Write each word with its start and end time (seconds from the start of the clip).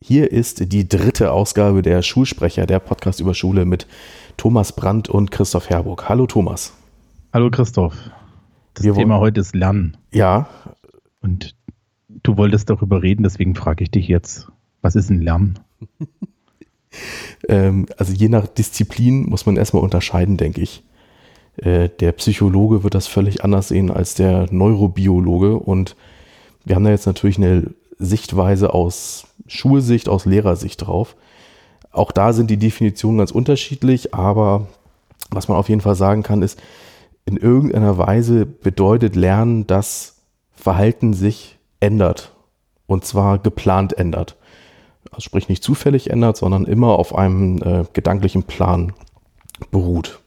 Hier 0.00 0.30
ist 0.30 0.72
die 0.72 0.88
dritte 0.88 1.32
Ausgabe 1.32 1.82
der 1.82 2.02
Schulsprecher, 2.02 2.66
der 2.66 2.78
Podcast 2.78 3.18
über 3.20 3.34
Schule 3.34 3.64
mit 3.64 3.88
Thomas 4.36 4.72
Brandt 4.74 5.08
und 5.08 5.32
Christoph 5.32 5.68
Herburg. 5.68 6.08
Hallo 6.08 6.26
Thomas. 6.26 6.72
Hallo 7.32 7.50
Christoph. 7.50 7.94
Das 8.74 8.84
Wir 8.84 8.94
Thema 8.94 9.18
heute 9.18 9.40
ist 9.40 9.54
Lernen. 9.56 9.96
Ja. 10.12 10.48
Und 11.20 11.56
du 12.08 12.36
wolltest 12.36 12.70
darüber 12.70 13.02
reden, 13.02 13.24
deswegen 13.24 13.56
frage 13.56 13.82
ich 13.82 13.90
dich 13.90 14.06
jetzt, 14.06 14.46
was 14.80 14.94
ist 14.94 15.10
ein 15.10 15.22
Lernen? 15.22 15.58
ähm, 17.48 17.86
also 17.96 18.12
je 18.12 18.28
nach 18.28 18.46
Disziplin 18.46 19.28
muss 19.28 19.46
man 19.46 19.56
erstmal 19.56 19.82
unterscheiden, 19.82 20.36
denke 20.36 20.60
ich. 20.60 20.82
Äh, 21.56 21.88
der 22.00 22.12
Psychologe 22.12 22.84
wird 22.84 22.94
das 22.94 23.06
völlig 23.06 23.44
anders 23.44 23.68
sehen 23.68 23.90
als 23.90 24.14
der 24.14 24.46
Neurobiologe 24.50 25.56
und 25.56 25.96
wir 26.64 26.76
haben 26.76 26.84
da 26.84 26.90
jetzt 26.90 27.06
natürlich 27.06 27.38
eine 27.38 27.74
Sichtweise 27.98 28.74
aus 28.74 29.26
Schulsicht, 29.46 30.08
aus 30.08 30.24
Lehrersicht 30.24 30.86
drauf. 30.86 31.16
Auch 31.90 32.12
da 32.12 32.32
sind 32.32 32.50
die 32.50 32.58
Definitionen 32.58 33.18
ganz 33.18 33.30
unterschiedlich, 33.30 34.14
aber 34.14 34.68
was 35.30 35.48
man 35.48 35.56
auf 35.56 35.68
jeden 35.68 35.80
Fall 35.80 35.94
sagen 35.94 36.22
kann, 36.22 36.42
ist, 36.42 36.60
in 37.24 37.36
irgendeiner 37.36 37.98
Weise 37.98 38.46
bedeutet 38.46 39.16
Lernen, 39.16 39.66
dass 39.66 40.22
Verhalten 40.54 41.12
sich 41.12 41.58
ändert. 41.80 42.34
Und 42.86 43.04
zwar 43.04 43.38
geplant 43.38 43.92
ändert. 43.98 44.37
Also 45.18 45.24
sprich 45.24 45.48
nicht 45.48 45.64
zufällig 45.64 46.10
ändert, 46.10 46.36
sondern 46.36 46.64
immer 46.64 46.90
auf 46.96 47.12
einem 47.12 47.60
äh, 47.60 47.84
gedanklichen 47.92 48.44
Plan 48.44 48.92
beruht. 49.72 50.20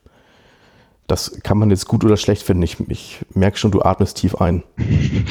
Das 1.07 1.41
kann 1.43 1.57
man 1.57 1.69
jetzt 1.69 1.87
gut 1.87 2.03
oder 2.03 2.17
schlecht 2.17 2.43
finden. 2.43 2.63
Ich, 2.63 2.77
ich 2.89 3.25
merke 3.33 3.57
schon, 3.57 3.71
du 3.71 3.81
atmest 3.81 4.17
tief 4.17 4.35
ein. 4.35 4.63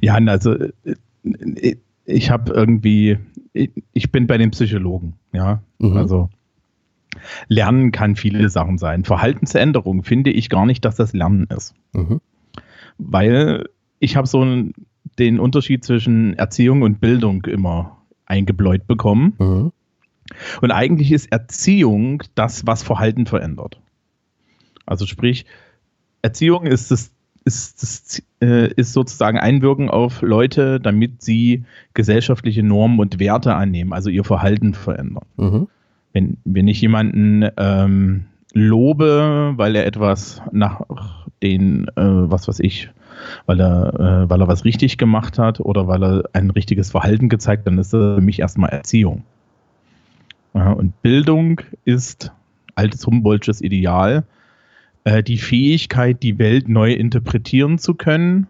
Ja, 0.00 0.14
also 0.14 0.54
äh, 0.54 1.76
ich 2.04 2.30
habe 2.30 2.52
irgendwie, 2.52 3.18
ich 3.52 4.12
bin 4.12 4.28
bei 4.28 4.38
den 4.38 4.52
Psychologen, 4.52 5.14
ja. 5.32 5.64
Mhm. 5.80 5.96
Also 5.96 6.30
Lernen 7.48 7.90
kann 7.90 8.14
viele 8.14 8.48
Sachen 8.50 8.78
sein. 8.78 9.02
Verhaltensänderung 9.02 10.04
finde 10.04 10.30
ich 10.30 10.48
gar 10.48 10.64
nicht, 10.64 10.84
dass 10.84 10.94
das 10.94 11.12
Lernen 11.12 11.48
ist. 11.48 11.74
Mhm. 11.92 12.20
Weil 12.98 13.68
ich 13.98 14.14
habe 14.14 14.28
so 14.28 14.42
einen, 14.42 14.74
den 15.18 15.40
Unterschied 15.40 15.84
zwischen 15.84 16.34
Erziehung 16.34 16.82
und 16.82 17.00
Bildung 17.00 17.44
immer 17.46 17.93
eingebläut 18.26 18.86
bekommen. 18.86 19.34
Mhm. 19.38 19.72
Und 20.62 20.70
eigentlich 20.70 21.12
ist 21.12 21.30
Erziehung 21.30 22.22
das, 22.34 22.66
was 22.66 22.82
Verhalten 22.82 23.26
verändert. 23.26 23.80
Also 24.86 25.06
sprich, 25.06 25.46
Erziehung 26.22 26.66
ist 26.66 26.90
das 26.90 27.10
ist, 27.44 27.82
das, 27.82 28.22
äh, 28.40 28.72
ist 28.72 28.92
sozusagen 28.92 29.38
Einwirken 29.38 29.90
auf 29.90 30.22
Leute, 30.22 30.80
damit 30.80 31.22
sie 31.22 31.64
gesellschaftliche 31.92 32.62
Normen 32.62 32.98
und 32.98 33.20
Werte 33.20 33.54
annehmen, 33.54 33.92
also 33.92 34.10
ihr 34.10 34.24
Verhalten 34.24 34.74
verändern. 34.74 35.26
Mhm. 35.36 35.68
Wenn, 36.12 36.38
wenn 36.44 36.68
ich 36.68 36.80
jemanden 36.80 37.46
ähm, 37.56 38.26
lobe, 38.54 39.52
weil 39.56 39.76
er 39.76 39.84
etwas 39.86 40.40
nach 40.52 40.80
den, 41.42 41.88
äh, 41.96 42.02
was 42.02 42.48
weiß 42.48 42.60
ich, 42.60 42.90
weil 43.46 43.60
er, 43.60 43.94
äh, 44.24 44.30
weil 44.30 44.40
er 44.40 44.48
was 44.48 44.64
richtig 44.64 44.96
gemacht 44.96 45.38
hat 45.38 45.60
oder 45.60 45.86
weil 45.86 46.02
er 46.02 46.24
ein 46.32 46.50
richtiges 46.50 46.92
Verhalten 46.92 47.28
gezeigt 47.28 47.66
dann 47.66 47.78
ist 47.78 47.92
das 47.92 48.16
für 48.16 48.20
mich 48.20 48.40
erstmal 48.40 48.70
Erziehung. 48.70 49.24
Ja, 50.54 50.70
und 50.70 51.02
Bildung 51.02 51.60
ist 51.84 52.32
altes 52.76 53.06
Humboldtsches 53.06 53.60
Ideal, 53.60 54.24
äh, 55.02 55.22
die 55.22 55.38
Fähigkeit, 55.38 56.22
die 56.22 56.38
Welt 56.38 56.68
neu 56.68 56.92
interpretieren 56.92 57.78
zu 57.78 57.94
können. 57.94 58.46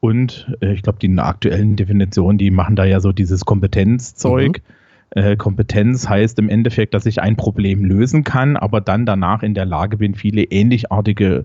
Und 0.00 0.54
äh, 0.60 0.72
ich 0.72 0.82
glaube, 0.82 0.98
die 0.98 1.18
aktuellen 1.18 1.76
Definitionen, 1.76 2.38
die 2.38 2.50
machen 2.50 2.76
da 2.76 2.84
ja 2.84 3.00
so 3.00 3.12
dieses 3.12 3.44
Kompetenzzeug. 3.44 4.58
Mhm. 4.58 4.74
Äh, 5.10 5.36
Kompetenz 5.36 6.08
heißt 6.08 6.38
im 6.38 6.48
Endeffekt, 6.48 6.94
dass 6.94 7.06
ich 7.06 7.20
ein 7.20 7.36
Problem 7.36 7.84
lösen 7.84 8.24
kann, 8.24 8.56
aber 8.56 8.80
dann 8.80 9.06
danach 9.06 9.42
in 9.42 9.54
der 9.54 9.64
Lage 9.64 9.96
bin, 9.98 10.14
viele 10.14 10.42
ähnlichartige 10.42 11.44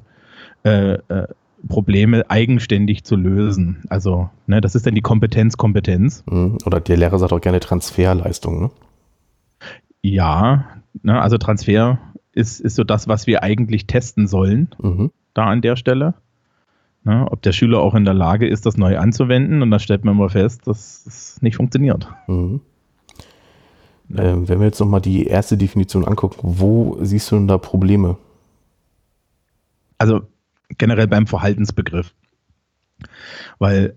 äh, 0.63 0.93
äh, 0.93 1.27
Probleme 1.67 2.29
eigenständig 2.29 3.03
zu 3.03 3.15
lösen. 3.15 3.83
Also, 3.89 4.29
ne, 4.47 4.61
das 4.61 4.75
ist 4.75 4.85
dann 4.85 4.95
die 4.95 5.01
Kompetenz, 5.01 5.57
Kompetenz. 5.57 6.23
Mhm. 6.29 6.57
Oder 6.65 6.79
der 6.79 6.97
Lehrer 6.97 7.19
sagt 7.19 7.33
auch 7.33 7.41
gerne 7.41 7.59
Transferleistung, 7.59 8.61
ne? 8.61 8.71
Ja, 10.01 10.65
ne, 11.03 11.21
also 11.21 11.37
Transfer 11.37 11.99
ist, 12.31 12.61
ist 12.61 12.75
so 12.75 12.83
das, 12.83 13.07
was 13.07 13.27
wir 13.27 13.43
eigentlich 13.43 13.87
testen 13.87 14.27
sollen, 14.27 14.69
mhm. 14.81 15.11
da 15.33 15.45
an 15.45 15.61
der 15.61 15.75
Stelle. 15.75 16.15
Na, 17.03 17.31
ob 17.31 17.41
der 17.41 17.53
Schüler 17.53 17.79
auch 17.79 17.95
in 17.95 18.03
der 18.03 18.13
Lage 18.13 18.47
ist, 18.47 18.65
das 18.65 18.77
neu 18.77 18.97
anzuwenden. 18.97 19.61
Und 19.61 19.71
da 19.71 19.79
stellt 19.79 20.03
man 20.03 20.15
immer 20.15 20.29
fest, 20.29 20.67
dass 20.67 21.05
es 21.05 21.41
nicht 21.41 21.55
funktioniert. 21.55 22.09
Mhm. 22.27 22.61
Ähm, 24.15 24.49
wenn 24.49 24.59
wir 24.59 24.67
jetzt 24.67 24.79
nochmal 24.79 25.01
die 25.01 25.27
erste 25.27 25.57
Definition 25.57 26.05
angucken, 26.05 26.37
wo 26.41 26.97
siehst 27.01 27.31
du 27.31 27.35
denn 27.35 27.47
da 27.47 27.57
Probleme? 27.57 28.17
Also 29.97 30.21
generell 30.77 31.07
beim 31.07 31.27
Verhaltensbegriff. 31.27 32.13
Weil 33.59 33.95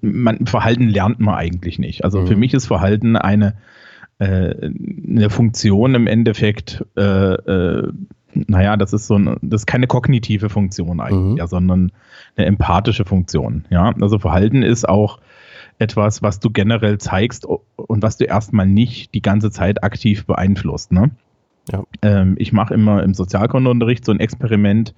man, 0.00 0.46
Verhalten 0.46 0.88
lernt 0.88 1.20
man 1.20 1.34
eigentlich 1.34 1.78
nicht. 1.78 2.04
Also 2.04 2.20
mhm. 2.20 2.26
für 2.26 2.36
mich 2.36 2.52
ist 2.52 2.66
Verhalten 2.66 3.16
eine, 3.16 3.54
äh, 4.18 4.54
eine 5.08 5.30
Funktion 5.30 5.94
im 5.94 6.06
Endeffekt, 6.06 6.84
äh, 6.96 7.02
äh, 7.02 7.92
naja, 8.34 8.76
das 8.76 8.92
ist 8.92 9.06
so 9.06 9.16
ein, 9.16 9.36
das 9.42 9.62
ist 9.62 9.66
keine 9.66 9.86
kognitive 9.86 10.48
Funktion 10.48 11.00
eigentlich, 11.00 11.32
mhm. 11.32 11.36
ja, 11.36 11.46
sondern 11.46 11.92
eine 12.36 12.46
empathische 12.46 13.04
Funktion. 13.04 13.64
Ja, 13.70 13.94
also 14.00 14.18
Verhalten 14.18 14.62
ist 14.62 14.88
auch 14.88 15.20
etwas, 15.82 16.22
was 16.22 16.40
du 16.40 16.50
generell 16.50 16.98
zeigst 16.98 17.44
und 17.44 18.02
was 18.02 18.16
du 18.16 18.24
erstmal 18.24 18.66
nicht 18.66 19.14
die 19.14 19.22
ganze 19.22 19.50
Zeit 19.50 19.82
aktiv 19.82 20.24
beeinflusst. 20.24 20.92
Ne? 20.92 21.10
Ja. 21.70 21.84
Ähm, 22.02 22.36
ich 22.38 22.52
mache 22.52 22.74
immer 22.74 23.02
im 23.02 23.14
Sozialkundeunterricht 23.14 24.04
so 24.04 24.12
ein 24.12 24.20
Experiment, 24.20 24.94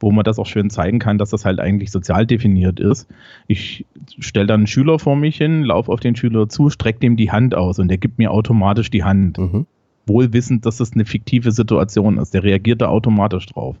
wo 0.00 0.10
man 0.10 0.24
das 0.24 0.38
auch 0.38 0.46
schön 0.46 0.70
zeigen 0.70 0.98
kann, 0.98 1.18
dass 1.18 1.30
das 1.30 1.44
halt 1.44 1.60
eigentlich 1.60 1.90
sozial 1.90 2.26
definiert 2.26 2.80
ist. 2.80 3.08
Ich 3.46 3.86
stelle 4.18 4.46
dann 4.46 4.60
einen 4.60 4.66
Schüler 4.66 4.98
vor 4.98 5.16
mich 5.16 5.36
hin, 5.36 5.62
laufe 5.62 5.90
auf 5.90 6.00
den 6.00 6.16
Schüler 6.16 6.48
zu, 6.48 6.68
strecke 6.68 7.00
dem 7.00 7.16
die 7.16 7.30
Hand 7.30 7.54
aus 7.54 7.78
und 7.78 7.88
der 7.88 7.98
gibt 7.98 8.18
mir 8.18 8.30
automatisch 8.30 8.90
die 8.90 9.04
Hand. 9.04 9.38
Mhm. 9.38 9.66
Wohl 10.06 10.32
wissend, 10.32 10.66
dass 10.66 10.78
das 10.78 10.92
eine 10.92 11.04
fiktive 11.04 11.52
Situation 11.52 12.18
ist. 12.18 12.34
Der 12.34 12.42
reagiert 12.42 12.82
da 12.82 12.88
automatisch 12.88 13.46
drauf. 13.46 13.76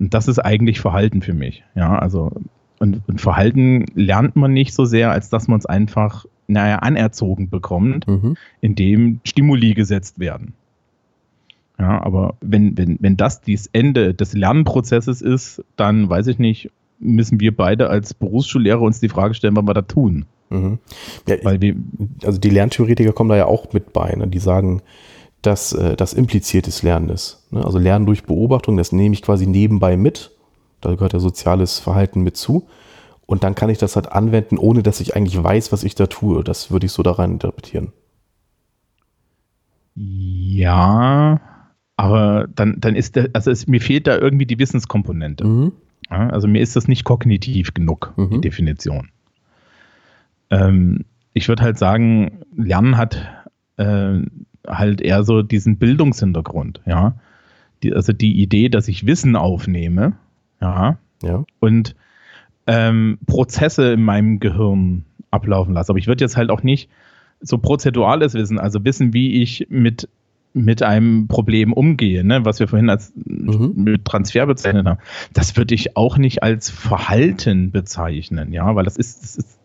Und 0.00 0.12
das 0.12 0.26
ist 0.26 0.40
eigentlich 0.40 0.80
Verhalten 0.80 1.22
für 1.22 1.34
mich. 1.34 1.62
Ja, 1.76 1.96
also, 1.96 2.32
und, 2.78 3.02
und 3.06 3.20
Verhalten 3.20 3.86
lernt 3.94 4.36
man 4.36 4.52
nicht 4.52 4.74
so 4.74 4.84
sehr, 4.84 5.10
als 5.10 5.30
dass 5.30 5.48
man 5.48 5.58
es 5.58 5.66
einfach, 5.66 6.26
naja, 6.46 6.78
anerzogen 6.78 7.48
bekommt, 7.48 8.06
mhm. 8.06 8.36
indem 8.60 9.20
Stimuli 9.24 9.74
gesetzt 9.74 10.18
werden. 10.18 10.54
Ja, 11.78 12.02
aber 12.02 12.36
wenn, 12.40 12.76
wenn, 12.78 12.98
wenn 13.00 13.16
das 13.16 13.40
das 13.40 13.68
Ende 13.72 14.14
des 14.14 14.32
Lernprozesses 14.32 15.22
ist, 15.22 15.64
dann 15.76 16.08
weiß 16.08 16.28
ich 16.28 16.38
nicht, 16.38 16.70
müssen 17.00 17.40
wir 17.40 17.56
beide 17.56 17.88
als 17.90 18.14
Berufsschullehrer 18.14 18.80
uns 18.80 19.00
die 19.00 19.08
Frage 19.08 19.34
stellen, 19.34 19.56
was 19.56 19.66
wir 19.66 19.74
da 19.74 19.82
tun. 19.82 20.26
Mhm. 20.50 20.78
Ja, 21.26 21.36
Weil 21.42 21.60
wir, 21.60 21.74
also 22.24 22.38
die 22.38 22.50
Lerntheoretiker 22.50 23.12
kommen 23.12 23.30
da 23.30 23.36
ja 23.36 23.46
auch 23.46 23.72
mit 23.72 23.92
bei. 23.92 24.14
Ne? 24.14 24.28
Die 24.28 24.38
sagen, 24.38 24.82
dass 25.42 25.72
äh, 25.72 25.96
das 25.96 26.12
impliziertes 26.12 26.82
Lernen 26.82 27.10
ist. 27.10 27.44
Ne? 27.50 27.64
Also 27.64 27.78
Lernen 27.78 28.06
durch 28.06 28.24
Beobachtung, 28.24 28.76
das 28.76 28.92
nehme 28.92 29.14
ich 29.14 29.22
quasi 29.22 29.46
nebenbei 29.46 29.96
mit. 29.96 30.30
Da 30.84 30.94
gehört 30.94 31.12
ja 31.12 31.18
soziales 31.18 31.78
Verhalten 31.78 32.22
mit 32.22 32.36
zu. 32.36 32.68
Und 33.26 33.42
dann 33.42 33.54
kann 33.54 33.70
ich 33.70 33.78
das 33.78 33.96
halt 33.96 34.12
anwenden, 34.12 34.58
ohne 34.58 34.82
dass 34.82 35.00
ich 35.00 35.16
eigentlich 35.16 35.42
weiß, 35.42 35.72
was 35.72 35.82
ich 35.82 35.94
da 35.94 36.06
tue. 36.06 36.44
Das 36.44 36.70
würde 36.70 36.86
ich 36.86 36.92
so 36.92 37.02
da 37.02 37.12
rein 37.12 37.32
interpretieren. 37.32 37.92
Ja, 39.94 41.40
aber 41.96 42.48
dann, 42.54 42.80
dann 42.80 42.96
ist 42.96 43.16
der, 43.16 43.30
also 43.32 43.50
es, 43.50 43.66
mir 43.66 43.80
fehlt 43.80 44.06
da 44.06 44.18
irgendwie 44.18 44.46
die 44.46 44.58
Wissenskomponente. 44.58 45.46
Mhm. 45.46 45.72
Ja, 46.10 46.28
also 46.28 46.48
mir 46.48 46.60
ist 46.60 46.76
das 46.76 46.88
nicht 46.88 47.04
kognitiv 47.04 47.72
genug, 47.72 48.12
mhm. 48.16 48.30
die 48.30 48.40
Definition. 48.40 49.10
Ähm, 50.50 51.04
ich 51.32 51.48
würde 51.48 51.62
halt 51.62 51.78
sagen, 51.78 52.40
Lernen 52.54 52.96
hat 52.96 53.26
äh, 53.76 54.18
halt 54.66 55.00
eher 55.00 55.24
so 55.24 55.42
diesen 55.42 55.78
Bildungshintergrund, 55.78 56.82
ja. 56.86 57.16
Die, 57.82 57.92
also 57.92 58.12
die 58.12 58.40
Idee, 58.40 58.68
dass 58.68 58.88
ich 58.88 59.06
Wissen 59.06 59.36
aufnehme, 59.36 60.16
ja, 60.60 60.98
ja. 61.22 61.44
und 61.60 61.94
ähm, 62.66 63.18
Prozesse 63.26 63.92
in 63.92 64.02
meinem 64.02 64.40
Gehirn 64.40 65.04
ablaufen 65.30 65.74
lasse. 65.74 65.90
Aber 65.90 65.98
ich 65.98 66.06
würde 66.06 66.24
jetzt 66.24 66.36
halt 66.36 66.50
auch 66.50 66.62
nicht 66.62 66.88
so 67.40 67.58
prozedurales 67.58 68.34
Wissen, 68.34 68.58
also 68.58 68.84
Wissen, 68.84 69.12
wie 69.12 69.42
ich 69.42 69.66
mit 69.68 70.08
mit 70.56 70.84
einem 70.84 71.26
Problem 71.26 71.72
umgehe, 71.72 72.22
ne, 72.22 72.44
was 72.44 72.60
wir 72.60 72.68
vorhin 72.68 72.88
als 72.88 73.12
mhm. 73.16 73.72
mit 73.74 74.04
Transfer 74.04 74.46
bezeichnet 74.46 74.86
haben, 74.86 75.00
das 75.32 75.56
würde 75.56 75.74
ich 75.74 75.96
auch 75.96 76.16
nicht 76.16 76.44
als 76.44 76.70
Verhalten 76.70 77.72
bezeichnen, 77.72 78.52
ja, 78.52 78.76
weil 78.76 78.84
das 78.84 78.96
ist, 78.96 79.24
das 79.24 79.36
ist 79.36 79.58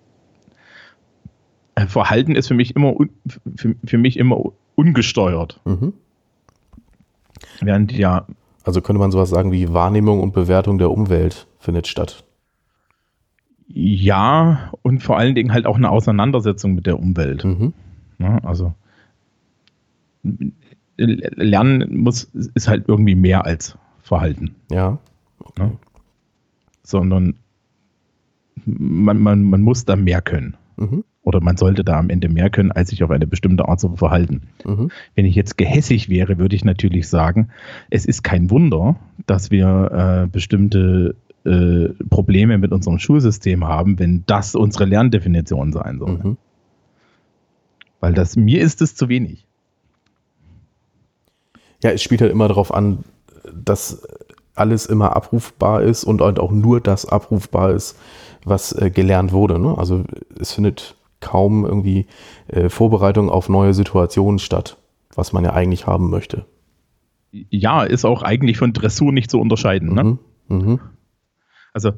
äh, 1.75 1.85
Verhalten 1.85 2.35
ist 2.35 2.47
für 2.47 2.55
mich 2.55 2.75
immer 2.75 2.95
für, 3.55 3.75
für 3.85 3.97
mich 3.99 4.17
immer 4.17 4.43
ungesteuert. 4.75 5.61
Mhm. 5.65 5.93
Während 7.61 7.91
ja. 7.91 8.25
Also 8.69 8.81
könnte 8.81 8.99
man 8.99 9.09
sowas 9.09 9.31
sagen 9.31 9.51
wie 9.51 9.73
Wahrnehmung 9.73 10.21
und 10.21 10.31
Bewertung 10.31 10.77
der 10.77 10.91
Umwelt 10.91 11.47
findet 11.57 11.87
statt. 11.87 12.23
Ja, 13.67 14.71
und 14.83 15.01
vor 15.01 15.17
allen 15.17 15.33
Dingen 15.33 15.51
halt 15.51 15.65
auch 15.65 15.75
eine 15.75 15.89
Auseinandersetzung 15.89 16.75
mit 16.75 16.85
der 16.85 16.99
Umwelt. 16.99 17.43
Mhm. 17.43 17.73
Ja, 18.19 18.37
also 18.43 18.75
Lernen 20.97 21.97
muss, 21.97 22.25
ist 22.25 22.67
halt 22.67 22.87
irgendwie 22.87 23.15
mehr 23.15 23.43
als 23.43 23.75
Verhalten. 24.03 24.53
Ja. 24.69 24.99
Okay. 25.39 25.63
ja? 25.63 25.71
Sondern 26.83 27.39
man, 28.65 29.17
man, 29.17 29.45
man 29.45 29.63
muss 29.63 29.83
da 29.83 29.95
mehr 29.95 30.21
können. 30.21 30.57
Mhm. 30.77 31.03
Oder 31.23 31.41
man 31.41 31.57
sollte 31.57 31.83
da 31.83 31.99
am 31.99 32.09
Ende 32.09 32.29
mehr 32.29 32.49
können, 32.49 32.71
als 32.71 32.89
sich 32.89 33.03
auf 33.03 33.11
eine 33.11 33.27
bestimmte 33.27 33.67
Art 33.67 33.79
zu 33.79 33.95
verhalten. 33.95 34.43
Mhm. 34.65 34.89
Wenn 35.15 35.25
ich 35.25 35.35
jetzt 35.35 35.57
gehässig 35.57 36.09
wäre, 36.09 36.37
würde 36.37 36.55
ich 36.55 36.63
natürlich 36.63 37.09
sagen, 37.09 37.49
es 37.89 38.05
ist 38.05 38.23
kein 38.23 38.49
Wunder, 38.49 38.95
dass 39.27 39.51
wir 39.51 40.23
äh, 40.23 40.27
bestimmte 40.27 41.15
äh, 41.45 41.89
Probleme 42.09 42.57
mit 42.57 42.71
unserem 42.71 42.99
Schulsystem 42.99 43.67
haben, 43.67 43.99
wenn 43.99 44.23
das 44.27 44.55
unsere 44.55 44.85
Lerndefinition 44.85 45.73
sein 45.73 45.99
soll. 45.99 46.17
Mhm. 46.17 46.37
Weil 47.99 48.13
das, 48.13 48.35
mir 48.35 48.61
ist 48.61 48.81
es 48.81 48.95
zu 48.95 49.09
wenig. 49.09 49.45
Ja, 51.83 51.91
es 51.91 52.01
spielt 52.01 52.21
halt 52.21 52.31
immer 52.31 52.47
darauf 52.47 52.73
an, 52.73 52.99
dass 53.53 54.01
alles 54.55 54.85
immer 54.85 55.15
abrufbar 55.15 55.81
ist 55.81 56.03
und 56.03 56.21
halt 56.21 56.39
auch 56.39 56.51
nur 56.51 56.81
das 56.81 57.05
abrufbar 57.05 57.71
ist, 57.71 57.97
was 58.43 58.73
äh, 58.73 58.89
gelernt 58.89 59.31
wurde. 59.31 59.59
Ne? 59.59 59.77
Also 59.77 60.03
es 60.39 60.53
findet 60.53 60.95
kaum 61.19 61.65
irgendwie 61.65 62.07
äh, 62.47 62.69
Vorbereitung 62.69 63.29
auf 63.29 63.49
neue 63.49 63.73
Situationen 63.73 64.39
statt, 64.39 64.77
was 65.15 65.33
man 65.33 65.43
ja 65.43 65.53
eigentlich 65.53 65.87
haben 65.87 66.09
möchte. 66.09 66.45
Ja, 67.31 67.83
ist 67.83 68.05
auch 68.05 68.23
eigentlich 68.23 68.57
von 68.57 68.73
Dressur 68.73 69.11
nicht 69.11 69.29
zu 69.29 69.39
unterscheiden. 69.39 69.93
Ne? 69.93 70.17
Mhm. 70.47 70.57
Mhm. 70.57 70.79
Also 71.73 71.93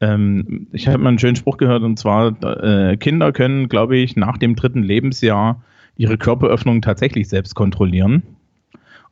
ähm, 0.00 0.68
ich 0.72 0.88
habe 0.88 0.98
mal 0.98 1.08
einen 1.10 1.18
schönen 1.18 1.36
Spruch 1.36 1.56
gehört 1.56 1.82
und 1.82 1.98
zwar, 1.98 2.42
äh, 2.42 2.96
Kinder 2.96 3.32
können, 3.32 3.68
glaube 3.68 3.96
ich, 3.96 4.16
nach 4.16 4.38
dem 4.38 4.56
dritten 4.56 4.82
Lebensjahr 4.82 5.62
ihre 5.96 6.16
Körperöffnung 6.16 6.80
tatsächlich 6.80 7.28
selbst 7.28 7.54
kontrollieren. 7.54 8.22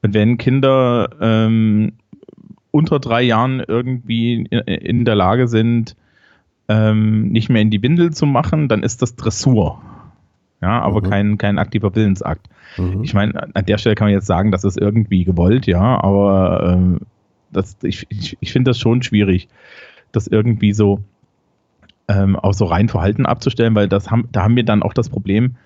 Und 0.01 0.15
wenn 0.15 0.39
Kinder 0.39 1.11
ähm, 1.21 1.93
unter 2.71 3.01
drei 3.01 3.23
Jahren 3.23 3.61
irgendwie 3.61 4.47
in 4.47 5.05
der 5.05 5.15
Lage 5.17 5.49
sind, 5.49 5.97
ähm, 6.69 7.29
nicht 7.29 7.49
mehr 7.49 7.63
in 7.63 7.71
die 7.71 7.83
Windel 7.83 8.13
zu 8.13 8.27
machen, 8.27 8.69
dann 8.69 8.83
ist 8.83 9.03
das 9.03 9.17
Dressur. 9.17 9.81
Ja, 10.61 10.81
aber 10.81 11.01
mhm. 11.01 11.11
kein, 11.11 11.39
kein 11.39 11.59
aktiver 11.59 11.95
Willensakt. 11.95 12.49
Mhm. 12.77 13.05
Ich 13.05 13.15
meine, 13.15 13.55
an 13.55 13.65
der 13.65 13.79
Stelle 13.79 13.95
kann 13.95 14.07
man 14.07 14.15
jetzt 14.15 14.27
sagen, 14.27 14.51
das 14.51 14.65
ist 14.65 14.77
irgendwie 14.77 15.25
gewollt, 15.25 15.67
ja, 15.67 16.03
aber 16.03 16.73
ähm, 16.73 17.01
das, 17.53 17.77
ich, 17.83 18.07
ich, 18.11 18.37
ich 18.41 18.53
finde 18.53 18.71
das 18.71 18.79
schon 18.79 19.03
schwierig 19.03 19.49
das 20.13 20.27
irgendwie 20.27 20.73
so 20.73 21.03
ähm, 22.09 22.37
auch 22.37 22.55
so 22.55 22.65
rein 22.65 22.89
Verhalten 22.89 23.27
abzustellen, 23.27 23.75
weil 23.75 23.89
das 23.89 24.11
haben, 24.11 24.29
da 24.33 24.43
haben 24.43 24.57
wir 24.57 24.65
dann 24.65 24.83
auch 24.83 24.95
das 24.95 25.09
Problem, 25.09 25.57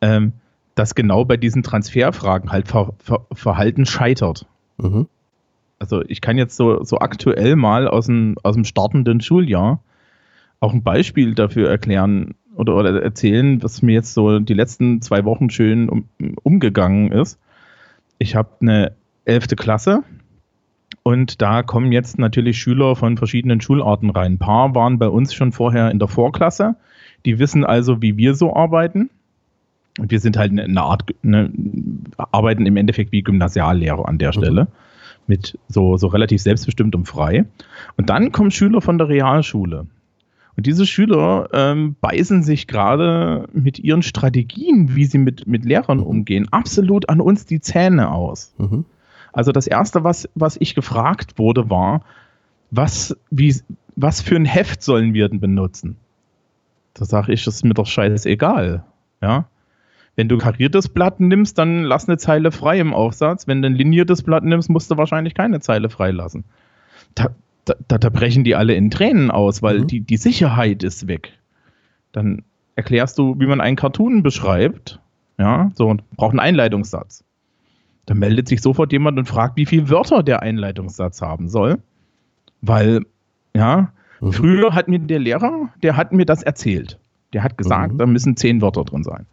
ähm, 0.00 0.32
dass 0.74 0.94
genau 0.94 1.24
bei 1.24 1.36
diesen 1.36 1.62
Transferfragen 1.62 2.50
halt 2.50 2.68
Ver, 2.68 2.94
Ver, 2.98 3.26
Verhalten 3.32 3.86
scheitert. 3.86 4.46
Mhm. 4.78 5.06
Also 5.78 6.02
ich 6.02 6.20
kann 6.20 6.38
jetzt 6.38 6.56
so, 6.56 6.82
so 6.84 6.98
aktuell 6.98 7.56
mal 7.56 7.86
aus 7.86 8.06
dem, 8.06 8.36
aus 8.42 8.54
dem 8.54 8.64
startenden 8.64 9.20
Schuljahr 9.20 9.80
auch 10.62 10.72
ein 10.72 10.82
Beispiel 10.82 11.34
dafür 11.34 11.68
erklären 11.68 12.34
oder, 12.54 12.76
oder 12.76 13.02
erzählen, 13.02 13.62
was 13.62 13.82
mir 13.82 13.92
jetzt 13.92 14.14
so 14.14 14.38
die 14.38 14.54
letzten 14.54 15.02
zwei 15.02 15.24
Wochen 15.24 15.50
schön 15.50 15.88
um, 15.88 16.04
umgegangen 16.42 17.10
ist. 17.10 17.38
Ich 18.18 18.36
habe 18.36 18.50
eine 18.60 18.92
elfte 19.24 19.56
Klasse 19.56 20.04
und 21.02 21.42
da 21.42 21.64
kommen 21.64 21.90
jetzt 21.90 22.18
natürlich 22.18 22.58
Schüler 22.58 22.94
von 22.94 23.16
verschiedenen 23.16 23.60
Schularten 23.60 24.10
rein. 24.10 24.34
Ein 24.34 24.38
paar 24.38 24.74
waren 24.74 25.00
bei 25.00 25.08
uns 25.08 25.34
schon 25.34 25.50
vorher 25.50 25.90
in 25.90 25.98
der 25.98 26.06
Vorklasse. 26.06 26.76
Die 27.24 27.40
wissen 27.40 27.64
also, 27.64 28.00
wie 28.00 28.16
wir 28.16 28.36
so 28.36 28.54
arbeiten. 28.54 29.10
Und 29.98 30.12
wir 30.12 30.20
sind 30.20 30.36
halt 30.36 30.52
eine 30.56 30.82
Art, 30.82 31.04
ne, 31.22 31.50
arbeiten 32.16 32.66
im 32.66 32.76
Endeffekt 32.76 33.10
wie 33.10 33.22
Gymnasiallehrer 33.22 34.08
an 34.08 34.18
der 34.18 34.28
mhm. 34.28 34.32
Stelle. 34.32 34.64
Mhm. 34.64 34.68
Mit 35.26 35.58
so, 35.68 35.96
so 35.96 36.06
relativ 36.06 36.40
selbstbestimmt 36.40 36.94
und 36.94 37.06
frei. 37.06 37.46
Und 37.96 38.10
dann 38.10 38.30
kommen 38.30 38.52
Schüler 38.52 38.80
von 38.80 38.98
der 38.98 39.08
Realschule. 39.08 39.86
Und 40.56 40.66
diese 40.66 40.86
Schüler 40.86 41.48
ähm, 41.52 41.96
beißen 42.00 42.42
sich 42.42 42.66
gerade 42.66 43.48
mit 43.52 43.78
ihren 43.78 44.02
Strategien, 44.02 44.94
wie 44.94 45.06
sie 45.06 45.18
mit, 45.18 45.46
mit 45.46 45.64
Lehrern 45.64 45.98
mhm. 45.98 46.04
umgehen, 46.04 46.48
absolut 46.50 47.08
an 47.08 47.20
uns 47.20 47.46
die 47.46 47.60
Zähne 47.60 48.10
aus. 48.10 48.54
Mhm. 48.58 48.84
Also 49.32 49.52
das 49.52 49.66
Erste, 49.66 50.04
was, 50.04 50.28
was 50.34 50.58
ich 50.60 50.74
gefragt 50.74 51.38
wurde, 51.38 51.70
war, 51.70 52.02
was, 52.70 53.16
wie, 53.30 53.54
was 53.96 54.20
für 54.20 54.36
ein 54.36 54.44
Heft 54.44 54.82
sollen 54.82 55.14
wir 55.14 55.28
denn 55.28 55.40
benutzen? 55.40 55.96
Da 56.94 57.06
sage 57.06 57.32
ich, 57.32 57.44
das 57.44 57.56
ist 57.56 57.64
mir 57.64 57.74
doch 57.74 57.86
scheißegal. 57.86 58.84
Ja? 59.22 59.46
Wenn 60.16 60.28
du 60.28 60.36
kariertes 60.36 60.90
Blatt 60.90 61.20
nimmst, 61.20 61.56
dann 61.56 61.84
lass 61.84 62.08
eine 62.08 62.18
Zeile 62.18 62.52
frei 62.52 62.78
im 62.78 62.92
Aufsatz. 62.92 63.46
Wenn 63.46 63.62
du 63.62 63.68
ein 63.68 63.74
liniertes 63.74 64.22
Blatt 64.22 64.44
nimmst, 64.44 64.68
musst 64.68 64.90
du 64.90 64.98
wahrscheinlich 64.98 65.32
keine 65.32 65.60
Zeile 65.60 65.88
freilassen. 65.88 66.44
Da, 67.14 67.30
da, 67.64 67.98
da 67.98 68.08
brechen 68.08 68.44
die 68.44 68.54
alle 68.54 68.74
in 68.74 68.90
Tränen 68.90 69.30
aus, 69.30 69.62
weil 69.62 69.80
mhm. 69.80 69.86
die, 69.86 70.00
die 70.00 70.16
Sicherheit 70.16 70.82
ist 70.82 71.06
weg. 71.06 71.32
Dann 72.12 72.42
erklärst 72.74 73.18
du, 73.18 73.38
wie 73.38 73.46
man 73.46 73.60
einen 73.60 73.76
Cartoon 73.76 74.22
beschreibt. 74.22 75.00
Ja, 75.38 75.70
so, 75.74 75.96
braucht 76.16 76.32
einen 76.32 76.40
Einleitungssatz. 76.40 77.24
Da 78.06 78.14
meldet 78.14 78.48
sich 78.48 78.60
sofort 78.60 78.92
jemand 78.92 79.18
und 79.18 79.26
fragt, 79.26 79.56
wie 79.56 79.66
viele 79.66 79.88
Wörter 79.88 80.22
der 80.22 80.42
Einleitungssatz 80.42 81.22
haben 81.22 81.48
soll. 81.48 81.78
Weil, 82.60 83.02
ja, 83.54 83.92
mhm. 84.20 84.32
früher 84.32 84.74
hat 84.74 84.88
mir 84.88 84.98
der 84.98 85.20
Lehrer, 85.20 85.70
der 85.82 85.96
hat 85.96 86.12
mir 86.12 86.26
das 86.26 86.42
erzählt. 86.42 86.98
Der 87.32 87.42
hat 87.42 87.56
gesagt, 87.56 87.94
mhm. 87.94 87.98
da 87.98 88.06
müssen 88.06 88.36
zehn 88.36 88.60
Wörter 88.60 88.84
drin 88.84 89.04
sein. 89.04 89.26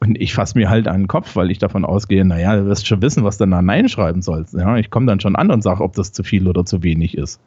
Und 0.00 0.20
ich 0.20 0.34
fasse 0.34 0.58
mir 0.58 0.68
halt 0.68 0.88
an 0.88 1.02
den 1.02 1.08
Kopf, 1.08 1.36
weil 1.36 1.50
ich 1.50 1.58
davon 1.58 1.84
ausgehe, 1.84 2.24
naja, 2.24 2.56
du 2.56 2.66
wirst 2.66 2.86
schon 2.86 3.00
wissen, 3.00 3.24
was 3.24 3.38
du 3.38 3.46
da 3.46 3.62
Nein 3.62 3.88
schreiben 3.88 4.22
sollst. 4.22 4.54
Ja, 4.54 4.76
ich 4.76 4.90
komme 4.90 5.06
dann 5.06 5.20
schon 5.20 5.36
an 5.36 5.50
und 5.50 5.62
sage, 5.62 5.82
ob 5.82 5.94
das 5.94 6.12
zu 6.12 6.22
viel 6.22 6.48
oder 6.48 6.64
zu 6.64 6.82
wenig 6.82 7.16
ist. 7.16 7.40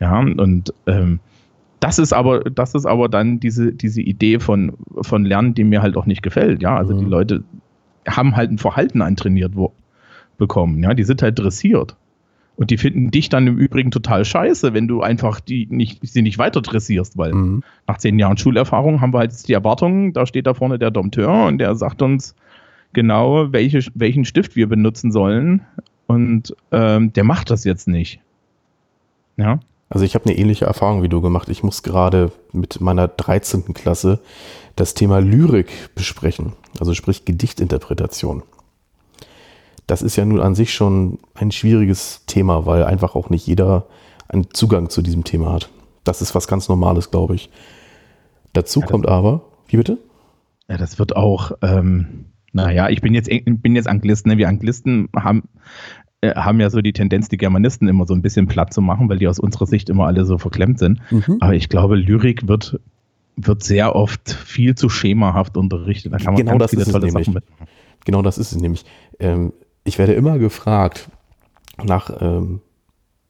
Ja, 0.00 0.18
und 0.18 0.72
ähm, 0.86 1.20
das 1.80 1.98
ist 1.98 2.12
aber, 2.12 2.40
das 2.40 2.74
ist 2.74 2.86
aber 2.86 3.08
dann 3.08 3.40
diese, 3.40 3.72
diese 3.72 4.00
Idee 4.00 4.38
von, 4.38 4.74
von 5.00 5.24
Lernen, 5.24 5.54
die 5.54 5.64
mir 5.64 5.82
halt 5.82 5.96
auch 5.96 6.06
nicht 6.06 6.22
gefällt. 6.22 6.62
Ja, 6.62 6.76
also 6.76 6.94
mhm. 6.94 6.98
die 7.00 7.06
Leute 7.06 7.44
haben 8.08 8.36
halt 8.36 8.50
ein 8.50 8.58
Verhalten 8.58 9.02
antrainiert, 9.02 9.56
wo, 9.56 9.72
bekommen. 10.38 10.82
Ja, 10.82 10.94
die 10.94 11.04
sind 11.04 11.22
halt 11.22 11.38
dressiert. 11.38 11.96
Und 12.56 12.70
die 12.70 12.76
finden 12.76 13.10
dich 13.10 13.28
dann 13.28 13.46
im 13.46 13.58
Übrigen 13.58 13.90
total 13.90 14.24
scheiße, 14.24 14.74
wenn 14.74 14.86
du 14.86 15.00
einfach 15.00 15.40
die 15.40 15.66
nicht, 15.70 16.00
sie 16.02 16.20
nicht 16.20 16.38
weiter 16.38 16.60
dressierst, 16.60 17.16
weil 17.16 17.32
mhm. 17.32 17.62
nach 17.86 17.98
zehn 17.98 18.18
Jahren 18.18 18.36
Schulerfahrung 18.36 19.00
haben 19.00 19.14
wir 19.14 19.20
halt 19.20 19.30
jetzt 19.30 19.48
die 19.48 19.54
Erwartung, 19.54 20.12
da 20.12 20.26
steht 20.26 20.46
da 20.46 20.54
vorne 20.54 20.78
der 20.78 20.90
Dompteur 20.90 21.46
und 21.46 21.58
der 21.58 21.74
sagt 21.76 22.02
uns 22.02 22.34
genau, 22.92 23.52
welche, 23.52 23.80
welchen 23.94 24.24
Stift 24.24 24.54
wir 24.54 24.68
benutzen 24.68 25.12
sollen. 25.12 25.62
Und 26.06 26.54
ähm, 26.72 27.12
der 27.12 27.24
macht 27.24 27.50
das 27.50 27.64
jetzt 27.64 27.88
nicht. 27.88 28.20
Ja. 29.36 29.60
Also 29.92 30.04
ich 30.04 30.14
habe 30.14 30.24
eine 30.24 30.36
ähnliche 30.36 30.64
Erfahrung 30.64 31.02
wie 31.02 31.08
du 31.08 31.20
gemacht. 31.20 31.48
Ich 31.48 31.62
muss 31.62 31.82
gerade 31.82 32.32
mit 32.52 32.80
meiner 32.80 33.08
13. 33.08 33.74
Klasse 33.74 34.20
das 34.74 34.94
Thema 34.94 35.20
Lyrik 35.20 35.94
besprechen, 35.94 36.54
also 36.80 36.94
sprich 36.94 37.26
Gedichtinterpretation 37.26 38.42
das 39.86 40.02
ist 40.02 40.16
ja 40.16 40.24
nun 40.24 40.40
an 40.40 40.54
sich 40.54 40.72
schon 40.72 41.18
ein 41.34 41.50
schwieriges 41.50 42.24
Thema, 42.26 42.66
weil 42.66 42.84
einfach 42.84 43.14
auch 43.14 43.30
nicht 43.30 43.46
jeder 43.46 43.86
einen 44.28 44.48
Zugang 44.52 44.88
zu 44.88 45.02
diesem 45.02 45.24
Thema 45.24 45.52
hat. 45.52 45.70
Das 46.04 46.22
ist 46.22 46.34
was 46.34 46.48
ganz 46.48 46.68
Normales, 46.68 47.10
glaube 47.10 47.34
ich. 47.34 47.50
Dazu 48.52 48.80
ja, 48.80 48.86
kommt 48.86 49.06
aber, 49.06 49.42
wie 49.66 49.76
bitte? 49.76 49.98
Ja, 50.68 50.78
das 50.78 50.98
wird 50.98 51.16
auch, 51.16 51.52
ähm, 51.62 52.26
naja, 52.52 52.88
ich 52.88 53.00
bin 53.00 53.14
jetzt, 53.14 53.28
bin 53.28 53.76
jetzt 53.76 53.88
Anglist, 53.88 54.26
ne? 54.26 54.38
Wir 54.38 54.48
Anglisten 54.48 55.08
haben, 55.16 55.42
haben 56.22 56.60
ja 56.60 56.70
so 56.70 56.80
die 56.80 56.92
Tendenz, 56.92 57.28
die 57.28 57.36
Germanisten 57.36 57.88
immer 57.88 58.06
so 58.06 58.14
ein 58.14 58.22
bisschen 58.22 58.46
platt 58.46 58.72
zu 58.72 58.80
machen, 58.80 59.08
weil 59.08 59.18
die 59.18 59.26
aus 59.26 59.40
unserer 59.40 59.66
Sicht 59.66 59.90
immer 59.90 60.06
alle 60.06 60.24
so 60.24 60.38
verklemmt 60.38 60.78
sind. 60.78 61.00
Mhm. 61.10 61.38
Aber 61.40 61.54
ich 61.54 61.68
glaube, 61.68 61.96
Lyrik 61.96 62.46
wird, 62.46 62.80
wird 63.36 63.62
sehr 63.64 63.96
oft 63.96 64.30
viel 64.30 64.74
zu 64.76 64.88
schemahaft 64.88 65.56
unterrichtet. 65.56 66.12
Da 66.12 66.18
kann 66.18 66.34
man 66.34 66.36
genau 66.36 66.58
das 66.58 66.72
ist 66.72 66.86
es 66.86 66.94
nämlich. 66.94 67.30
Genau 68.04 68.22
das 68.22 68.38
ist 68.38 68.52
es 68.52 68.60
nämlich. 68.60 68.84
Ähm, 69.18 69.52
ich 69.84 69.98
werde 69.98 70.12
immer 70.12 70.38
gefragt 70.38 71.08
nach 71.82 72.10
ähm, 72.20 72.60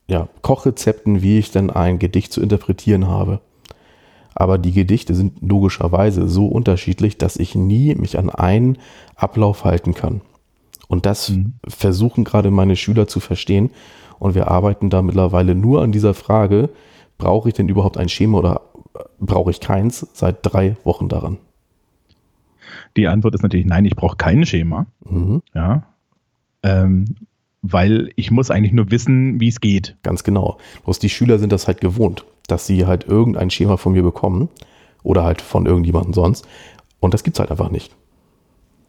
ja, 0.09 0.29
Kochrezepten, 0.43 1.23
wie 1.23 1.39
ich 1.39 1.51
denn 1.51 1.71
ein 1.71 1.99
Gedicht 1.99 2.33
zu 2.33 2.43
interpretieren 2.43 3.07
habe. 3.07 3.41
Aber 4.35 4.59
die 4.59 4.73
Gedichte 4.73 5.15
sind 5.15 5.41
logischerweise 5.41 6.29
so 6.29 6.47
unterschiedlich, 6.47 7.19
dass 7.19 7.37
ich 7.37 7.55
nie 7.55 7.95
mich 7.95 8.19
an 8.19 8.31
einen 8.31 8.79
Ablauf 9.15 9.65
halten 9.65 9.95
kann. 9.95 10.23
Und 10.93 11.07
das 11.07 11.31
mhm. 11.31 11.55
versuchen 11.67 12.23
gerade 12.23 12.51
meine 12.51 12.77
Schüler 12.77 13.09
zu 13.09 13.19
verstehen. 13.19 13.71
Und 14.19 14.35
wir 14.35 14.49
arbeiten 14.49 14.91
da 14.91 15.01
mittlerweile 15.01 15.55
nur 15.55 15.81
an 15.81 15.91
dieser 15.91 16.13
Frage, 16.13 16.69
brauche 17.17 17.49
ich 17.49 17.55
denn 17.55 17.67
überhaupt 17.67 17.97
ein 17.97 18.11
Schema 18.11 18.37
oder 18.37 18.61
äh, 18.95 18.99
brauche 19.19 19.51
ich 19.51 19.61
keins, 19.61 20.07
seit 20.13 20.41
drei 20.43 20.77
Wochen 20.85 21.09
daran. 21.09 21.39
Die 22.99 23.09
Antwort 23.09 23.35
ist 23.35 23.43
natürlich 23.43 23.65
nein, 23.65 23.87
ich 23.87 23.97
brauche 23.97 24.19
kein 24.19 24.45
Schema. 24.45 24.85
Mhm. 25.09 25.41
Ja, 25.55 25.85
ähm, 26.63 27.07
weil 27.63 28.11
ich 28.17 28.31
muss 28.31 28.51
eigentlich 28.51 28.75
nur 28.75 28.91
wissen, 28.91 29.41
wie 29.41 29.49
es 29.49 29.63
geht. 29.63 29.97
Ganz 30.03 30.25
genau. 30.25 30.59
Bloß 30.85 30.99
die 30.99 31.09
Schüler 31.09 31.39
sind 31.39 31.53
das 31.53 31.69
halt 31.69 31.81
gewohnt, 31.81 32.27
dass 32.49 32.67
sie 32.67 32.85
halt 32.85 33.09
irgendein 33.09 33.49
Schema 33.49 33.79
von 33.79 33.95
mir 33.95 34.03
bekommen 34.03 34.51
oder 35.03 35.25
halt 35.25 35.41
von 35.41 35.65
irgendjemandem 35.65 36.13
sonst. 36.13 36.47
Und 37.01 37.15
das 37.15 37.25
gibt 37.25 37.37
es 37.37 37.41
halt 37.41 37.51
einfach 37.51 37.71
nicht. 37.71 37.97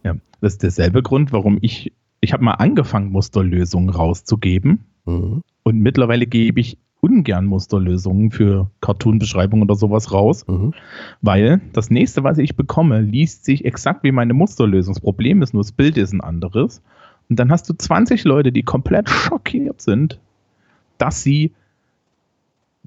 Ja, 0.04 0.14
das 0.40 0.54
ist 0.54 0.62
derselbe 0.62 1.02
Grund, 1.02 1.32
warum 1.32 1.58
ich, 1.60 1.92
ich 2.20 2.32
habe 2.32 2.44
mal 2.44 2.52
angefangen, 2.52 3.10
Musterlösungen 3.10 3.90
rauszugeben. 3.90 4.84
Mhm. 5.06 5.42
Und 5.62 5.80
mittlerweile 5.80 6.26
gebe 6.26 6.60
ich 6.60 6.78
ungern 7.00 7.44
Musterlösungen 7.44 8.30
für 8.30 8.70
Cartoon-Beschreibungen 8.80 9.64
oder 9.64 9.74
sowas 9.74 10.12
raus, 10.12 10.46
mhm. 10.46 10.72
weil 11.20 11.60
das 11.72 11.90
nächste, 11.90 12.24
was 12.24 12.38
ich 12.38 12.56
bekomme, 12.56 13.02
liest 13.02 13.44
sich 13.44 13.64
exakt 13.64 14.04
wie 14.04 14.12
meine 14.12 14.32
Musterlösung. 14.32 14.94
Das 14.94 15.02
Problem 15.02 15.42
ist 15.42 15.52
nur, 15.52 15.62
das 15.62 15.72
Bild 15.72 15.98
ist 15.98 16.12
ein 16.12 16.22
anderes. 16.22 16.82
Und 17.28 17.38
dann 17.38 17.50
hast 17.50 17.68
du 17.68 17.74
20 17.74 18.24
Leute, 18.24 18.52
die 18.52 18.62
komplett 18.62 19.08
schockiert 19.08 19.80
sind, 19.80 20.18
dass 20.98 21.22
sie 21.22 21.52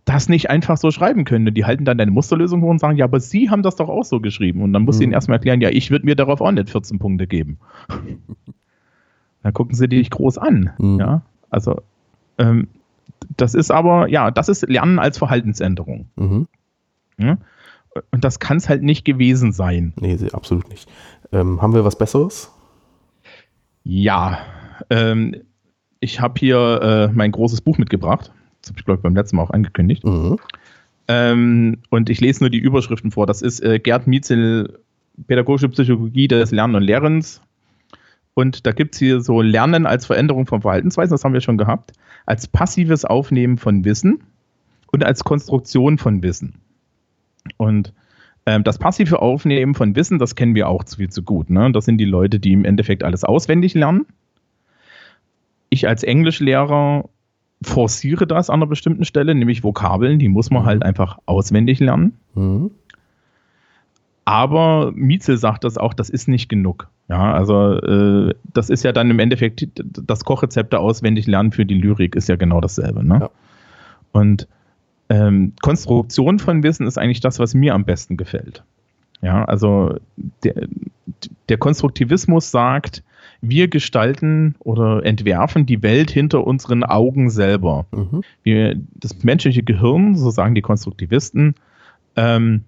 das 0.07 0.29
nicht 0.29 0.49
einfach 0.49 0.77
so 0.77 0.89
schreiben 0.89 1.25
können. 1.25 1.53
Die 1.53 1.65
halten 1.65 1.83
dann 1.83 1.97
deine 1.97 2.11
Musterlösung 2.11 2.61
hoch 2.61 2.69
und 2.69 2.79
sagen, 2.79 2.97
ja, 2.97 3.05
aber 3.05 3.19
sie 3.19 3.49
haben 3.49 3.61
das 3.61 3.75
doch 3.75 3.89
auch 3.89 4.05
so 4.05 4.21
geschrieben. 4.21 4.61
Und 4.61 4.71
dann 4.71 4.83
musst 4.83 4.99
du 4.99 5.03
ihnen 5.03 5.09
mhm. 5.09 5.15
erstmal 5.15 5.37
erklären, 5.37 5.59
ja, 5.59 5.69
ich 5.69 5.91
würde 5.91 6.05
mir 6.05 6.15
darauf 6.15 6.39
auch 6.39 6.51
nicht 6.51 6.69
14 6.69 6.97
Punkte 6.97 7.27
geben. 7.27 7.59
dann 9.43 9.53
gucken 9.53 9.75
sie 9.75 9.89
dich 9.89 10.09
groß 10.09 10.37
an. 10.37 10.71
Mhm. 10.77 10.99
Ja, 10.99 11.21
also 11.49 11.81
ähm, 12.37 12.69
das 13.35 13.53
ist 13.53 13.69
aber, 13.69 14.07
ja, 14.07 14.31
das 14.31 14.47
ist 14.47 14.67
Lernen 14.69 14.97
als 14.97 15.17
Verhaltensänderung. 15.17 16.07
Mhm. 16.15 16.47
Ja? 17.17 17.37
Und 18.11 18.23
das 18.23 18.39
kann 18.39 18.57
es 18.57 18.69
halt 18.69 18.83
nicht 18.83 19.03
gewesen 19.03 19.51
sein. 19.51 19.93
Nee, 19.99 20.17
absolut 20.31 20.69
nicht. 20.69 20.89
Ähm, 21.33 21.61
haben 21.61 21.73
wir 21.73 21.83
was 21.83 21.97
Besseres? 21.97 22.53
Ja, 23.83 24.39
ähm, 24.89 25.35
ich 25.99 26.21
habe 26.21 26.35
hier 26.39 26.81
äh, 26.81 27.13
mein 27.13 27.31
großes 27.31 27.59
Buch 27.59 27.77
mitgebracht. 27.77 28.31
Das 28.67 28.73
habe 28.73 28.79
ich, 28.79 28.85
glaube 28.85 28.99
ich, 28.99 29.03
beim 29.03 29.15
letzten 29.15 29.37
Mal 29.37 29.43
auch 29.43 29.51
angekündigt. 29.51 30.03
Mhm. 30.03 30.37
Ähm, 31.07 31.77
und 31.89 32.09
ich 32.09 32.19
lese 32.19 32.43
nur 32.43 32.49
die 32.49 32.57
Überschriften 32.57 33.11
vor. 33.11 33.25
Das 33.25 33.41
ist 33.41 33.61
äh, 33.61 33.79
Gerd 33.79 34.07
Mietzel, 34.07 34.79
Pädagogische 35.25 35.69
Psychologie 35.69 36.27
des 36.27 36.51
Lernen 36.51 36.75
und 36.75 36.83
Lehrens. 36.83 37.41
Und 38.33 38.67
da 38.67 38.71
gibt 38.71 38.93
es 38.93 38.99
hier 38.99 39.21
so 39.21 39.41
Lernen 39.41 39.85
als 39.85 40.05
Veränderung 40.05 40.45
von 40.45 40.61
Verhaltensweisen, 40.61 41.11
das 41.11 41.23
haben 41.23 41.33
wir 41.33 41.41
schon 41.41 41.57
gehabt 41.57 41.93
als 42.27 42.45
passives 42.45 43.05
Aufnehmen 43.05 43.57
von 43.57 43.83
Wissen 43.83 44.21
und 44.91 45.03
als 45.03 45.23
Konstruktion 45.23 45.97
von 45.97 46.21
Wissen. 46.21 46.55
Und 47.55 47.93
ähm, 48.45 48.63
das 48.63 48.77
passive 48.77 49.21
Aufnehmen 49.21 49.73
von 49.73 49.95
Wissen, 49.95 50.19
das 50.19 50.35
kennen 50.35 50.53
wir 50.53 50.67
auch 50.67 50.83
viel 50.87 51.09
zu 51.09 51.23
gut. 51.23 51.49
Ne? 51.49 51.71
Das 51.71 51.85
sind 51.85 51.97
die 51.97 52.05
Leute, 52.05 52.39
die 52.39 52.53
im 52.53 52.65
Endeffekt 52.65 53.03
alles 53.03 53.23
auswendig 53.23 53.73
lernen. 53.73 54.05
Ich 55.69 55.87
als 55.87 56.03
Englischlehrer 56.03 57.09
forciere 57.61 58.27
das 58.27 58.49
an 58.49 58.59
einer 58.59 58.67
bestimmten 58.67 59.05
Stelle, 59.05 59.33
nämlich 59.33 59.63
Vokabeln, 59.63 60.19
die 60.19 60.29
muss 60.29 60.49
man 60.51 60.65
halt 60.65 60.83
einfach 60.83 61.17
auswendig 61.25 61.79
lernen. 61.79 62.13
Mhm. 62.35 62.71
Aber 64.25 64.91
Mietzel 64.93 65.37
sagt 65.37 65.63
das 65.63 65.77
auch, 65.77 65.93
das 65.93 66.09
ist 66.09 66.27
nicht 66.27 66.49
genug. 66.49 66.89
Ja, 67.07 67.33
also 67.33 67.79
äh, 67.79 68.35
das 68.53 68.69
ist 68.69 68.83
ja 68.83 68.91
dann 68.91 69.09
im 69.09 69.19
Endeffekt 69.19 69.65
das 69.81 70.25
Kochrezepte 70.25 70.79
auswendig 70.79 71.27
lernen 71.27 71.53
für 71.53 71.65
die 71.65 71.75
Lyrik 71.75 72.15
ist 72.15 72.27
ja 72.27 72.35
genau 72.35 72.59
dasselbe. 72.59 73.05
Ne? 73.05 73.19
Ja. 73.21 73.29
Und 74.11 74.47
ähm, 75.09 75.53
Konstruktion 75.61 76.39
von 76.39 76.63
Wissen 76.63 76.85
ist 76.85 76.97
eigentlich 76.97 77.21
das, 77.21 77.39
was 77.39 77.53
mir 77.53 77.73
am 77.73 77.85
besten 77.85 78.17
gefällt. 78.17 78.63
Ja, 79.21 79.45
also 79.45 79.95
der, 80.43 80.67
der 81.47 81.57
Konstruktivismus 81.57 82.51
sagt, 82.51 83.03
wir 83.41 83.67
gestalten 83.67 84.55
oder 84.59 85.05
entwerfen 85.05 85.65
die 85.65 85.83
Welt 85.83 86.09
hinter 86.11 86.45
unseren 86.45 86.83
Augen 86.83 87.29
selber. 87.29 87.85
Mhm. 87.91 88.21
Wir, 88.43 88.75
das 88.95 89.23
menschliche 89.23 89.63
Gehirn, 89.63 90.15
so 90.15 90.29
sagen 90.29 90.55
die 90.55 90.61
Konstruktivisten, 90.61 91.55
ähm, 92.15 92.63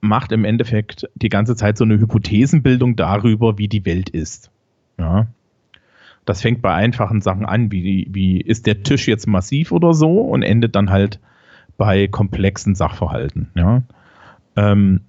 macht 0.00 0.32
im 0.32 0.44
Endeffekt 0.44 1.08
die 1.14 1.28
ganze 1.28 1.56
Zeit 1.56 1.76
so 1.78 1.84
eine 1.84 1.98
Hypothesenbildung 1.98 2.96
darüber, 2.96 3.58
wie 3.58 3.68
die 3.68 3.84
Welt 3.84 4.10
ist. 4.10 4.50
Ja. 4.98 5.26
Das 6.24 6.42
fängt 6.42 6.62
bei 6.62 6.72
einfachen 6.72 7.20
Sachen 7.20 7.46
an, 7.46 7.72
wie, 7.72 8.06
wie 8.10 8.40
ist 8.40 8.66
der 8.66 8.82
Tisch 8.82 9.08
jetzt 9.08 9.26
massiv 9.26 9.72
oder 9.72 9.94
so 9.94 10.20
und 10.20 10.42
endet 10.42 10.76
dann 10.76 10.90
halt 10.90 11.18
bei 11.76 12.08
komplexen 12.08 12.74
Sachverhalten. 12.74 13.50
Ja. 13.54 13.82
Ähm, 14.56 15.00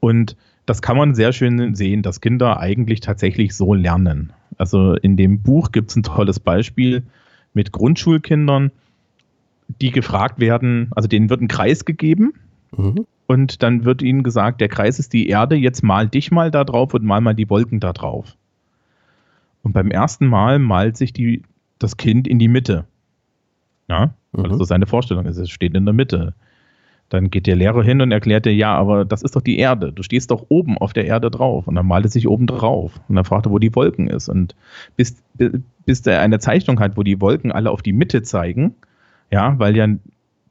und 0.00 0.36
das 0.66 0.82
kann 0.82 0.96
man 0.96 1.14
sehr 1.14 1.32
schön 1.32 1.74
sehen, 1.74 2.02
dass 2.02 2.20
Kinder 2.20 2.60
eigentlich 2.60 3.00
tatsächlich 3.00 3.54
so 3.54 3.74
lernen. 3.74 4.32
Also 4.56 4.94
in 4.94 5.16
dem 5.16 5.42
Buch 5.42 5.72
gibt 5.72 5.90
es 5.90 5.96
ein 5.96 6.02
tolles 6.02 6.40
Beispiel 6.40 7.02
mit 7.52 7.72
Grundschulkindern, 7.72 8.70
die 9.80 9.90
gefragt 9.90 10.40
werden, 10.40 10.90
also 10.94 11.08
denen 11.08 11.30
wird 11.30 11.40
ein 11.40 11.48
Kreis 11.48 11.84
gegeben 11.84 12.34
mhm 12.76 13.06
und 13.26 13.62
dann 13.62 13.84
wird 13.84 14.02
ihnen 14.02 14.22
gesagt, 14.22 14.60
der 14.60 14.68
Kreis 14.68 14.98
ist 14.98 15.12
die 15.12 15.28
Erde, 15.28 15.56
jetzt 15.56 15.82
mal 15.82 16.08
dich 16.08 16.30
mal 16.30 16.50
da 16.50 16.64
drauf 16.64 16.94
und 16.94 17.04
mal 17.04 17.20
mal 17.20 17.34
die 17.34 17.48
Wolken 17.48 17.80
da 17.80 17.92
drauf. 17.92 18.36
Und 19.62 19.72
beim 19.72 19.90
ersten 19.90 20.26
Mal 20.26 20.58
malt 20.58 20.96
sich 20.96 21.12
die, 21.12 21.42
das 21.78 21.96
Kind 21.96 22.28
in 22.28 22.38
die 22.38 22.48
Mitte. 22.48 22.84
Ja, 23.88 24.14
mhm. 24.32 24.44
also 24.44 24.64
seine 24.64 24.86
Vorstellung 24.86 25.24
ist, 25.26 25.38
es 25.38 25.50
steht 25.50 25.74
in 25.74 25.86
der 25.86 25.94
Mitte. 25.94 26.34
Dann 27.14 27.30
geht 27.30 27.46
der 27.46 27.54
Lehrer 27.54 27.84
hin 27.84 28.00
und 28.00 28.10
erklärt 28.10 28.44
dir, 28.44 28.52
ja, 28.52 28.74
aber 28.74 29.04
das 29.04 29.22
ist 29.22 29.36
doch 29.36 29.40
die 29.40 29.56
Erde. 29.56 29.92
Du 29.92 30.02
stehst 30.02 30.32
doch 30.32 30.46
oben 30.48 30.76
auf 30.76 30.92
der 30.92 31.04
Erde 31.04 31.30
drauf. 31.30 31.68
Und 31.68 31.76
dann 31.76 31.86
malt 31.86 32.04
er 32.06 32.10
sich 32.10 32.26
oben 32.26 32.48
drauf. 32.48 33.00
Und 33.08 33.14
dann 33.14 33.24
fragt 33.24 33.46
er, 33.46 33.52
wo 33.52 33.60
die 33.60 33.72
Wolken 33.76 34.08
ist. 34.08 34.28
Und 34.28 34.56
bis, 34.96 35.22
bis 35.86 36.04
er 36.08 36.20
eine 36.22 36.40
Zeichnung 36.40 36.80
hat, 36.80 36.96
wo 36.96 37.04
die 37.04 37.20
Wolken 37.20 37.52
alle 37.52 37.70
auf 37.70 37.82
die 37.82 37.92
Mitte 37.92 38.22
zeigen, 38.22 38.74
ja, 39.30 39.56
weil 39.60 39.76
ja 39.76 39.86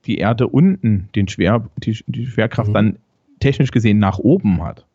die 0.06 0.20
Erde 0.20 0.48
unten 0.48 1.10
den 1.16 1.28
Schwer, 1.28 1.66
die, 1.76 2.02
die 2.08 2.28
Schwerkraft 2.28 2.70
mhm. 2.70 2.74
dann 2.74 2.96
technisch 3.42 3.72
gesehen 3.72 4.00
nach 4.00 4.20
oben 4.20 4.64
hat, 4.64 4.86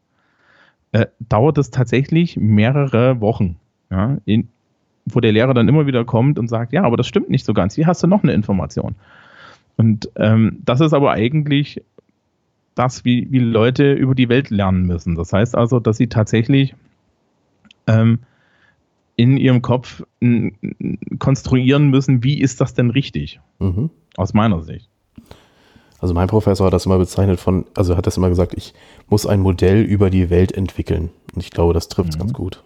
äh, 0.92 1.04
dauert 1.20 1.58
es 1.58 1.70
tatsächlich 1.70 2.38
mehrere 2.38 3.20
Wochen. 3.20 3.56
Ja, 3.90 4.16
in, 4.24 4.48
wo 5.04 5.20
der 5.20 5.32
Lehrer 5.32 5.52
dann 5.52 5.68
immer 5.68 5.86
wieder 5.86 6.06
kommt 6.06 6.38
und 6.38 6.48
sagt, 6.48 6.72
ja, 6.72 6.84
aber 6.84 6.96
das 6.96 7.06
stimmt 7.06 7.28
nicht 7.28 7.44
so 7.44 7.52
ganz. 7.52 7.74
Hier 7.74 7.86
hast 7.86 8.02
du 8.02 8.06
noch 8.06 8.22
eine 8.22 8.32
Information. 8.32 8.94
Und 9.78 10.10
ähm, 10.16 10.58
das 10.64 10.80
ist 10.80 10.92
aber 10.92 11.12
eigentlich 11.12 11.82
das, 12.74 13.04
wie, 13.04 13.28
wie 13.30 13.38
Leute 13.38 13.92
über 13.92 14.14
die 14.14 14.28
Welt 14.28 14.50
lernen 14.50 14.82
müssen. 14.82 15.14
Das 15.14 15.32
heißt 15.32 15.56
also, 15.56 15.80
dass 15.80 15.96
sie 15.96 16.08
tatsächlich 16.08 16.74
ähm, 17.86 18.18
in 19.16 19.36
ihrem 19.36 19.62
Kopf 19.62 20.04
konstruieren 21.18 21.88
müssen, 21.88 22.22
wie 22.22 22.40
ist 22.40 22.60
das 22.60 22.74
denn 22.74 22.90
richtig? 22.90 23.40
Mhm. 23.58 23.90
Aus 24.16 24.34
meiner 24.34 24.62
Sicht. 24.62 24.88
Also 26.00 26.14
mein 26.14 26.28
Professor 26.28 26.66
hat 26.66 26.72
das 26.72 26.86
immer 26.86 26.98
bezeichnet 26.98 27.40
von, 27.40 27.64
also 27.74 27.96
hat 27.96 28.06
das 28.06 28.16
immer 28.16 28.28
gesagt, 28.28 28.54
ich 28.54 28.74
muss 29.08 29.26
ein 29.26 29.40
Modell 29.40 29.82
über 29.82 30.10
die 30.10 30.30
Welt 30.30 30.52
entwickeln. 30.52 31.10
Und 31.34 31.42
ich 31.42 31.50
glaube, 31.50 31.74
das 31.74 31.88
trifft 31.88 32.10
es 32.10 32.16
mhm. 32.16 32.20
ganz 32.20 32.32
gut. 32.32 32.62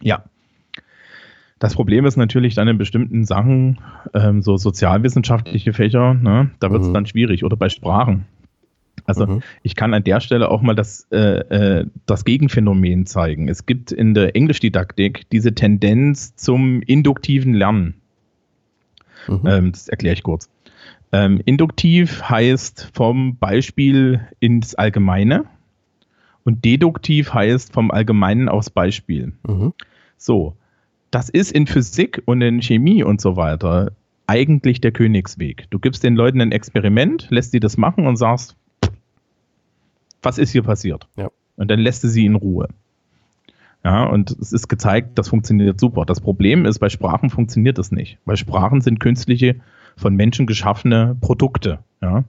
Ja. 0.00 0.24
Das 1.62 1.76
Problem 1.76 2.06
ist 2.06 2.16
natürlich 2.16 2.56
dann 2.56 2.66
in 2.66 2.76
bestimmten 2.76 3.24
Sachen, 3.24 3.78
ähm, 4.14 4.42
so 4.42 4.56
sozialwissenschaftliche 4.56 5.72
Fächer, 5.72 6.12
ne, 6.12 6.50
da 6.58 6.72
wird 6.72 6.82
es 6.82 6.88
mhm. 6.88 6.94
dann 6.94 7.06
schwierig 7.06 7.44
oder 7.44 7.56
bei 7.56 7.68
Sprachen. 7.68 8.24
Also 9.04 9.28
mhm. 9.28 9.42
ich 9.62 9.76
kann 9.76 9.94
an 9.94 10.02
der 10.02 10.18
Stelle 10.18 10.50
auch 10.50 10.60
mal 10.60 10.74
das, 10.74 11.06
äh, 11.12 11.18
äh, 11.18 11.86
das 12.04 12.24
Gegenphänomen 12.24 13.06
zeigen. 13.06 13.46
Es 13.46 13.64
gibt 13.64 13.92
in 13.92 14.12
der 14.12 14.34
Englischdidaktik 14.34 15.30
diese 15.30 15.54
Tendenz 15.54 16.34
zum 16.34 16.82
induktiven 16.82 17.54
Lernen. 17.54 17.94
Mhm. 19.28 19.42
Ähm, 19.46 19.70
das 19.70 19.86
erkläre 19.86 20.14
ich 20.14 20.24
kurz. 20.24 20.50
Ähm, 21.12 21.40
induktiv 21.44 22.24
heißt 22.28 22.90
vom 22.92 23.36
Beispiel 23.36 24.26
ins 24.40 24.74
Allgemeine 24.74 25.44
und 26.42 26.64
deduktiv 26.64 27.32
heißt 27.32 27.72
vom 27.72 27.92
Allgemeinen 27.92 28.48
aufs 28.48 28.70
Beispiel. 28.70 29.34
Mhm. 29.46 29.74
So, 30.16 30.56
das 31.12 31.28
ist 31.28 31.52
in 31.52 31.68
Physik 31.68 32.22
und 32.24 32.40
in 32.40 32.60
Chemie 32.60 33.04
und 33.04 33.20
so 33.20 33.36
weiter 33.36 33.92
eigentlich 34.26 34.80
der 34.80 34.92
Königsweg. 34.92 35.66
Du 35.70 35.78
gibst 35.78 36.02
den 36.02 36.16
Leuten 36.16 36.40
ein 36.40 36.52
Experiment, 36.52 37.28
lässt 37.30 37.52
sie 37.52 37.60
das 37.60 37.76
machen 37.76 38.06
und 38.06 38.16
sagst, 38.16 38.56
was 40.22 40.38
ist 40.38 40.50
hier 40.50 40.62
passiert? 40.62 41.06
Ja. 41.16 41.30
Und 41.56 41.70
dann 41.70 41.80
lässt 41.80 42.02
du 42.02 42.08
sie 42.08 42.24
in 42.24 42.34
Ruhe. 42.34 42.68
Ja, 43.84 44.04
und 44.04 44.30
es 44.30 44.52
ist 44.52 44.68
gezeigt, 44.68 45.18
das 45.18 45.28
funktioniert 45.28 45.78
super. 45.78 46.06
Das 46.06 46.20
Problem 46.20 46.64
ist, 46.64 46.78
bei 46.78 46.88
Sprachen 46.88 47.30
funktioniert 47.30 47.78
das 47.78 47.92
nicht. 47.92 48.18
Weil 48.24 48.36
Sprachen 48.36 48.80
sind 48.80 49.00
künstliche 49.00 49.56
von 49.96 50.14
Menschen 50.14 50.46
geschaffene 50.46 51.16
Produkte. 51.20 51.80
Ja. 52.00 52.24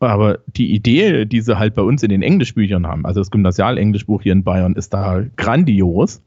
Aber 0.00 0.38
die 0.46 0.72
Idee, 0.74 1.26
die 1.26 1.42
sie 1.42 1.58
halt 1.58 1.74
bei 1.74 1.82
uns 1.82 2.02
in 2.02 2.08
den 2.08 2.22
Englischbüchern 2.22 2.86
haben, 2.86 3.04
also 3.04 3.20
das 3.20 3.30
Gymnasialenglischbuch 3.30 4.22
hier 4.22 4.32
in 4.32 4.42
Bayern 4.42 4.74
ist 4.74 4.94
da 4.94 5.22
grandios, 5.36 6.22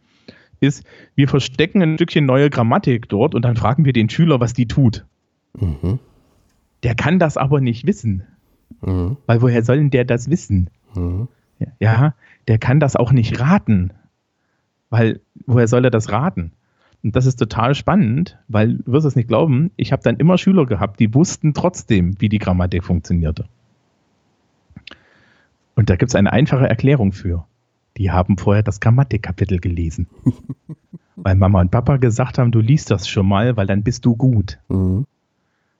ist, 0.61 0.83
wir 1.15 1.27
verstecken 1.27 1.81
ein 1.81 1.95
Stückchen 1.95 2.25
neue 2.25 2.49
Grammatik 2.49 3.09
dort 3.09 3.35
und 3.35 3.43
dann 3.43 3.55
fragen 3.55 3.83
wir 3.83 3.93
den 3.93 4.09
Schüler, 4.09 4.39
was 4.39 4.53
die 4.53 4.67
tut. 4.67 5.05
Mhm. 5.59 5.99
Der 6.83 6.95
kann 6.95 7.19
das 7.19 7.37
aber 7.37 7.61
nicht 7.61 7.85
wissen. 7.85 8.23
Mhm. 8.81 9.17
Weil 9.25 9.41
woher 9.41 9.63
soll 9.63 9.77
denn 9.77 9.89
der 9.89 10.05
das 10.05 10.29
wissen? 10.29 10.69
Mhm. 10.95 11.27
Ja, 11.79 12.15
der 12.47 12.57
kann 12.57 12.79
das 12.79 12.95
auch 12.95 13.11
nicht 13.11 13.39
raten. 13.39 13.91
Weil 14.89 15.21
woher 15.45 15.67
soll 15.67 15.85
er 15.85 15.91
das 15.91 16.11
raten? 16.11 16.53
Und 17.03 17.15
das 17.15 17.25
ist 17.25 17.37
total 17.37 17.75
spannend, 17.75 18.37
weil 18.47 18.75
du 18.77 18.91
wirst 18.91 19.07
es 19.07 19.15
nicht 19.15 19.27
glauben, 19.27 19.71
ich 19.75 19.91
habe 19.91 20.03
dann 20.03 20.17
immer 20.17 20.37
Schüler 20.37 20.65
gehabt, 20.65 20.99
die 20.99 21.13
wussten 21.13 21.53
trotzdem, 21.53 22.19
wie 22.19 22.29
die 22.29 22.37
Grammatik 22.37 22.83
funktionierte. 22.83 23.45
Und 25.75 25.89
da 25.89 25.95
gibt 25.95 26.11
es 26.11 26.15
eine 26.15 26.31
einfache 26.31 26.69
Erklärung 26.69 27.11
für. 27.11 27.45
Die 27.97 28.11
haben 28.11 28.37
vorher 28.37 28.63
das 28.63 28.79
Grammatikkapitel 28.79 29.59
gelesen. 29.59 30.07
weil 31.23 31.35
Mama 31.35 31.61
und 31.61 31.71
Papa 31.71 31.97
gesagt 31.97 32.37
haben, 32.37 32.51
du 32.51 32.59
liest 32.59 32.91
das 32.91 33.07
schon 33.07 33.27
mal, 33.27 33.57
weil 33.57 33.67
dann 33.67 33.83
bist 33.83 34.05
du 34.05 34.15
gut. 34.15 34.59
Mhm. 34.69 35.05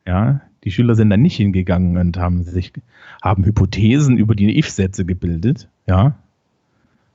Ja, 0.06 0.42
die 0.64 0.72
Schüler 0.72 0.96
sind 0.96 1.10
dann 1.10 1.22
nicht 1.22 1.38
hingegangen 1.38 1.98
und 1.98 2.18
haben 2.18 2.44
sich, 2.44 2.74
haben 3.22 3.46
Hypothesen 3.46 4.18
über 4.18 4.36
die 4.36 4.58
If-Sätze 4.58 5.06
gebildet. 5.06 5.68
Ja. 5.88 6.16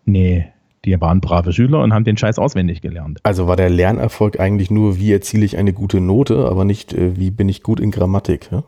Nee, 0.05 0.47
die 0.85 1.01
waren 1.01 1.21
brave 1.21 1.53
Schüler 1.53 1.83
und 1.83 1.93
haben 1.93 2.05
den 2.05 2.17
Scheiß 2.17 2.39
auswendig 2.39 2.81
gelernt. 2.81 3.19
Also 3.25 3.49
war 3.49 3.57
der 3.57 3.71
Lernerfolg 3.71 4.39
eigentlich 4.39 4.71
nur, 4.71 4.99
wie 4.99 5.13
erziele 5.13 5.45
ich 5.45 5.57
eine 5.57 5.73
gute 5.73 6.01
Note, 6.01 6.49
aber 6.49 6.65
nicht, 6.65 6.93
äh, 6.93 7.17
wie 7.17 7.31
bin 7.31 7.49
ich 7.49 7.63
gut 7.63 7.81
in 7.81 7.91
Grammatik. 7.91 8.51
Ja? 8.53 8.65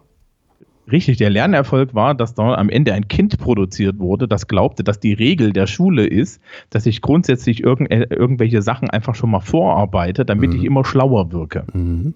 Richtig, 0.90 1.18
der 1.18 1.30
Lernerfolg 1.30 1.94
war, 1.94 2.14
dass 2.14 2.34
da 2.34 2.54
am 2.54 2.70
Ende 2.70 2.94
ein 2.94 3.08
Kind 3.08 3.38
produziert 3.38 3.98
wurde, 3.98 4.26
das 4.26 4.46
glaubte, 4.46 4.84
dass 4.84 5.00
die 5.00 5.12
Regel 5.12 5.52
der 5.52 5.66
Schule 5.66 6.06
ist, 6.06 6.40
dass 6.70 6.86
ich 6.86 7.02
grundsätzlich 7.02 7.62
irgend, 7.62 7.90
irgendwelche 7.90 8.62
Sachen 8.62 8.88
einfach 8.88 9.14
schon 9.14 9.30
mal 9.30 9.40
vorarbeite, 9.40 10.24
damit 10.24 10.50
mhm. 10.50 10.56
ich 10.56 10.64
immer 10.64 10.84
schlauer 10.84 11.30
wirke. 11.32 11.64
Mhm. 11.72 12.14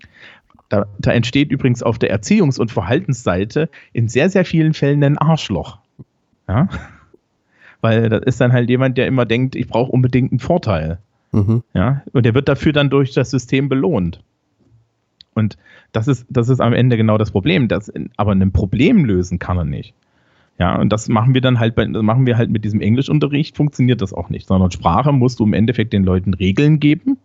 Da, 0.68 0.86
da 0.98 1.12
entsteht 1.12 1.50
übrigens 1.50 1.82
auf 1.82 1.98
der 1.98 2.18
Erziehungs- 2.18 2.58
und 2.58 2.70
Verhaltensseite 2.70 3.68
in 3.92 4.08
sehr, 4.08 4.30
sehr 4.30 4.46
vielen 4.46 4.72
Fällen 4.72 5.04
ein 5.04 5.18
Arschloch. 5.18 5.78
Ja? 6.48 6.68
Weil 7.82 8.08
das 8.08 8.22
ist 8.22 8.40
dann 8.40 8.52
halt 8.52 8.70
jemand, 8.70 8.96
der 8.96 9.06
immer 9.06 9.26
denkt, 9.26 9.54
ich 9.54 9.68
brauche 9.68 9.92
unbedingt 9.92 10.32
einen 10.32 10.38
Vorteil. 10.38 10.98
Mhm. 11.32 11.62
Ja? 11.74 12.02
Und 12.12 12.24
der 12.24 12.34
wird 12.34 12.48
dafür 12.48 12.72
dann 12.72 12.88
durch 12.88 13.12
das 13.12 13.30
System 13.30 13.68
belohnt. 13.68 14.22
Und 15.34 15.56
das 15.92 16.08
ist, 16.08 16.26
das 16.28 16.48
ist 16.48 16.60
am 16.60 16.72
Ende 16.72 16.96
genau 16.96 17.18
das 17.18 17.30
Problem. 17.30 17.68
Das, 17.68 17.92
aber 18.16 18.32
ein 18.32 18.52
Problem 18.52 19.04
lösen 19.04 19.38
kann 19.38 19.58
er 19.58 19.64
nicht. 19.64 19.94
Ja, 20.58 20.78
und 20.78 20.92
das 20.92 21.08
machen 21.08 21.34
wir 21.34 21.40
dann 21.40 21.58
halt 21.58 21.74
bei, 21.74 21.86
machen 21.86 22.26
wir 22.26 22.36
halt 22.36 22.50
mit 22.50 22.64
diesem 22.64 22.80
Englischunterricht, 22.80 23.56
funktioniert 23.56 24.02
das 24.02 24.12
auch 24.12 24.28
nicht, 24.28 24.46
sondern 24.46 24.70
Sprache 24.70 25.12
musst 25.12 25.40
du 25.40 25.44
im 25.44 25.54
Endeffekt 25.54 25.92
den 25.92 26.04
Leuten 26.04 26.34
Regeln 26.34 26.78
geben 26.78 27.16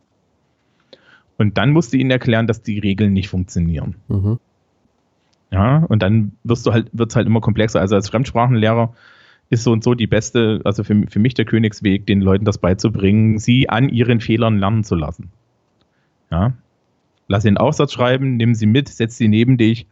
und 1.37 1.57
dann 1.57 1.71
musst 1.71 1.93
du 1.93 1.97
ihnen 1.97 2.09
erklären, 2.09 2.47
dass 2.47 2.63
die 2.63 2.79
Regeln 2.79 3.13
nicht 3.13 3.29
funktionieren. 3.29 3.95
Mhm. 4.07 4.39
Ja, 5.51 5.85
und 5.87 6.01
dann 6.01 6.33
wirst 6.43 6.65
du 6.65 6.73
halt, 6.73 6.89
wird 6.93 7.11
es 7.11 7.15
halt 7.15 7.27
immer 7.27 7.41
komplexer. 7.41 7.79
Also 7.79 7.95
als 7.95 8.09
Fremdsprachenlehrer 8.09 8.93
ist 9.49 9.63
so 9.63 9.71
und 9.71 9.83
so 9.83 9.93
die 9.93 10.07
beste, 10.07 10.61
also 10.65 10.83
für, 10.83 11.05
für 11.07 11.19
mich 11.19 11.33
der 11.35 11.45
Königsweg, 11.45 12.05
den 12.05 12.21
Leuten 12.21 12.43
das 12.43 12.57
beizubringen, 12.57 13.39
sie 13.39 13.69
an 13.69 13.89
ihren 13.89 14.19
Fehlern 14.19 14.57
lernen 14.57 14.83
zu 14.83 14.95
lassen. 14.95 15.31
Ja. 16.31 16.53
Lass 17.27 17.43
den 17.43 17.57
Aufsatz 17.57 17.93
schreiben, 17.93 18.37
nimm 18.37 18.55
sie 18.55 18.65
mit, 18.65 18.89
setz 18.89 19.17
sie 19.17 19.27
neben 19.27 19.57
dich, 19.57 19.87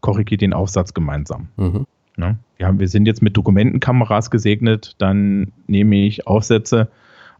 korrigier 0.00 0.38
den 0.38 0.52
Aufsatz 0.52 0.94
gemeinsam. 0.94 1.48
Mhm. 1.56 1.86
Ja, 2.16 2.36
wir, 2.58 2.78
wir 2.78 2.88
sind 2.88 3.06
jetzt 3.06 3.22
mit 3.22 3.36
Dokumentenkameras 3.36 4.30
gesegnet, 4.30 4.94
dann 4.98 5.52
nehme 5.66 5.96
ich 5.96 6.26
Aufsätze 6.26 6.88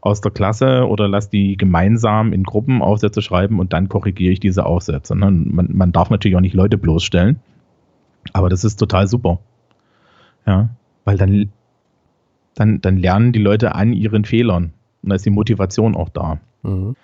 aus 0.01 0.21
der 0.21 0.31
Klasse 0.31 0.87
oder 0.87 1.07
lass 1.07 1.29
die 1.29 1.57
gemeinsam 1.57 2.33
in 2.33 2.43
Gruppen 2.43 2.81
Aufsätze 2.81 3.21
schreiben 3.21 3.59
und 3.59 3.73
dann 3.73 3.87
korrigiere 3.87 4.33
ich 4.33 4.39
diese 4.39 4.65
Aufsätze. 4.65 5.15
Ne? 5.15 5.29
Man, 5.29 5.69
man 5.71 5.91
darf 5.91 6.09
natürlich 6.09 6.35
auch 6.35 6.41
nicht 6.41 6.55
Leute 6.55 6.77
bloßstellen, 6.77 7.39
aber 8.33 8.49
das 8.49 8.63
ist 8.63 8.77
total 8.77 9.07
super. 9.07 9.39
Ja, 10.47 10.69
weil 11.05 11.17
dann, 11.17 11.51
dann, 12.55 12.81
dann 12.81 12.97
lernen 12.97 13.31
die 13.31 13.39
Leute 13.39 13.75
an 13.75 13.93
ihren 13.93 14.25
Fehlern 14.25 14.73
und 15.03 15.09
da 15.09 15.15
ist 15.15 15.25
die 15.25 15.29
Motivation 15.29 15.95
auch 15.95 16.09
da. 16.09 16.39
Mhm. 16.63 16.95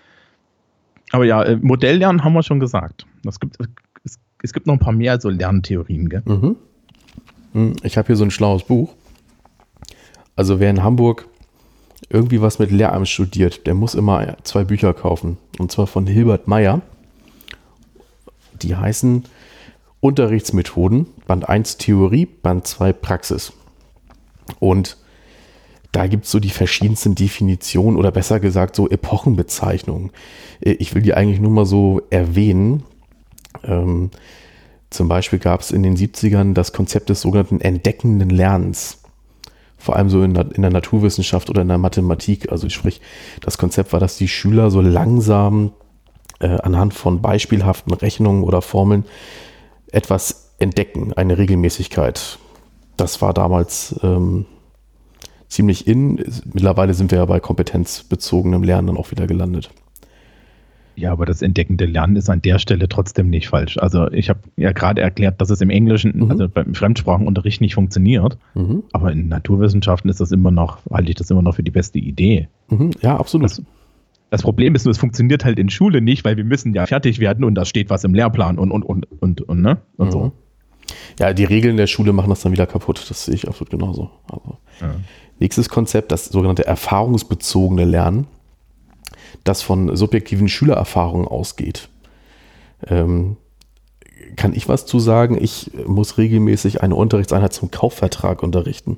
Aber 1.12 1.26
ja, 1.26 1.44
äh, 1.44 1.56
Modelllernen 1.56 2.24
haben 2.24 2.34
wir 2.34 2.44
schon 2.44 2.60
gesagt. 2.60 3.06
Es 3.26 3.40
gibt, 3.40 3.58
es, 4.04 4.20
es 4.44 4.54
gibt 4.54 4.68
noch 4.68 4.74
ein 4.74 4.80
paar 4.80 4.94
mehr 4.94 5.20
so 5.20 5.30
Lerntheorien. 5.30 6.10
Gell? 6.10 6.24
Mhm. 6.26 6.56
Hm, 7.54 7.76
ich 7.84 7.98
habe 7.98 8.08
hier 8.08 8.16
so 8.16 8.24
ein 8.24 8.32
schlaues 8.32 8.64
Buch. 8.64 8.94
Also 10.36 10.60
wer 10.60 10.70
in 10.70 10.84
Hamburg 10.84 11.28
irgendwie 12.10 12.42
was 12.42 12.60
mit 12.60 12.72
Lehramt 12.72 13.08
studiert, 13.08 13.66
der 13.68 13.74
muss 13.74 13.96
immer 13.96 14.38
zwei 14.44 14.64
Bücher 14.64 14.94
kaufen. 14.94 15.38
Und 15.60 15.72
zwar 15.72 15.88
von 15.88 16.08
Hilbert 16.08 16.48
Meyer. 16.48 16.82
Die 18.62 18.76
heißen 18.76 19.24
Unterrichtsmethoden, 20.00 21.08
Band 21.26 21.50
1 21.50 21.78
Theorie, 21.78 22.26
Band 22.26 22.68
2 22.68 22.94
Praxis. 22.94 23.54
Und 24.60 24.98
da 25.92 26.08
gibt 26.08 26.26
es 26.26 26.32
so 26.32 26.40
die 26.40 26.50
verschiedensten 26.50 27.16
Definitionen 27.16 27.98
oder 27.98 28.12
besser 28.12 28.40
gesagt 28.40 28.76
so 28.76 28.90
Epochenbezeichnungen. 28.90 30.12
Ich 30.60 30.94
will 30.94 31.02
die 31.02 31.14
eigentlich 31.14 31.40
nur 31.40 31.52
mal 31.52 31.66
so 31.66 32.02
erwähnen. 32.10 32.84
Ähm, 33.64 34.12
zum 34.90 35.08
Beispiel 35.08 35.40
gab 35.40 35.62
es 35.62 35.72
in 35.72 35.84
den 35.84 35.98
70ern 35.98 36.54
das 36.54 36.74
Konzept 36.74 37.10
des 37.10 37.22
sogenannten 37.22 37.62
entdeckenden 37.62 38.30
Lernens 38.30 39.00
vor 39.78 39.96
allem 39.96 40.10
so 40.10 40.24
in 40.24 40.34
der, 40.34 40.54
in 40.54 40.64
der 40.64 40.72
Naturwissenschaft 40.72 41.50
oder 41.50 41.62
in 41.62 41.68
der 41.68 41.78
Mathematik. 41.78 42.52
Also 42.52 42.68
sprich, 42.68 43.00
das 43.42 43.58
Konzept 43.58 43.94
war, 43.94 44.00
dass 44.00 44.18
die 44.18 44.28
Schüler 44.28 44.72
so 44.72 44.82
langsam 44.82 45.72
äh, 46.40 46.58
anhand 46.62 46.94
von 46.94 47.22
beispielhaften 47.22 47.94
Rechnungen 47.94 48.44
oder 48.44 48.62
Formeln 48.62 49.06
etwas 49.92 50.56
entdecken, 50.60 51.14
eine 51.14 51.38
Regelmäßigkeit. 51.38 52.40
Das 52.98 53.22
war 53.22 53.34
damals 53.34 54.00
ähm, 54.04 54.46
ziemlich 55.48 55.88
in. 55.88 56.16
Mittlerweile 56.54 56.94
sind 56.94 57.12
wir 57.12 57.20
ja 57.20 57.26
bei 57.26 57.40
kompetenzbezogenem 57.40 58.64
Lernen 58.64 58.88
dann 58.88 58.98
auch 58.98 59.12
wieder 59.12 59.28
gelandet. 59.28 59.70
Ja, 60.98 61.12
aber 61.12 61.28
das 61.28 61.44
entdeckende 61.44 61.86
Lernen 61.86 62.16
ist 62.16 62.28
an 62.28 62.42
der 62.42 62.58
Stelle 62.58 62.90
trotzdem 62.90 63.30
nicht 63.30 63.50
falsch. 63.50 63.78
Also 63.78 64.12
ich 64.12 64.30
habe 64.30 64.40
ja 64.56 64.72
gerade 64.72 65.00
erklärt, 65.00 65.40
dass 65.40 65.52
es 65.52 65.62
im 65.62 65.70
Englischen, 65.70 66.18
mhm. 66.18 66.32
also 66.32 66.50
beim 66.50 66.74
Fremdsprachenunterricht 66.74 67.62
nicht 67.62 67.76
funktioniert. 67.76 68.40
Mhm. 68.56 68.82
Aber 68.94 69.12
in 69.12 69.28
Naturwissenschaften 69.28 70.10
ist 70.10 70.20
das 70.20 70.32
immer 70.32 70.50
noch, 70.50 70.80
halte 70.90 71.10
ich 71.10 71.16
das 71.16 71.30
immer 71.30 71.44
noch 71.44 71.54
für 71.54 71.62
die 71.62 71.72
beste 71.72 72.00
Idee. 72.00 72.48
Mhm. 72.70 72.90
Ja, 73.02 73.16
absolut. 73.16 73.46
Das, 73.46 73.62
das, 74.32 74.42
Problem 74.42 74.74
ist 74.74 74.86
nur, 74.86 74.92
es 74.92 74.98
funktioniert 74.98 75.46
halt 75.46 75.60
in 75.60 75.70
Schule 75.70 76.02
nicht, 76.02 76.26
weil 76.26 76.36
wir 76.36 76.44
müssen 76.44 76.74
ja 76.74 76.88
fertig 76.88 77.20
werden 77.20 77.44
und 77.44 77.54
da 77.54 77.66
steht 77.66 77.92
was 77.92 78.04
im 78.04 78.16
Lehrplan 78.16 78.58
und 78.58 78.72
und 78.72 78.82
und 78.82 79.06
und, 79.22 79.42
und, 79.42 79.62
ne? 79.62 79.78
und 79.98 80.12
so. 80.12 80.24
Mhm. 80.24 80.32
Ja, 81.20 81.34
die 81.34 81.44
Regeln 81.44 81.78
der 81.78 81.88
Schule 81.88 82.12
machen 82.12 82.30
das 82.30 82.42
dann 82.42 82.54
wieder 82.54 82.66
kaputt. 82.66 83.06
Das 83.08 83.26
sehe 83.26 83.36
ich 83.36 83.48
absolut 83.48 83.70
genauso. 83.70 84.10
Also, 84.32 84.58
ja. 84.82 84.96
Nächstes 85.40 85.70
Konzept, 85.70 86.12
das 86.12 86.26
sogenannte 86.26 86.66
erfahrungsbezogene 86.66 87.86
Lernen 87.86 88.28
das 89.44 89.62
von 89.62 89.96
subjektiven 89.96 90.48
Schülererfahrungen 90.48 91.28
ausgeht. 91.28 91.90
Ähm, 92.86 93.38
kann 94.36 94.54
ich 94.54 94.68
was 94.68 94.86
zu 94.86 95.00
sagen? 95.00 95.38
Ich 95.42 95.72
muss 95.86 96.18
regelmäßig 96.18 96.82
eine 96.82 96.96
Unterrichtseinheit 96.96 97.54
zum 97.54 97.72
Kaufvertrag 97.72 98.44
unterrichten. 98.44 98.98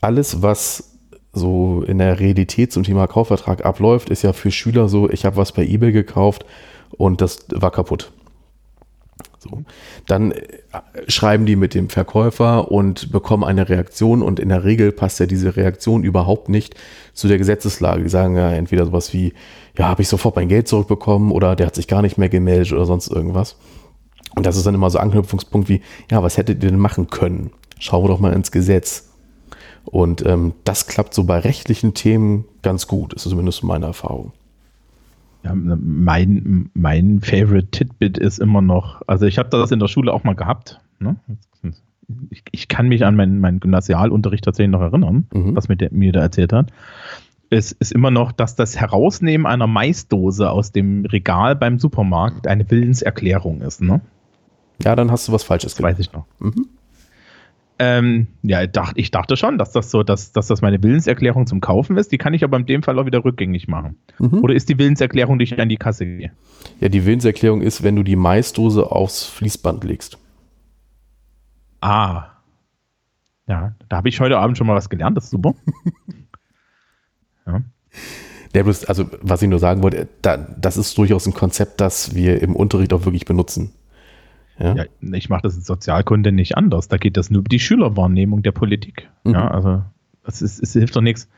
Alles, 0.00 0.42
was 0.42 0.98
so 1.32 1.82
in 1.82 1.98
der 1.98 2.20
Realität 2.20 2.72
zum 2.72 2.82
Thema 2.82 3.06
Kaufvertrag 3.06 3.64
abläuft, 3.64 4.10
ist 4.10 4.22
ja 4.22 4.32
für 4.32 4.50
Schüler 4.50 4.88
so, 4.88 5.08
ich 5.10 5.24
habe 5.24 5.36
was 5.36 5.52
bei 5.52 5.64
eBay 5.64 5.92
gekauft 5.92 6.44
und 6.90 7.20
das 7.20 7.46
war 7.54 7.70
kaputt. 7.70 8.12
So. 9.50 9.62
Dann 10.06 10.32
äh, 10.32 10.40
schreiben 11.08 11.46
die 11.46 11.56
mit 11.56 11.74
dem 11.74 11.88
Verkäufer 11.88 12.70
und 12.70 13.12
bekommen 13.12 13.44
eine 13.44 13.68
Reaktion 13.68 14.22
und 14.22 14.40
in 14.40 14.48
der 14.48 14.64
Regel 14.64 14.92
passt 14.92 15.20
ja 15.20 15.26
diese 15.26 15.56
Reaktion 15.56 16.04
überhaupt 16.04 16.48
nicht 16.48 16.74
zu 17.12 17.28
der 17.28 17.38
Gesetzeslage. 17.38 18.02
Die 18.02 18.08
sagen 18.08 18.36
ja 18.36 18.52
entweder 18.52 18.86
sowas 18.86 19.12
wie, 19.12 19.32
ja, 19.76 19.88
habe 19.88 20.02
ich 20.02 20.08
sofort 20.08 20.36
mein 20.36 20.48
Geld 20.48 20.68
zurückbekommen 20.68 21.32
oder 21.32 21.56
der 21.56 21.66
hat 21.66 21.74
sich 21.74 21.88
gar 21.88 22.02
nicht 22.02 22.18
mehr 22.18 22.28
gemeldet 22.28 22.72
oder 22.72 22.86
sonst 22.86 23.08
irgendwas. 23.08 23.56
Und 24.36 24.46
das 24.46 24.56
ist 24.56 24.66
dann 24.66 24.74
immer 24.74 24.90
so 24.90 24.98
Anknüpfungspunkt 24.98 25.68
wie, 25.68 25.80
ja, 26.10 26.22
was 26.22 26.36
hättet 26.36 26.62
ihr 26.62 26.70
denn 26.70 26.78
machen 26.78 27.08
können? 27.08 27.50
Schauen 27.78 28.04
wir 28.04 28.08
doch 28.08 28.20
mal 28.20 28.32
ins 28.32 28.52
Gesetz. 28.52 29.08
Und 29.84 30.24
ähm, 30.26 30.52
das 30.64 30.86
klappt 30.86 31.14
so 31.14 31.24
bei 31.24 31.38
rechtlichen 31.38 31.94
Themen 31.94 32.44
ganz 32.62 32.86
gut, 32.86 33.14
ist 33.14 33.22
zumindest 33.22 33.64
meine 33.64 33.86
Erfahrung. 33.86 34.32
Ja, 35.44 35.52
mein, 35.54 36.70
mein 36.74 37.20
Favorite 37.20 37.70
Titbit 37.70 38.18
ist 38.18 38.38
immer 38.38 38.60
noch, 38.60 39.02
also 39.06 39.26
ich 39.26 39.38
habe 39.38 39.48
das 39.50 39.70
in 39.70 39.78
der 39.78 39.88
Schule 39.88 40.12
auch 40.12 40.24
mal 40.24 40.34
gehabt. 40.34 40.80
Ne? 40.98 41.16
Ich, 42.30 42.42
ich, 42.50 42.68
kann 42.68 42.88
mich 42.88 43.04
an 43.04 43.16
meinen, 43.16 43.38
meinen 43.38 43.60
Gymnasialunterricht 43.60 44.44
tatsächlich 44.44 44.72
noch 44.72 44.80
erinnern, 44.80 45.26
mhm. 45.32 45.54
was 45.54 45.68
mir, 45.68 45.76
der, 45.76 45.92
mir 45.92 46.10
da 46.12 46.20
erzählt 46.20 46.52
hat. 46.52 46.72
Es 47.50 47.72
ist 47.72 47.92
immer 47.92 48.10
noch, 48.10 48.32
dass 48.32 48.56
das 48.56 48.78
Herausnehmen 48.78 49.46
einer 49.46 49.66
Maisdose 49.66 50.50
aus 50.50 50.72
dem 50.72 51.04
Regal 51.04 51.54
beim 51.54 51.78
Supermarkt 51.78 52.46
eine 52.46 52.68
Willenserklärung 52.70 53.60
ist. 53.60 53.80
Ne? 53.80 54.00
Ja, 54.82 54.96
dann 54.96 55.10
hast 55.10 55.28
du 55.28 55.32
was 55.32 55.44
Falsches 55.44 55.76
gemacht. 55.76 55.92
Weiß 55.92 55.98
ich 55.98 56.12
noch. 56.12 56.26
Mhm. 56.40 56.66
Ähm, 57.80 58.26
ja, 58.42 58.62
ich 58.96 59.10
dachte, 59.12 59.36
schon, 59.36 59.56
dass 59.56 59.70
das 59.70 59.90
so, 59.92 60.02
dass, 60.02 60.32
dass 60.32 60.48
das 60.48 60.62
meine 60.62 60.82
Willenserklärung 60.82 61.46
zum 61.46 61.60
Kaufen 61.60 61.96
ist. 61.96 62.10
Die 62.10 62.18
kann 62.18 62.34
ich 62.34 62.42
aber 62.42 62.56
in 62.56 62.66
dem 62.66 62.82
Fall 62.82 62.98
auch 62.98 63.06
wieder 63.06 63.24
rückgängig 63.24 63.68
machen. 63.68 63.96
Mhm. 64.18 64.42
Oder 64.42 64.54
ist 64.54 64.68
die 64.68 64.78
Willenserklärung, 64.78 65.38
die 65.38 65.44
ich 65.44 65.60
an 65.60 65.68
die 65.68 65.76
Kasse 65.76 66.04
gehe? 66.04 66.32
Ja, 66.80 66.88
die 66.88 67.06
Willenserklärung 67.06 67.62
ist, 67.62 67.84
wenn 67.84 67.94
du 67.94 68.02
die 68.02 68.16
Maisdose 68.16 68.90
aufs 68.90 69.24
Fließband 69.26 69.84
legst. 69.84 70.18
Ah. 71.80 72.30
Ja, 73.46 73.74
da 73.88 73.98
habe 73.98 74.08
ich 74.08 74.18
heute 74.20 74.38
Abend 74.38 74.58
schon 74.58 74.66
mal 74.66 74.74
was 74.74 74.90
gelernt, 74.90 75.16
das 75.16 75.24
ist 75.24 75.30
super. 75.30 75.54
ja. 77.46 77.62
Der 78.54 78.64
bloß, 78.64 78.86
also 78.86 79.06
was 79.22 79.42
ich 79.42 79.48
nur 79.48 79.58
sagen 79.58 79.82
wollte, 79.82 80.08
da, 80.20 80.36
das 80.36 80.76
ist 80.76 80.98
durchaus 80.98 81.26
ein 81.26 81.34
Konzept, 81.34 81.80
das 81.80 82.14
wir 82.14 82.42
im 82.42 82.56
Unterricht 82.56 82.92
auch 82.92 83.04
wirklich 83.04 83.24
benutzen. 83.24 83.72
Ja, 84.58 84.74
ja 84.74 84.84
ich 85.12 85.28
mache 85.28 85.42
das 85.42 85.56
in 85.56 85.62
Sozialkunde 85.62 86.32
nicht 86.32 86.56
anders. 86.56 86.88
Da 86.88 86.96
geht 86.96 87.16
das 87.16 87.30
nur 87.30 87.40
über 87.40 87.48
die 87.48 87.60
Schülerwahrnehmung 87.60 88.42
der 88.42 88.52
Politik. 88.52 89.08
Mhm. 89.24 89.34
Ja, 89.34 89.48
also 89.48 89.82
es, 90.24 90.42
ist, 90.42 90.62
es 90.62 90.72
hilft 90.72 90.96
doch 90.96 91.00
nichts. 91.00 91.28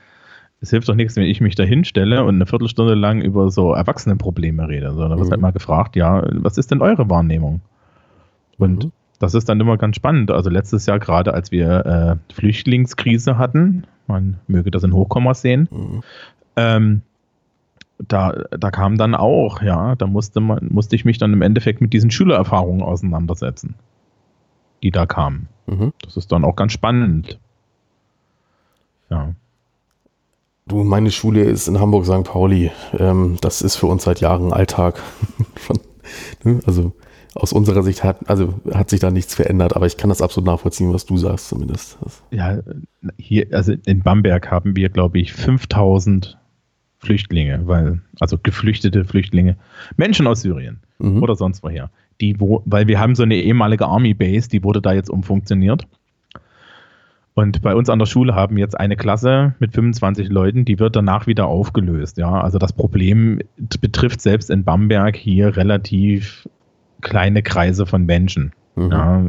Es 0.62 0.70
hilft 0.70 0.88
doch 0.88 0.94
nichts, 0.94 1.16
wenn 1.16 1.24
ich 1.24 1.40
mich 1.40 1.54
da 1.54 1.62
hinstelle 1.62 2.22
und 2.24 2.34
eine 2.34 2.44
Viertelstunde 2.44 2.94
lang 2.94 3.22
über 3.22 3.50
so 3.50 3.72
Erwachsenenprobleme 3.72 4.68
rede, 4.68 4.92
sondern 4.92 5.18
mhm. 5.18 5.22
wird 5.22 5.30
halt 5.30 5.40
mal 5.40 5.52
gefragt, 5.52 5.96
ja, 5.96 6.22
was 6.32 6.58
ist 6.58 6.70
denn 6.70 6.82
eure 6.82 7.08
Wahrnehmung? 7.08 7.62
Und 8.58 8.84
mhm. 8.84 8.92
das 9.18 9.34
ist 9.34 9.48
dann 9.48 9.58
immer 9.58 9.78
ganz 9.78 9.96
spannend. 9.96 10.30
Also 10.30 10.50
letztes 10.50 10.84
Jahr 10.84 10.98
gerade, 10.98 11.32
als 11.32 11.50
wir 11.50 12.18
äh, 12.28 12.34
Flüchtlingskrise 12.34 13.38
hatten, 13.38 13.84
man 14.06 14.38
möge 14.48 14.70
das 14.70 14.82
in 14.82 14.92
Hochkommas 14.92 15.40
sehen, 15.40 15.68
mhm. 15.70 16.02
ähm, 16.56 17.02
da, 18.12 18.32
da 18.50 18.70
kam 18.70 18.98
dann 18.98 19.14
auch, 19.14 19.62
ja, 19.62 19.94
da 19.94 20.06
musste 20.06 20.40
man, 20.40 20.66
musste 20.70 20.96
ich 20.96 21.04
mich 21.04 21.18
dann 21.18 21.32
im 21.32 21.42
Endeffekt 21.42 21.80
mit 21.80 21.92
diesen 21.92 22.10
Schülererfahrungen 22.10 22.82
auseinandersetzen, 22.82 23.76
die 24.82 24.90
da 24.90 25.06
kamen. 25.06 25.48
Mhm. 25.66 25.92
Das 26.02 26.16
ist 26.16 26.32
dann 26.32 26.44
auch 26.44 26.56
ganz 26.56 26.72
spannend. 26.72 27.38
Ja. 29.10 29.34
Du, 30.66 30.82
meine 30.82 31.10
Schule 31.12 31.44
ist 31.44 31.68
in 31.68 31.78
Hamburg 31.78 32.04
St. 32.04 32.24
Pauli. 32.24 32.72
Ähm, 32.98 33.38
das 33.40 33.62
ist 33.62 33.76
für 33.76 33.86
uns 33.86 34.04
seit 34.04 34.20
Jahren 34.20 34.52
Alltag. 34.52 35.00
Ne, 36.42 36.58
also 36.66 36.92
aus 37.36 37.52
unserer 37.52 37.84
Sicht 37.84 38.02
hat, 38.02 38.28
also 38.28 38.54
hat 38.72 38.90
sich 38.90 38.98
da 38.98 39.12
nichts 39.12 39.32
verändert, 39.32 39.76
aber 39.76 39.86
ich 39.86 39.96
kann 39.96 40.08
das 40.08 40.22
absolut 40.22 40.46
nachvollziehen, 40.46 40.92
was 40.92 41.06
du 41.06 41.16
sagst 41.18 41.50
zumindest. 41.50 41.98
Ja, 42.32 42.58
hier, 43.16 43.46
also 43.52 43.74
in 43.86 44.02
Bamberg 44.02 44.50
haben 44.50 44.74
wir, 44.74 44.88
glaube 44.88 45.20
ich, 45.20 45.32
5000 45.32 46.39
Flüchtlinge, 47.00 47.66
weil, 47.66 48.00
also 48.20 48.36
geflüchtete 48.40 49.04
Flüchtlinge, 49.04 49.56
Menschen 49.96 50.26
aus 50.26 50.42
Syrien 50.42 50.80
mhm. 50.98 51.22
oder 51.22 51.34
sonst 51.34 51.62
woher. 51.62 51.90
Die, 52.20 52.38
wo, 52.38 52.62
weil 52.66 52.86
wir 52.86 53.00
haben 53.00 53.14
so 53.14 53.22
eine 53.22 53.36
ehemalige 53.36 53.86
Army 53.86 54.12
Base, 54.12 54.48
die 54.48 54.62
wurde 54.62 54.82
da 54.82 54.92
jetzt 54.92 55.08
umfunktioniert. 55.08 55.86
Und 57.32 57.62
bei 57.62 57.74
uns 57.74 57.88
an 57.88 57.98
der 57.98 58.06
Schule 58.06 58.34
haben 58.34 58.58
jetzt 58.58 58.78
eine 58.78 58.96
Klasse 58.96 59.54
mit 59.60 59.72
25 59.72 60.28
Leuten, 60.28 60.66
die 60.66 60.78
wird 60.78 60.94
danach 60.94 61.26
wieder 61.26 61.46
aufgelöst. 61.46 62.18
Ja, 62.18 62.40
also 62.40 62.58
das 62.58 62.74
Problem 62.74 63.40
betrifft 63.80 64.20
selbst 64.20 64.50
in 64.50 64.64
Bamberg 64.64 65.16
hier 65.16 65.56
relativ 65.56 66.48
kleine 67.00 67.42
Kreise 67.42 67.86
von 67.86 68.04
Menschen. 68.04 68.52
Mhm. 68.76 68.90
Ja, 68.90 69.24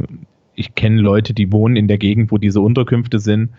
ich 0.54 0.74
kenne 0.74 1.00
Leute, 1.00 1.32
die 1.32 1.50
wohnen 1.52 1.76
in 1.76 1.88
der 1.88 1.96
Gegend, 1.96 2.30
wo 2.30 2.36
diese 2.36 2.60
Unterkünfte 2.60 3.18
sind 3.18 3.50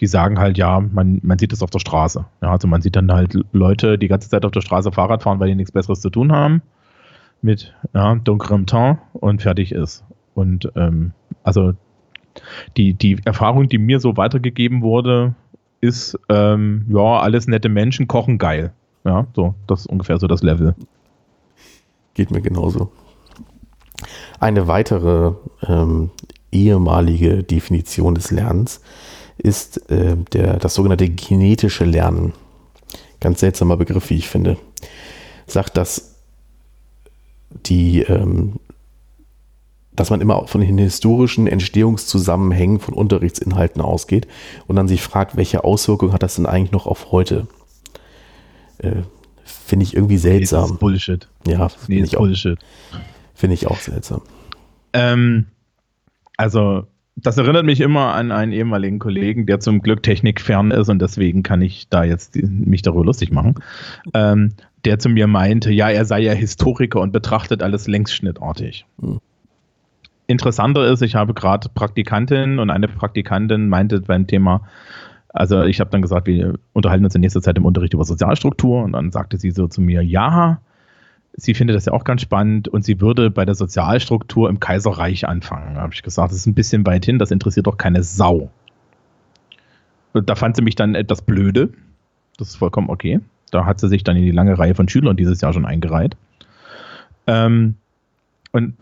die 0.00 0.06
sagen 0.06 0.38
halt, 0.38 0.58
ja, 0.58 0.80
man, 0.80 1.20
man 1.22 1.38
sieht 1.38 1.52
es 1.52 1.62
auf 1.62 1.70
der 1.70 1.78
Straße. 1.78 2.24
Ja, 2.40 2.50
also 2.50 2.66
man 2.68 2.82
sieht 2.82 2.96
dann 2.96 3.12
halt 3.12 3.38
Leute 3.52 3.98
die 3.98 4.08
ganze 4.08 4.28
Zeit 4.28 4.44
auf 4.44 4.52
der 4.52 4.60
Straße 4.60 4.92
Fahrrad 4.92 5.22
fahren, 5.22 5.40
weil 5.40 5.48
die 5.48 5.54
nichts 5.54 5.72
Besseres 5.72 6.00
zu 6.00 6.10
tun 6.10 6.32
haben. 6.32 6.62
Mit 7.40 7.74
ja, 7.94 8.14
dunklem 8.14 8.66
Teint 8.66 8.98
und 9.12 9.42
fertig 9.42 9.72
ist. 9.72 10.04
Und 10.34 10.70
ähm, 10.76 11.12
also 11.42 11.74
die, 12.76 12.94
die 12.94 13.18
Erfahrung, 13.24 13.68
die 13.68 13.78
mir 13.78 14.00
so 14.00 14.16
weitergegeben 14.16 14.82
wurde, 14.82 15.34
ist, 15.80 16.18
ähm, 16.28 16.86
ja, 16.88 17.20
alles 17.20 17.46
nette 17.48 17.68
Menschen 17.68 18.06
kochen 18.06 18.38
geil. 18.38 18.72
Ja, 19.04 19.26
so, 19.34 19.54
das 19.66 19.80
ist 19.80 19.86
ungefähr 19.86 20.18
so 20.18 20.28
das 20.28 20.42
Level. 20.42 20.74
Geht 22.14 22.30
mir 22.30 22.40
genauso. 22.40 22.92
Eine 24.38 24.68
weitere 24.68 25.32
ähm, 25.62 26.10
ehemalige 26.52 27.42
Definition 27.42 28.14
des 28.14 28.30
Lernens 28.30 28.80
ist 29.42 29.90
äh, 29.90 30.16
der, 30.32 30.58
das 30.58 30.74
sogenannte 30.74 31.08
genetische 31.08 31.84
Lernen. 31.84 32.32
Ganz 33.20 33.40
seltsamer 33.40 33.76
Begriff, 33.76 34.10
wie 34.10 34.16
ich 34.16 34.28
finde. 34.28 34.56
Sagt, 35.46 35.76
dass 35.76 36.14
die, 37.66 38.02
ähm, 38.02 38.60
dass 39.94 40.10
man 40.10 40.20
immer 40.20 40.46
von 40.46 40.60
den 40.60 40.78
historischen 40.78 41.46
Entstehungszusammenhängen 41.48 42.78
von 42.78 42.94
Unterrichtsinhalten 42.94 43.82
ausgeht 43.82 44.28
und 44.68 44.76
dann 44.76 44.88
sich 44.88 45.02
fragt, 45.02 45.36
welche 45.36 45.64
Auswirkungen 45.64 46.12
hat 46.12 46.22
das 46.22 46.36
denn 46.36 46.46
eigentlich 46.46 46.72
noch 46.72 46.86
auf 46.86 47.10
heute? 47.10 47.48
Äh, 48.78 49.02
finde 49.44 49.84
ich 49.84 49.94
irgendwie 49.94 50.18
seltsam. 50.18 50.60
Nee, 50.60 50.66
das 50.66 50.72
ist 50.72 50.80
Bullshit. 50.80 51.28
Ja, 51.46 51.68
finde 51.68 52.04
ich, 52.04 52.12
Bullshit. 52.12 52.58
Find 53.34 53.52
ich 53.52 53.66
auch 53.66 53.78
seltsam. 53.78 54.22
Ähm, 54.92 55.46
also 56.36 56.86
das 57.16 57.36
erinnert 57.36 57.64
mich 57.64 57.80
immer 57.80 58.14
an 58.14 58.32
einen 58.32 58.52
ehemaligen 58.52 58.98
Kollegen, 58.98 59.46
der 59.46 59.60
zum 59.60 59.82
Glück 59.82 60.02
technikfern 60.02 60.70
ist 60.70 60.88
und 60.88 61.00
deswegen 61.00 61.42
kann 61.42 61.60
ich 61.60 61.88
da 61.88 62.04
jetzt 62.04 62.36
mich 62.36 62.82
darüber 62.82 63.04
lustig 63.04 63.32
machen. 63.32 63.56
Ähm, 64.14 64.54
der 64.84 64.98
zu 64.98 65.08
mir 65.08 65.26
meinte, 65.26 65.72
ja, 65.72 65.90
er 65.90 66.04
sei 66.04 66.20
ja 66.20 66.32
Historiker 66.32 67.00
und 67.00 67.12
betrachtet 67.12 67.62
alles 67.62 67.86
längsschnittartig. 67.86 68.86
Hm. 69.00 69.20
Interessanter 70.26 70.90
ist, 70.90 71.02
ich 71.02 71.14
habe 71.14 71.34
gerade 71.34 71.68
Praktikantin 71.68 72.58
und 72.58 72.70
eine 72.70 72.88
Praktikantin 72.88 73.68
meinte 73.68 74.00
beim 74.00 74.26
Thema, 74.26 74.62
also 75.28 75.62
ich 75.62 75.80
habe 75.80 75.90
dann 75.90 76.02
gesagt, 76.02 76.26
wir 76.26 76.58
unterhalten 76.72 77.04
uns 77.04 77.14
in 77.14 77.20
nächster 77.20 77.42
Zeit 77.42 77.56
im 77.56 77.64
Unterricht 77.64 77.94
über 77.94 78.04
Sozialstruktur 78.04 78.82
und 78.82 78.92
dann 78.92 79.10
sagte 79.10 79.38
sie 79.38 79.50
so 79.50 79.66
zu 79.66 79.80
mir, 79.80 80.02
ja, 80.02 80.60
sie 81.34 81.54
findet 81.54 81.76
das 81.76 81.86
ja 81.86 81.92
auch 81.92 82.04
ganz 82.04 82.22
spannend 82.22 82.68
und 82.68 82.84
sie 82.84 83.00
würde 83.00 83.30
bei 83.30 83.44
der 83.44 83.54
Sozialstruktur 83.54 84.48
im 84.48 84.60
Kaiserreich 84.60 85.26
anfangen. 85.26 85.74
Da 85.74 85.82
habe 85.82 85.94
ich 85.94 86.02
gesagt, 86.02 86.30
das 86.30 86.38
ist 86.38 86.46
ein 86.46 86.54
bisschen 86.54 86.86
weit 86.86 87.04
hin, 87.04 87.18
das 87.18 87.30
interessiert 87.30 87.66
doch 87.66 87.78
keine 87.78 88.02
Sau. 88.02 88.50
Und 90.12 90.28
da 90.28 90.34
fand 90.34 90.56
sie 90.56 90.62
mich 90.62 90.74
dann 90.74 90.94
etwas 90.94 91.22
blöde. 91.22 91.70
Das 92.36 92.48
ist 92.48 92.56
vollkommen 92.56 92.90
okay. 92.90 93.20
Da 93.50 93.64
hat 93.64 93.80
sie 93.80 93.88
sich 93.88 94.04
dann 94.04 94.16
in 94.16 94.24
die 94.24 94.30
lange 94.30 94.58
Reihe 94.58 94.74
von 94.74 94.88
Schülern 94.88 95.16
dieses 95.16 95.40
Jahr 95.40 95.52
schon 95.52 95.66
eingereiht. 95.66 96.16
Ähm, 97.26 97.76
und 98.52 98.74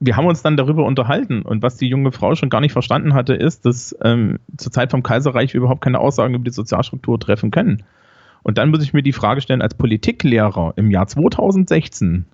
wir 0.00 0.16
haben 0.16 0.26
uns 0.26 0.42
dann 0.42 0.56
darüber 0.56 0.84
unterhalten. 0.84 1.42
Und 1.42 1.62
was 1.62 1.76
die 1.76 1.88
junge 1.88 2.12
Frau 2.12 2.34
schon 2.34 2.50
gar 2.50 2.60
nicht 2.60 2.72
verstanden 2.72 3.14
hatte, 3.14 3.34
ist, 3.34 3.66
dass 3.66 3.96
ähm, 4.02 4.38
zur 4.56 4.72
Zeit 4.72 4.90
vom 4.90 5.02
Kaiserreich 5.02 5.52
wir 5.52 5.58
überhaupt 5.58 5.82
keine 5.82 5.98
Aussagen 5.98 6.34
über 6.34 6.44
die 6.44 6.50
Sozialstruktur 6.50 7.18
treffen 7.18 7.50
können. 7.50 7.82
Und 8.42 8.58
dann 8.58 8.70
muss 8.70 8.82
ich 8.82 8.92
mir 8.92 9.02
die 9.02 9.12
Frage 9.12 9.40
stellen, 9.40 9.62
als 9.62 9.74
Politiklehrer 9.74 10.74
im 10.76 10.90
Jahr 10.90 11.06
2016, 11.06 12.24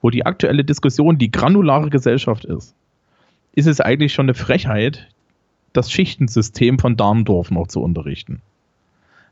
wo 0.00 0.10
die 0.10 0.26
aktuelle 0.26 0.64
Diskussion 0.64 1.18
die 1.18 1.30
granulare 1.30 1.90
Gesellschaft 1.90 2.44
ist, 2.44 2.74
ist 3.54 3.66
es 3.66 3.80
eigentlich 3.80 4.12
schon 4.12 4.26
eine 4.26 4.34
Frechheit, 4.34 5.08
das 5.72 5.90
Schichtensystem 5.90 6.78
von 6.78 6.96
Darmdorf 6.96 7.50
noch 7.50 7.68
zu 7.68 7.80
unterrichten. 7.80 8.42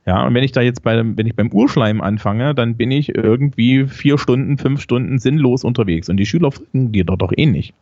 Ja, 0.04 0.26
und 0.26 0.34
wenn 0.34 0.42
ich 0.42 0.52
da 0.52 0.60
jetzt 0.60 0.82
bei, 0.82 0.96
wenn 0.96 1.26
ich 1.26 1.36
beim 1.36 1.52
Urschleim 1.52 2.00
anfange, 2.00 2.54
dann 2.54 2.76
bin 2.76 2.90
ich 2.90 3.14
irgendwie 3.14 3.86
vier 3.86 4.18
Stunden, 4.18 4.58
fünf 4.58 4.80
Stunden 4.80 5.18
sinnlos 5.18 5.62
unterwegs. 5.62 6.08
Und 6.08 6.16
die 6.16 6.26
Schüler 6.26 6.50
folgen 6.50 6.90
dir 6.90 7.04
dort 7.04 7.22
doch 7.22 7.32
eh 7.36 7.46
nicht. 7.46 7.74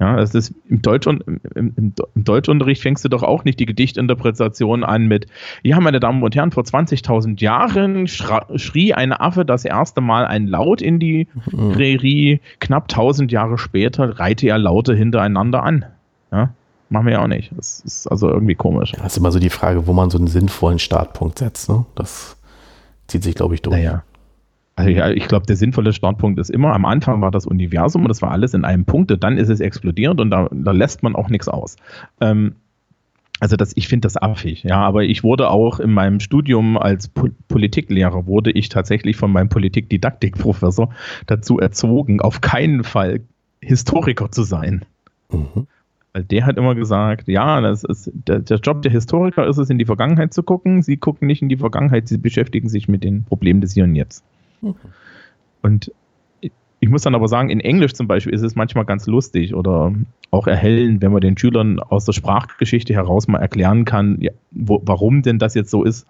Ja, 0.00 0.18
es 0.18 0.34
ist 0.34 0.54
im, 0.66 0.80
Deutsch, 0.80 1.06
im, 1.06 1.20
im, 1.54 1.74
im, 1.76 1.94
Deutschunterricht 2.14 2.80
fängst 2.80 3.04
du 3.04 3.10
doch 3.10 3.22
auch 3.22 3.44
nicht 3.44 3.60
die 3.60 3.66
Gedichtinterpretation 3.66 4.82
an 4.82 5.06
mit, 5.06 5.26
ja, 5.62 5.78
meine 5.78 6.00
Damen 6.00 6.22
und 6.22 6.34
Herren, 6.34 6.52
vor 6.52 6.62
20.000 6.62 7.38
Jahren 7.42 8.08
schrie 8.08 8.94
ein 8.94 9.12
Affe 9.12 9.44
das 9.44 9.66
erste 9.66 10.00
Mal 10.00 10.24
ein 10.24 10.46
Laut 10.46 10.80
in 10.80 11.00
die 11.00 11.28
mhm. 11.52 11.72
Prärie, 11.72 12.40
knapp 12.60 12.84
1000 12.84 13.30
Jahre 13.30 13.58
später 13.58 14.18
reihte 14.18 14.48
er 14.48 14.56
Laute 14.56 14.94
hintereinander 14.94 15.62
an. 15.62 15.84
Ja, 16.32 16.54
machen 16.88 17.04
wir 17.04 17.12
ja 17.12 17.22
auch 17.22 17.28
nicht. 17.28 17.52
Das 17.54 17.80
ist 17.80 18.06
also 18.06 18.30
irgendwie 18.30 18.54
komisch. 18.54 18.92
Das 18.92 19.12
ist 19.12 19.18
immer 19.18 19.32
so 19.32 19.38
die 19.38 19.50
Frage, 19.50 19.86
wo 19.86 19.92
man 19.92 20.08
so 20.08 20.16
einen 20.16 20.28
sinnvollen 20.28 20.78
Startpunkt 20.78 21.40
setzt. 21.40 21.68
Ne? 21.68 21.84
Das 21.94 22.38
zieht 23.06 23.22
sich, 23.22 23.34
glaube 23.34 23.54
ich, 23.54 23.60
durch. 23.60 23.76
Naja. 23.76 24.02
Also 24.80 24.90
ja, 24.98 25.10
ich 25.10 25.28
glaube, 25.28 25.46
der 25.46 25.56
sinnvolle 25.56 25.92
Startpunkt 25.92 26.38
ist 26.38 26.50
immer, 26.50 26.72
am 26.72 26.84
Anfang 26.84 27.20
war 27.20 27.30
das 27.30 27.46
Universum 27.46 28.02
und 28.02 28.08
das 28.08 28.22
war 28.22 28.30
alles 28.30 28.54
in 28.54 28.64
einem 28.64 28.84
Punkt, 28.84 29.12
dann 29.22 29.36
ist 29.36 29.50
es 29.50 29.60
explodiert 29.60 30.20
und 30.20 30.30
da, 30.30 30.48
da 30.50 30.72
lässt 30.72 31.02
man 31.02 31.14
auch 31.14 31.28
nichts 31.28 31.48
aus. 31.48 31.76
Ähm, 32.20 32.54
also 33.40 33.56
das, 33.56 33.74
ich 33.76 33.88
finde 33.88 34.06
das 34.06 34.20
affig, 34.20 34.64
ja, 34.64 34.76
aber 34.76 35.04
ich 35.04 35.22
wurde 35.22 35.50
auch 35.50 35.80
in 35.80 35.92
meinem 35.92 36.20
Studium 36.20 36.76
als 36.76 37.08
po 37.08 37.28
Politiklehrer, 37.48 38.26
wurde 38.26 38.50
ich 38.50 38.68
tatsächlich 38.68 39.16
von 39.16 39.32
meinem 39.32 39.48
Politikdidaktikprofessor 39.48 40.90
dazu 41.26 41.58
erzogen, 41.58 42.20
auf 42.20 42.40
keinen 42.40 42.84
Fall 42.84 43.20
Historiker 43.60 44.30
zu 44.30 44.42
sein. 44.42 44.84
Mhm. 45.30 45.66
Weil 46.12 46.24
der 46.24 46.44
hat 46.44 46.58
immer 46.58 46.74
gesagt, 46.74 47.28
ja, 47.28 47.60
das 47.60 47.84
ist, 47.84 48.10
der, 48.12 48.40
der, 48.40 48.58
Job 48.58 48.82
der 48.82 48.92
Historiker 48.92 49.46
ist 49.46 49.58
es, 49.58 49.70
in 49.70 49.78
die 49.78 49.84
Vergangenheit 49.84 50.34
zu 50.34 50.42
gucken. 50.42 50.82
Sie 50.82 50.96
gucken 50.96 51.26
nicht 51.26 51.40
in 51.40 51.48
die 51.48 51.56
Vergangenheit, 51.56 52.08
sie 52.08 52.18
beschäftigen 52.18 52.68
sich 52.68 52.88
mit 52.88 53.04
den 53.04 53.24
Problemen 53.24 53.60
des 53.60 53.74
Hier 53.74 53.84
und 53.84 53.94
Jetzt. 53.94 54.24
Und 55.62 55.92
ich 56.80 56.88
muss 56.88 57.02
dann 57.02 57.14
aber 57.14 57.28
sagen, 57.28 57.50
in 57.50 57.60
Englisch 57.60 57.92
zum 57.92 58.08
Beispiel 58.08 58.32
ist 58.32 58.42
es 58.42 58.56
manchmal 58.56 58.86
ganz 58.86 59.06
lustig 59.06 59.54
oder 59.54 59.92
auch 60.30 60.46
erhellend, 60.46 61.02
wenn 61.02 61.12
man 61.12 61.20
den 61.20 61.36
Schülern 61.36 61.78
aus 61.78 62.06
der 62.06 62.12
Sprachgeschichte 62.12 62.94
heraus 62.94 63.28
mal 63.28 63.38
erklären 63.38 63.84
kann, 63.84 64.18
ja, 64.20 64.32
wo, 64.50 64.80
warum 64.84 65.22
denn 65.22 65.38
das 65.38 65.54
jetzt 65.54 65.70
so 65.70 65.84
ist. 65.84 66.06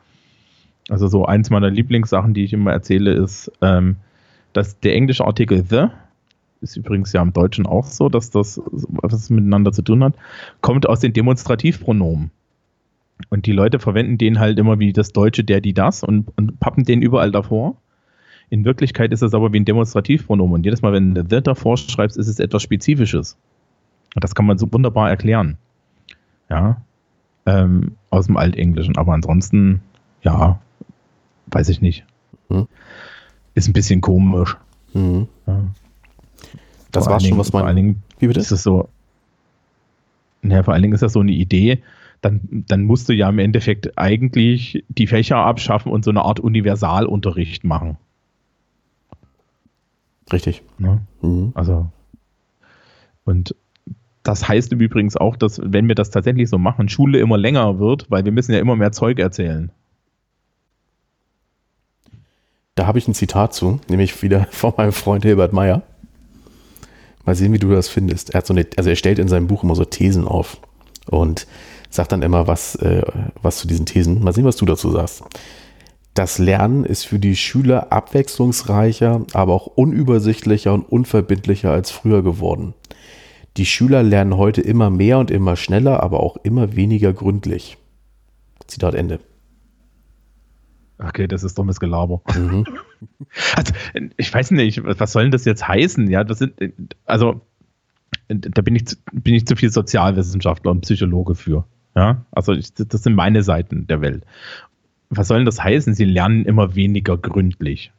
Also 0.88 1.08
so 1.08 1.24
eins 1.26 1.50
meiner 1.50 1.70
Lieblingssachen, 1.70 2.34
die 2.34 2.44
ich 2.44 2.52
immer 2.52 2.72
erzähle, 2.72 3.12
ist, 3.12 3.50
ähm, 3.62 3.96
dass 4.52 4.78
der 4.80 4.94
englische 4.94 5.24
Artikel 5.24 5.64
the, 5.68 5.86
ist 6.60 6.76
übrigens 6.76 7.12
ja 7.12 7.22
im 7.22 7.32
Deutschen 7.32 7.66
auch 7.66 7.86
so, 7.86 8.08
dass 8.08 8.30
das 8.30 8.60
was 8.66 9.30
miteinander 9.30 9.72
zu 9.72 9.82
tun 9.82 10.04
hat, 10.04 10.14
kommt 10.60 10.88
aus 10.88 11.00
den 11.00 11.12
Demonstrativpronomen. 11.12 12.30
Und 13.28 13.46
die 13.46 13.52
Leute 13.52 13.78
verwenden 13.78 14.18
den 14.18 14.38
halt 14.38 14.58
immer 14.58 14.78
wie 14.78 14.92
das 14.92 15.12
Deutsche, 15.12 15.44
der, 15.44 15.60
die, 15.60 15.74
das 15.74 16.02
und, 16.02 16.28
und 16.36 16.58
pappen 16.60 16.84
den 16.84 17.02
überall 17.02 17.30
davor. 17.30 17.76
In 18.50 18.64
Wirklichkeit 18.64 19.12
ist 19.12 19.22
es 19.22 19.32
aber 19.32 19.52
wie 19.52 19.60
ein 19.60 19.64
Demonstrativpronomen. 19.64 20.54
Und 20.54 20.64
jedes 20.64 20.82
Mal, 20.82 20.92
wenn 20.92 21.14
du 21.14 21.24
the 21.28 21.40
davor 21.40 21.76
schreibst, 21.76 22.18
ist 22.18 22.26
es 22.26 22.40
etwas 22.40 22.62
Spezifisches. 22.62 23.36
Und 24.14 24.24
das 24.24 24.34
kann 24.34 24.44
man 24.44 24.58
so 24.58 24.70
wunderbar 24.72 25.08
erklären. 25.08 25.56
Ja. 26.48 26.82
Ähm, 27.46 27.96
aus 28.10 28.26
dem 28.26 28.36
Altenglischen. 28.36 28.96
Aber 28.96 29.14
ansonsten, 29.14 29.80
ja, 30.22 30.60
weiß 31.46 31.68
ich 31.68 31.80
nicht. 31.80 32.04
Hm. 32.48 32.66
Ist 33.54 33.68
ein 33.68 33.72
bisschen 33.72 34.00
komisch. 34.00 34.56
Mhm. 34.94 35.28
Ja. 35.46 35.62
Das 36.90 37.06
war 37.06 37.20
schon, 37.20 37.38
was 37.38 37.52
man. 37.52 37.60
Vor 37.60 37.68
allen 37.68 37.76
Dingen 37.76 38.02
wie 38.18 38.26
bitte? 38.26 38.40
ist 38.40 38.50
das 38.50 38.64
so. 38.64 38.88
Ja, 40.42 40.62
vor 40.64 40.74
allen 40.74 40.82
Dingen 40.82 40.94
ist 40.94 41.02
das 41.02 41.12
so 41.12 41.20
eine 41.20 41.32
Idee, 41.32 41.82
dann, 42.22 42.64
dann 42.66 42.84
musst 42.84 43.08
du 43.08 43.12
ja 43.12 43.28
im 43.28 43.38
Endeffekt 43.38 43.98
eigentlich 43.98 44.84
die 44.88 45.06
Fächer 45.06 45.36
abschaffen 45.36 45.92
und 45.92 46.04
so 46.04 46.10
eine 46.10 46.22
Art 46.22 46.40
Universalunterricht 46.40 47.62
machen. 47.64 47.98
Richtig. 50.32 50.62
Ne? 50.78 51.00
Mhm. 51.22 51.52
Also, 51.54 51.86
und 53.24 53.54
das 54.22 54.48
heißt 54.48 54.72
im 54.72 54.80
Übrigen 54.80 55.14
auch, 55.16 55.36
dass, 55.36 55.60
wenn 55.62 55.88
wir 55.88 55.94
das 55.94 56.10
tatsächlich 56.10 56.48
so 56.48 56.58
machen, 56.58 56.88
Schule 56.88 57.18
immer 57.18 57.38
länger 57.38 57.78
wird, 57.78 58.10
weil 58.10 58.24
wir 58.24 58.32
müssen 58.32 58.52
ja 58.52 58.58
immer 58.58 58.76
mehr 58.76 58.92
Zeug 58.92 59.18
erzählen. 59.18 59.72
Da 62.74 62.86
habe 62.86 62.98
ich 62.98 63.08
ein 63.08 63.14
Zitat 63.14 63.54
zu, 63.54 63.80
nämlich 63.88 64.22
wieder 64.22 64.46
von 64.50 64.74
meinem 64.76 64.92
Freund 64.92 65.24
Hilbert 65.24 65.52
Meyer. 65.52 65.82
Mal 67.24 67.34
sehen, 67.34 67.52
wie 67.52 67.58
du 67.58 67.70
das 67.70 67.88
findest. 67.88 68.30
Er 68.30 68.38
hat 68.38 68.46
so 68.46 68.54
eine, 68.54 68.66
also 68.76 68.90
er 68.90 68.96
stellt 68.96 69.18
in 69.18 69.28
seinem 69.28 69.46
Buch 69.46 69.62
immer 69.62 69.74
so 69.74 69.84
Thesen 69.84 70.26
auf 70.26 70.58
und 71.06 71.46
sagt 71.90 72.12
dann 72.12 72.22
immer 72.22 72.46
was, 72.46 72.76
äh, 72.76 73.02
was 73.42 73.58
zu 73.58 73.66
diesen 73.66 73.86
Thesen. 73.86 74.22
Mal 74.22 74.32
sehen, 74.32 74.44
was 74.44 74.56
du 74.56 74.64
dazu 74.64 74.90
sagst. 74.90 75.22
Das 76.20 76.36
Lernen 76.36 76.84
ist 76.84 77.06
für 77.06 77.18
die 77.18 77.34
Schüler 77.34 77.94
abwechslungsreicher, 77.94 79.24
aber 79.32 79.54
auch 79.54 79.66
unübersichtlicher 79.66 80.74
und 80.74 80.82
unverbindlicher 80.82 81.70
als 81.70 81.90
früher 81.90 82.22
geworden. 82.22 82.74
Die 83.56 83.64
Schüler 83.64 84.02
lernen 84.02 84.36
heute 84.36 84.60
immer 84.60 84.90
mehr 84.90 85.18
und 85.18 85.30
immer 85.30 85.56
schneller, 85.56 86.02
aber 86.02 86.20
auch 86.20 86.36
immer 86.42 86.76
weniger 86.76 87.14
gründlich. 87.14 87.78
Zitat 88.66 88.94
Ende. 88.94 89.20
Okay, 90.98 91.26
das 91.26 91.42
ist 91.42 91.56
dummes 91.56 91.80
Gelaber. 91.80 92.20
Mhm. 92.36 92.66
Also, 93.56 93.72
ich 94.18 94.34
weiß 94.34 94.50
nicht, 94.50 94.82
was 94.84 95.12
soll 95.12 95.22
denn 95.22 95.32
das 95.32 95.46
jetzt 95.46 95.66
heißen? 95.66 96.10
Ja, 96.10 96.22
das 96.22 96.40
sind, 96.40 96.52
also, 97.06 97.40
da 98.28 98.60
bin 98.60 98.76
ich, 98.76 98.88
zu, 98.88 98.96
bin 99.10 99.32
ich 99.32 99.46
zu 99.46 99.56
viel 99.56 99.70
Sozialwissenschaftler 99.70 100.70
und 100.70 100.82
Psychologe 100.82 101.34
für. 101.34 101.64
Ja, 101.96 102.26
also, 102.30 102.52
ich, 102.52 102.74
das 102.74 103.04
sind 103.04 103.14
meine 103.14 103.42
Seiten 103.42 103.86
der 103.86 104.02
Welt. 104.02 104.26
Was 105.10 105.28
soll 105.28 105.38
denn 105.38 105.46
das 105.46 105.62
heißen? 105.62 105.94
Sie 105.94 106.04
lernen 106.04 106.44
immer 106.44 106.74
weniger 106.74 107.18
gründlich. 107.18 107.92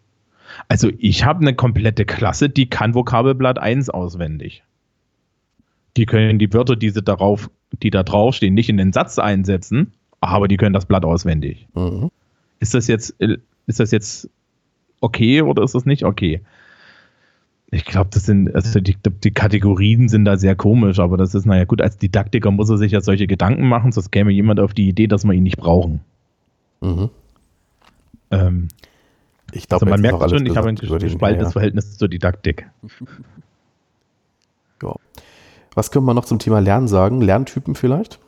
Also, 0.67 0.89
ich 0.97 1.25
habe 1.25 1.41
eine 1.41 1.53
komplette 1.53 2.05
Klasse, 2.05 2.49
die 2.49 2.69
kann 2.69 2.95
Vokabelblatt 2.95 3.59
1 3.59 3.89
auswendig. 3.89 4.63
Die 5.97 6.05
können 6.05 6.39
die 6.39 6.51
Wörter, 6.53 6.75
die, 6.75 6.89
sie 6.89 7.01
darauf, 7.01 7.49
die 7.83 7.89
da 7.89 8.03
draufstehen, 8.03 8.53
nicht 8.53 8.69
in 8.69 8.77
den 8.77 8.93
Satz 8.93 9.19
einsetzen, 9.19 9.93
aber 10.21 10.47
die 10.47 10.57
können 10.57 10.73
das 10.73 10.85
Blatt 10.85 11.03
auswendig. 11.03 11.67
Mhm. 11.73 12.11
Ist 12.59 12.73
das 12.73 12.87
jetzt, 12.87 13.15
ist 13.19 13.79
das 13.79 13.91
jetzt 13.91 14.29
okay 15.01 15.41
oder 15.41 15.63
ist 15.63 15.75
das 15.75 15.85
nicht 15.85 16.05
okay? 16.05 16.41
Ich 17.71 17.85
glaube, 17.85 18.09
das 18.13 18.25
sind, 18.25 18.53
also 18.53 18.79
die, 18.81 18.97
die, 19.23 19.31
Kategorien 19.31 20.09
sind 20.09 20.25
da 20.25 20.37
sehr 20.37 20.55
komisch, 20.55 20.99
aber 20.99 21.15
das 21.15 21.33
ist, 21.33 21.45
naja, 21.45 21.63
gut, 21.63 21.81
als 21.81 21.97
Didaktiker 21.97 22.51
muss 22.51 22.69
er 22.69 22.77
sich 22.77 22.91
ja 22.91 22.99
solche 22.99 23.27
Gedanken 23.27 23.67
machen, 23.67 23.93
sonst 23.93 24.11
käme 24.11 24.31
jemand 24.31 24.59
auf 24.59 24.73
die 24.73 24.89
Idee, 24.89 25.07
dass 25.07 25.23
wir 25.23 25.33
ihn 25.33 25.43
nicht 25.43 25.57
brauchen. 25.57 26.01
Mhm. 26.81 27.09
Ähm, 28.31 28.67
ich 29.53 29.67
glaube, 29.67 29.85
also 29.85 29.91
man 29.91 30.01
merkt 30.01 30.29
schon, 30.29 30.45
ich 30.45 30.57
habe 30.57 30.69
ein 30.69 30.75
gespaltenes 30.75 31.47
ja. 31.47 31.51
Verhältnis 31.51 31.97
zur 31.97 32.07
Didaktik. 32.07 32.69
ja. 34.83 34.95
Was 35.73 35.91
können 35.91 36.05
wir 36.05 36.13
noch 36.13 36.25
zum 36.25 36.39
Thema 36.39 36.59
Lernen 36.59 36.87
sagen? 36.87 37.21
Lerntypen 37.21 37.75
vielleicht? 37.75 38.19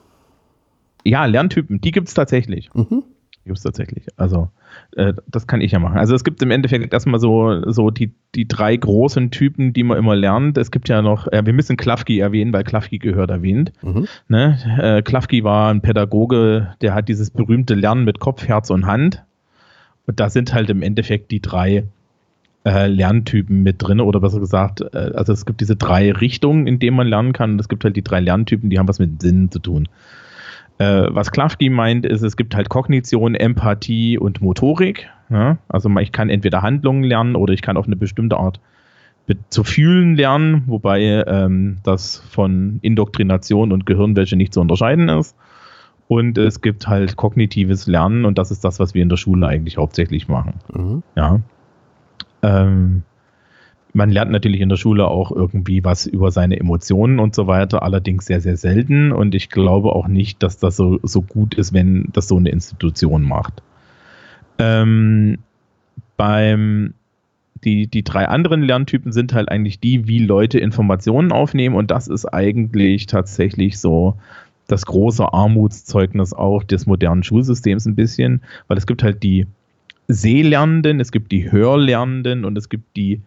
Ja, 1.04 1.26
Lerntypen, 1.26 1.82
die 1.82 1.92
gibt 1.92 2.08
es 2.08 2.14
tatsächlich. 2.14 2.74
Mhm. 2.74 3.04
Gibt 3.46 3.58
es 3.58 3.64
tatsächlich. 3.64 4.06
Also, 4.16 4.50
äh, 4.96 5.14
das 5.28 5.48
kann 5.48 5.60
ich 5.60 5.72
ja 5.72 5.80
machen. 5.80 5.98
Also, 5.98 6.16
es 6.16 6.24
gibt 6.24 6.42
im 6.42 6.52
Endeffekt 6.52 6.94
erstmal 6.94 7.20
so, 7.20 7.70
so 7.70 7.90
die, 7.90 8.12
die 8.36 8.48
drei 8.48 8.76
großen 8.76 9.32
Typen, 9.32 9.74
die 9.74 9.84
man 9.84 9.98
immer 9.98 10.16
lernt. 10.16 10.58
Es 10.58 10.72
gibt 10.72 10.88
ja 10.88 11.02
noch, 11.02 11.28
äh, 11.28 11.46
wir 11.46 11.54
müssen 11.54 11.76
Klafki 11.76 12.20
erwähnen, 12.20 12.54
weil 12.54 12.64
Klafki 12.64 13.00
gehört 13.00 13.32
erwähnt. 13.32 13.74
Mhm. 13.82 14.08
Ne? 14.30 14.58
Äh, 14.80 15.02
Klafki 15.02 15.44
war 15.44 15.74
ein 15.74 15.82
Pädagoge, 15.82 16.74
der 16.82 16.94
hat 16.94 17.10
dieses 17.10 17.32
berühmte 17.32 17.76
Lernen 17.76 18.06
mit 18.06 18.20
Kopf, 18.20 18.48
Herz 18.48 18.70
und 18.70 18.86
Hand. 18.86 19.24
Und 20.06 20.20
da 20.20 20.30
sind 20.30 20.54
halt 20.54 20.70
im 20.70 20.82
Endeffekt 20.82 21.32
die 21.32 21.42
drei 21.42 21.86
äh, 22.66 22.88
Lerntypen 22.88 23.64
mit 23.64 23.76
drin 23.80 24.00
oder 24.00 24.20
besser 24.20 24.40
gesagt, 24.40 24.82
äh, 24.82 25.12
also 25.16 25.34
es 25.34 25.46
gibt 25.46 25.62
diese 25.62 25.76
drei 25.76 26.12
Richtungen, 26.12 26.68
in 26.68 26.80
denen 26.80 26.96
man 26.96 27.08
lernen 27.08 27.34
kann 27.34 27.52
und 27.52 27.60
es 27.60 27.70
gibt 27.70 27.84
halt 27.84 27.96
die 27.96 28.04
drei 28.04 28.20
Lerntypen, 28.20 28.70
die 28.70 28.80
haben 28.80 28.88
was 28.88 29.00
mit 29.00 29.22
Sinn 29.22 29.52
zu 29.52 29.60
tun. 29.60 29.90
Äh, 30.80 31.08
was 31.10 31.32
Klafki 31.32 31.70
meint, 31.70 32.06
ist, 32.06 32.22
es 32.24 32.36
gibt 32.36 32.56
halt 32.56 32.70
Kognition, 32.70 33.36
Empathie 33.36 34.18
und 34.18 34.42
Motorik. 34.42 35.10
Ja? 35.30 35.58
Also 35.70 35.90
ich 36.00 36.12
kann 36.12 36.30
entweder 36.30 36.62
Handlungen 36.62 37.04
lernen 37.04 37.36
oder 37.36 37.54
ich 37.54 37.62
kann 37.62 37.78
auf 37.78 37.86
eine 37.86 37.96
bestimmte 37.96 38.38
Art 38.38 38.60
zu 39.50 39.64
fühlen 39.64 40.16
lernen, 40.16 40.64
wobei 40.68 41.24
ähm, 41.28 41.78
das 41.84 42.18
von 42.18 42.80
Indoktrination 42.82 43.72
und 43.72 43.86
Gehirnwäsche 43.86 44.36
nicht 44.36 44.54
zu 44.54 44.60
unterscheiden 44.60 45.08
ist. 45.10 45.36
Und 46.10 46.38
es 46.38 46.62
gibt 46.62 46.88
halt 46.88 47.16
kognitives 47.16 47.88
Lernen 47.88 48.26
und 48.26 48.38
das 48.38 48.52
ist 48.52 48.66
das, 48.66 48.80
was 48.80 48.94
wir 48.94 49.02
in 49.02 49.10
der 49.10 49.18
Schule 49.18 49.48
eigentlich 49.48 49.78
hauptsächlich 49.78 50.28
machen. 50.28 50.56
Mhm. 50.74 51.04
Ja. 51.16 51.40
Ähm, 52.42 53.04
man 53.94 54.10
lernt 54.10 54.32
natürlich 54.32 54.62
in 54.62 54.70
der 54.70 54.76
Schule 54.76 55.08
auch 55.08 55.32
irgendwie 55.32 55.84
was 55.84 56.08
über 56.08 56.32
seine 56.32 56.60
Emotionen 56.60 57.20
und 57.20 57.36
so 57.36 57.46
weiter, 57.46 57.84
allerdings 57.84 58.26
sehr, 58.26 58.42
sehr 58.42 58.58
selten. 58.58 59.12
Und 59.12 59.36
ich 59.36 59.50
glaube 59.50 59.94
auch 59.94 60.08
nicht, 60.08 60.42
dass 60.42 60.58
das 60.58 60.76
so, 60.76 61.00
so 61.04 61.22
gut 61.22 61.54
ist, 61.54 61.74
wenn 61.74 62.10
das 62.12 62.28
so 62.28 62.38
eine 62.38 62.50
Institution 62.50 63.22
macht. 63.24 63.62
Ähm, 64.58 65.38
beim 66.18 66.94
die, 67.64 67.88
die 67.88 68.04
drei 68.04 68.28
anderen 68.28 68.62
Lerntypen 68.62 69.12
sind 69.12 69.34
halt 69.34 69.50
eigentlich 69.50 69.80
die, 69.80 70.08
wie 70.08 70.20
Leute 70.20 70.60
Informationen 70.60 71.32
aufnehmen. 71.32 71.76
Und 71.76 71.92
das 71.92 72.08
ist 72.08 72.26
eigentlich 72.26 73.06
tatsächlich 73.06 73.80
so 73.80 74.18
das 74.68 74.86
große 74.86 75.34
Armutszeugnis 75.34 76.34
auch 76.34 76.64
des 76.64 76.86
modernen 76.86 77.24
Schulsystems 77.24 77.86
ein 77.86 77.96
bisschen, 77.96 78.42
weil 78.68 78.78
es 78.78 78.88
gibt 78.88 79.04
halt 79.04 79.24
die 79.24 79.46
Sehlernenden, 80.08 81.00
es 81.00 81.12
gibt 81.12 81.32
die 81.32 81.52
Hörlernenden 81.52 82.44
und 82.44 82.58
es 82.58 82.70
gibt 82.70 82.98
die 82.98 83.22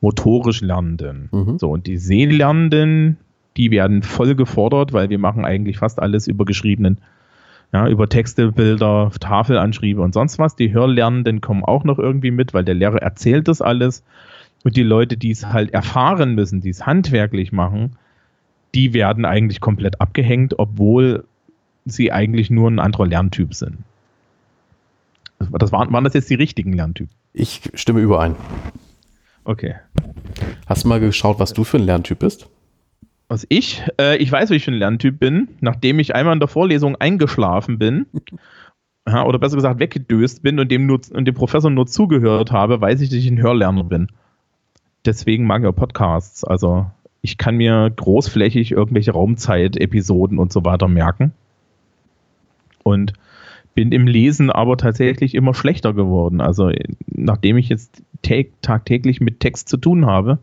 motorisch 0.00 0.60
Lernenden. 0.60 1.28
Mhm. 1.32 1.58
So, 1.58 1.70
und 1.70 1.86
die 1.86 1.98
Sehlernenden, 1.98 3.18
die 3.56 3.70
werden 3.70 4.02
voll 4.02 4.34
gefordert, 4.34 4.92
weil 4.92 5.10
wir 5.10 5.18
machen 5.18 5.44
eigentlich 5.44 5.78
fast 5.78 6.00
alles 6.00 6.26
über 6.26 6.44
geschriebenen, 6.44 6.98
ja, 7.72 7.86
über 7.88 8.08
Texte, 8.08 8.52
Bilder, 8.52 9.10
Tafelanschriebe 9.20 10.00
und 10.00 10.14
sonst 10.14 10.38
was. 10.38 10.56
Die 10.56 10.72
Hörlernenden 10.72 11.40
kommen 11.40 11.64
auch 11.64 11.84
noch 11.84 11.98
irgendwie 11.98 12.30
mit, 12.30 12.54
weil 12.54 12.64
der 12.64 12.74
Lehrer 12.74 13.00
erzählt 13.00 13.46
das 13.48 13.62
alles. 13.62 14.02
Und 14.64 14.76
die 14.76 14.82
Leute, 14.82 15.16
die 15.16 15.30
es 15.30 15.46
halt 15.46 15.72
erfahren 15.72 16.34
müssen, 16.34 16.60
die 16.60 16.70
es 16.70 16.84
handwerklich 16.84 17.52
machen, 17.52 17.96
die 18.74 18.92
werden 18.92 19.24
eigentlich 19.24 19.60
komplett 19.60 20.00
abgehängt, 20.00 20.58
obwohl 20.58 21.24
sie 21.86 22.12
eigentlich 22.12 22.50
nur 22.50 22.70
ein 22.70 22.78
anderer 22.78 23.06
Lerntyp 23.06 23.54
sind. 23.54 23.78
Das 25.50 25.72
waren, 25.72 25.92
waren 25.92 26.04
das 26.04 26.14
jetzt 26.14 26.28
die 26.28 26.34
richtigen 26.34 26.72
Lerntypen? 26.74 27.14
Ich 27.32 27.62
stimme 27.74 28.00
überein. 28.00 28.34
Okay. 29.44 29.74
Hast 30.66 30.84
du 30.84 30.88
mal 30.88 31.00
geschaut, 31.00 31.38
was 31.38 31.52
du 31.52 31.64
für 31.64 31.78
ein 31.78 31.84
Lerntyp 31.84 32.18
bist? 32.18 32.48
Was 33.28 33.46
ich? 33.48 33.82
Äh, 34.00 34.16
ich 34.16 34.30
weiß, 34.30 34.50
wie 34.50 34.56
ich 34.56 34.64
für 34.64 34.72
ein 34.72 34.78
Lerntyp 34.78 35.18
bin, 35.18 35.48
nachdem 35.60 35.98
ich 35.98 36.14
einmal 36.14 36.34
in 36.34 36.40
der 36.40 36.48
Vorlesung 36.48 36.96
eingeschlafen 36.96 37.78
bin. 37.78 38.06
ja, 39.08 39.24
oder 39.24 39.38
besser 39.38 39.56
gesagt 39.56 39.80
weggedöst 39.80 40.42
bin 40.42 40.58
und 40.58 40.70
dem, 40.70 40.86
nur, 40.86 41.00
und 41.12 41.24
dem 41.24 41.34
Professor 41.34 41.70
nur 41.70 41.86
zugehört 41.86 42.50
habe, 42.50 42.80
weiß 42.80 43.00
ich, 43.00 43.08
dass 43.08 43.18
ich 43.18 43.28
ein 43.28 43.40
Hörlerner 43.40 43.84
bin. 43.84 44.08
Deswegen 45.04 45.46
mag 45.46 45.64
ich 45.64 45.74
Podcasts. 45.74 46.44
Also 46.44 46.86
ich 47.22 47.38
kann 47.38 47.56
mir 47.56 47.90
großflächig 47.94 48.72
irgendwelche 48.72 49.12
Raumzeit-Episoden 49.12 50.38
und 50.38 50.52
so 50.52 50.64
weiter 50.64 50.88
merken. 50.88 51.32
Und 52.82 53.12
bin 53.74 53.92
im 53.92 54.06
Lesen 54.06 54.50
aber 54.50 54.76
tatsächlich 54.76 55.34
immer 55.34 55.54
schlechter 55.54 55.94
geworden. 55.94 56.40
Also 56.40 56.70
nachdem 57.06 57.56
ich 57.56 57.68
jetzt 57.68 58.02
tagtäglich 58.62 59.20
mit 59.20 59.40
Text 59.40 59.68
zu 59.68 59.76
tun 59.76 60.06
habe, 60.06 60.38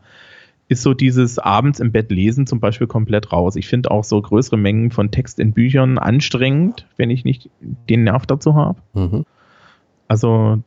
ist 0.70 0.84
so 0.84 0.94
dieses 0.94 1.40
abends 1.40 1.80
im 1.80 1.92
Bett 1.92 2.12
lesen 2.12 2.46
zum 2.46 2.60
Beispiel 2.60 2.88
komplett 2.88 3.32
raus. 3.32 3.56
Ich 3.56 3.68
finde 3.68 3.92
auch 3.92 4.04
so 4.04 4.22
größere 4.22 4.58
Mengen 4.58 4.92
von 4.92 5.12
Text 5.12 5.40
in 5.40 5.54
Büchern 5.54 5.98
anstrengend, 5.98 6.86
wenn 6.98 7.10
ich 7.10 7.24
nicht 7.24 7.50
den 7.62 8.04
Nerv 8.04 8.26
dazu 8.26 8.56
habe. 8.56 8.80
Mhm. 8.94 9.26
Also 10.08 10.62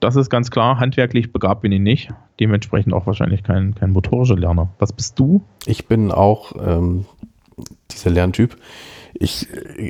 das 0.00 0.16
ist 0.16 0.28
ganz 0.28 0.50
klar, 0.50 0.78
handwerklich 0.78 1.32
begabt 1.32 1.62
bin 1.62 1.72
ich 1.72 1.80
nicht. 1.80 2.10
Dementsprechend 2.40 2.92
auch 2.92 3.06
wahrscheinlich 3.06 3.42
kein, 3.42 3.74
kein 3.74 3.90
motorischer 3.90 4.36
Lerner. 4.36 4.68
Was 4.78 4.92
bist 4.92 5.18
du? 5.18 5.42
Ich 5.66 5.86
bin 5.86 6.10
auch 6.10 6.52
ähm, 6.62 7.06
dieser 7.90 8.10
Lerntyp. 8.10 8.56
Ich, 9.14 9.46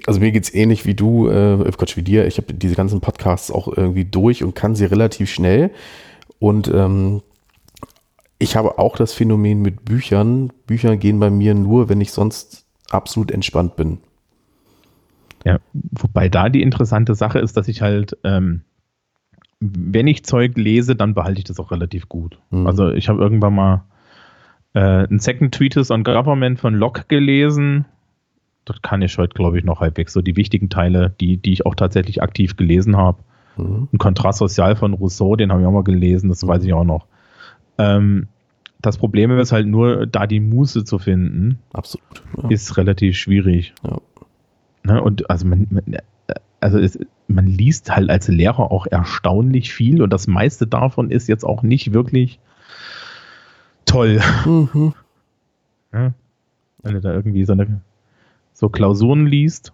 also 0.06 0.20
mir 0.20 0.30
geht 0.32 0.44
es 0.44 0.54
ähnlich 0.54 0.84
wie 0.84 0.94
du, 0.94 1.28
äh, 1.28 1.70
Quatsch, 1.76 1.96
wie 1.96 2.02
dir. 2.02 2.26
Ich 2.26 2.36
habe 2.36 2.52
diese 2.52 2.74
ganzen 2.74 3.00
Podcasts 3.00 3.50
auch 3.50 3.68
irgendwie 3.68 4.04
durch 4.04 4.44
und 4.44 4.54
kann 4.54 4.74
sie 4.74 4.84
relativ 4.84 5.30
schnell. 5.30 5.70
Und 6.44 6.68
ähm, 6.68 7.22
ich 8.38 8.54
habe 8.54 8.78
auch 8.78 8.96
das 8.98 9.14
Phänomen 9.14 9.62
mit 9.62 9.86
Büchern. 9.86 10.52
Bücher 10.66 10.98
gehen 10.98 11.18
bei 11.18 11.30
mir 11.30 11.54
nur, 11.54 11.88
wenn 11.88 12.02
ich 12.02 12.12
sonst 12.12 12.66
absolut 12.90 13.30
entspannt 13.30 13.76
bin. 13.76 13.96
Ja, 15.46 15.58
wobei 15.72 16.28
da 16.28 16.50
die 16.50 16.60
interessante 16.60 17.14
Sache 17.14 17.38
ist, 17.38 17.56
dass 17.56 17.66
ich 17.66 17.80
halt, 17.80 18.18
ähm, 18.24 18.60
wenn 19.58 20.06
ich 20.06 20.26
Zeug 20.26 20.58
lese, 20.58 20.94
dann 20.94 21.14
behalte 21.14 21.38
ich 21.38 21.44
das 21.44 21.58
auch 21.58 21.70
relativ 21.70 22.10
gut. 22.10 22.38
Mhm. 22.50 22.66
Also 22.66 22.90
ich 22.90 23.08
habe 23.08 23.22
irgendwann 23.22 23.54
mal 23.54 23.84
äh, 24.74 25.06
ein 25.06 25.20
Second 25.20 25.54
Treatise 25.54 25.94
on 25.94 26.04
Government 26.04 26.60
von 26.60 26.74
Locke 26.74 27.04
gelesen. 27.08 27.86
Das 28.66 28.82
kann 28.82 29.00
ich 29.00 29.16
heute, 29.16 29.32
glaube 29.32 29.56
ich, 29.56 29.64
noch 29.64 29.80
halbwegs. 29.80 30.12
So 30.12 30.20
die 30.20 30.36
wichtigen 30.36 30.68
Teile, 30.68 31.14
die, 31.22 31.38
die 31.38 31.54
ich 31.54 31.64
auch 31.64 31.74
tatsächlich 31.74 32.22
aktiv 32.22 32.56
gelesen 32.56 32.98
habe. 32.98 33.24
Mhm. 33.56 33.88
Ein 33.92 33.98
Kontrast 33.98 34.38
Sozial 34.38 34.76
von 34.76 34.94
Rousseau, 34.94 35.36
den 35.36 35.50
habe 35.50 35.60
ich 35.60 35.66
auch 35.66 35.72
mal 35.72 35.84
gelesen, 35.84 36.28
das 36.28 36.42
mhm. 36.42 36.48
weiß 36.48 36.64
ich 36.64 36.72
auch 36.72 36.84
noch. 36.84 37.06
Ähm, 37.78 38.28
das 38.80 38.98
Problem 38.98 39.36
ist 39.38 39.52
halt 39.52 39.66
nur, 39.66 40.06
da 40.06 40.26
die 40.26 40.40
Muße 40.40 40.84
zu 40.84 40.98
finden, 40.98 41.58
Absolut, 41.72 42.22
ja. 42.42 42.50
ist 42.50 42.76
relativ 42.76 43.16
schwierig. 43.16 43.74
Ja. 43.82 43.98
Ne, 44.84 45.02
und 45.02 45.30
also 45.30 45.46
man, 45.46 45.66
man 45.70 45.96
also 46.60 46.78
es, 46.78 46.98
man 47.26 47.46
liest 47.46 47.94
halt 47.94 48.10
als 48.10 48.28
Lehrer 48.28 48.70
auch 48.70 48.86
erstaunlich 48.86 49.72
viel 49.72 50.02
und 50.02 50.12
das 50.12 50.26
meiste 50.26 50.66
davon 50.66 51.10
ist 51.10 51.28
jetzt 51.28 51.44
auch 51.44 51.62
nicht 51.62 51.92
wirklich 51.92 52.40
toll. 53.84 54.20
Mhm. 54.44 54.94
Ja, 55.92 56.12
wenn 56.82 56.94
du 56.94 57.00
da 57.00 57.12
irgendwie 57.12 57.44
so 57.44 57.52
eine 57.52 57.80
so 58.52 58.68
Klausuren 58.68 59.26
liest. 59.26 59.72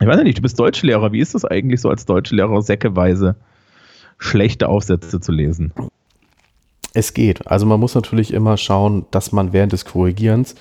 Ich 0.00 0.06
weiß 0.06 0.22
nicht, 0.22 0.38
du 0.38 0.42
bist 0.42 0.58
Deutschlehrer. 0.58 1.12
Wie 1.12 1.20
ist 1.20 1.34
das 1.34 1.44
eigentlich 1.44 1.80
so 1.80 1.88
als 1.88 2.04
Deutschlehrer, 2.04 2.60
säckeweise 2.60 3.36
schlechte 4.18 4.68
Aufsätze 4.68 5.20
zu 5.20 5.32
lesen? 5.32 5.72
Es 6.92 7.14
geht. 7.14 7.46
Also 7.46 7.66
man 7.66 7.80
muss 7.80 7.94
natürlich 7.94 8.32
immer 8.32 8.56
schauen, 8.56 9.06
dass 9.10 9.32
man 9.32 9.52
während 9.52 9.72
des 9.72 9.84
Korrigierens 9.84 10.54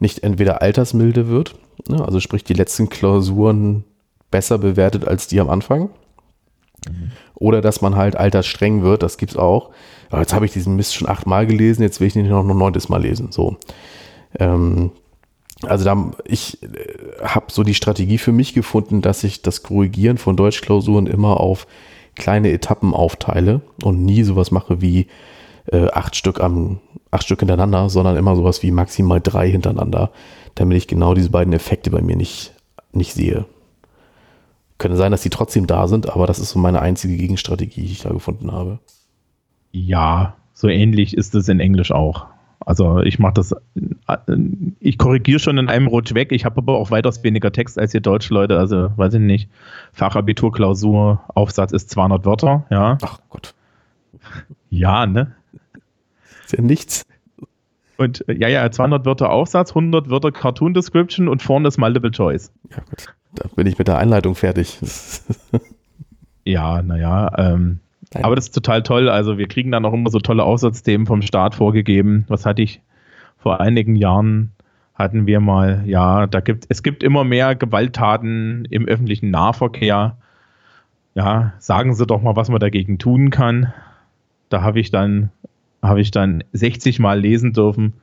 nicht 0.00 0.22
entweder 0.22 0.62
altersmilde 0.62 1.28
wird, 1.28 1.54
ne, 1.88 2.04
also 2.04 2.20
sprich 2.20 2.44
die 2.44 2.54
letzten 2.54 2.88
Klausuren 2.88 3.84
besser 4.30 4.58
bewertet 4.58 5.06
als 5.06 5.28
die 5.28 5.40
am 5.40 5.48
Anfang, 5.48 5.90
mhm. 6.88 7.12
oder 7.34 7.60
dass 7.60 7.80
man 7.80 7.96
halt 7.96 8.16
altersstreng 8.16 8.82
wird, 8.82 9.02
das 9.02 9.18
gibt 9.18 9.32
es 9.32 9.38
auch. 9.38 9.70
Aber 10.10 10.20
jetzt 10.20 10.34
habe 10.34 10.46
ich 10.46 10.52
diesen 10.52 10.76
Mist 10.76 10.94
schon 10.94 11.08
achtmal 11.08 11.46
gelesen, 11.46 11.82
jetzt 11.82 12.00
will 12.00 12.08
ich 12.08 12.16
ihn 12.16 12.28
noch 12.28 12.46
ein 12.46 12.58
neuntes 12.58 12.88
Mal 12.88 13.02
lesen. 13.02 13.30
So. 13.30 13.56
Ähm, 14.38 14.90
also 15.66 15.84
da, 15.84 16.10
ich 16.24 16.62
äh, 16.62 16.68
habe 17.22 17.46
so 17.50 17.62
die 17.62 17.74
Strategie 17.74 18.18
für 18.18 18.32
mich 18.32 18.54
gefunden, 18.54 19.02
dass 19.02 19.24
ich 19.24 19.42
das 19.42 19.62
Korrigieren 19.62 20.18
von 20.18 20.36
Deutschklausuren 20.36 21.06
immer 21.06 21.40
auf 21.40 21.66
kleine 22.14 22.50
Etappen 22.50 22.94
aufteile 22.94 23.60
und 23.82 24.04
nie 24.04 24.22
sowas 24.22 24.50
mache 24.50 24.80
wie 24.80 25.08
äh, 25.66 25.88
acht 25.88 26.16
Stück 26.16 26.40
am 26.40 26.80
acht 27.10 27.24
Stück 27.24 27.40
hintereinander, 27.40 27.88
sondern 27.88 28.16
immer 28.16 28.36
sowas 28.36 28.62
wie 28.62 28.70
maximal 28.70 29.20
drei 29.20 29.50
hintereinander, 29.50 30.10
damit 30.56 30.76
ich 30.76 30.88
genau 30.88 31.14
diese 31.14 31.30
beiden 31.30 31.52
Effekte 31.52 31.90
bei 31.90 32.02
mir 32.02 32.16
nicht, 32.16 32.52
nicht 32.92 33.14
sehe. 33.14 33.46
Könnte 34.78 34.96
sein, 34.96 35.12
dass 35.12 35.22
die 35.22 35.30
trotzdem 35.30 35.66
da 35.66 35.86
sind, 35.86 36.10
aber 36.10 36.26
das 36.26 36.40
ist 36.40 36.50
so 36.50 36.58
meine 36.58 36.82
einzige 36.82 37.16
Gegenstrategie, 37.16 37.82
die 37.82 37.92
ich 37.92 38.02
da 38.02 38.10
gefunden 38.10 38.50
habe. 38.50 38.80
Ja, 39.70 40.36
so 40.52 40.68
ähnlich 40.68 41.16
ist 41.16 41.34
es 41.34 41.48
in 41.48 41.60
Englisch 41.60 41.92
auch. 41.92 42.26
Also 42.66 43.00
ich 43.00 43.18
mache 43.18 43.34
das, 43.34 43.54
ich 44.80 44.98
korrigiere 44.98 45.38
schon 45.38 45.58
in 45.58 45.68
einem 45.68 45.86
Rutsch 45.86 46.14
weg. 46.14 46.32
Ich 46.32 46.44
habe 46.44 46.58
aber 46.58 46.78
auch 46.78 46.90
weitaus 46.90 47.22
weniger 47.22 47.52
Text 47.52 47.78
als 47.78 47.92
ihr 47.92 48.00
Deutschleute. 48.00 48.58
Also 48.58 48.90
weiß 48.96 49.14
ich 49.14 49.20
nicht. 49.20 49.50
Fachabiturklausur, 49.92 51.20
Aufsatz 51.34 51.72
ist 51.72 51.90
200 51.90 52.24
Wörter. 52.24 52.64
Ja. 52.70 52.98
Ach 53.02 53.18
Gott. 53.28 53.54
Ja, 54.70 55.06
ne? 55.06 55.34
Ist 56.44 56.52
ja 56.52 56.62
nichts. 56.62 57.04
Und 57.96 58.24
ja, 58.26 58.48
ja, 58.48 58.70
200 58.70 59.04
Wörter 59.04 59.30
Aufsatz, 59.30 59.70
100 59.70 60.10
Wörter 60.10 60.32
Cartoon 60.32 60.74
Description 60.74 61.28
und 61.28 61.42
vorne 61.42 61.68
ist 61.68 61.78
Multiple 61.78 62.10
Choice. 62.10 62.50
Ja, 62.70 62.78
gut. 62.88 63.14
Da 63.34 63.48
bin 63.54 63.66
ich 63.66 63.78
mit 63.78 63.88
der 63.88 63.98
Einleitung 63.98 64.34
fertig. 64.34 64.78
ja, 66.44 66.82
naja, 66.82 67.32
ähm, 67.36 67.80
aber 68.22 68.36
das 68.36 68.46
ist 68.46 68.54
total 68.54 68.82
toll. 68.82 69.08
Also 69.08 69.38
wir 69.38 69.48
kriegen 69.48 69.72
dann 69.72 69.84
auch 69.84 69.92
immer 69.92 70.10
so 70.10 70.18
tolle 70.18 70.44
Aufsatzthemen 70.44 71.06
vom 71.06 71.22
Staat 71.22 71.54
vorgegeben. 71.54 72.24
Was 72.28 72.46
hatte 72.46 72.62
ich 72.62 72.80
vor 73.38 73.60
einigen 73.60 73.96
Jahren? 73.96 74.52
Hatten 74.94 75.26
wir 75.26 75.40
mal, 75.40 75.82
ja, 75.86 76.28
da 76.28 76.38
gibt 76.38 76.66
es 76.68 76.84
gibt 76.84 77.02
immer 77.02 77.24
mehr 77.24 77.56
Gewalttaten 77.56 78.64
im 78.70 78.86
öffentlichen 78.86 79.30
Nahverkehr. 79.30 80.16
Ja, 81.16 81.52
sagen 81.58 81.94
Sie 81.94 82.06
doch 82.06 82.22
mal, 82.22 82.36
was 82.36 82.48
man 82.48 82.60
dagegen 82.60 82.98
tun 82.98 83.30
kann. 83.30 83.72
Da 84.50 84.62
habe 84.62 84.78
ich 84.78 84.92
dann 84.92 85.30
habe 85.82 86.00
ich 86.00 86.12
dann 86.12 86.44
60 86.52 87.00
Mal 87.00 87.20
lesen 87.20 87.52
dürfen. 87.52 87.94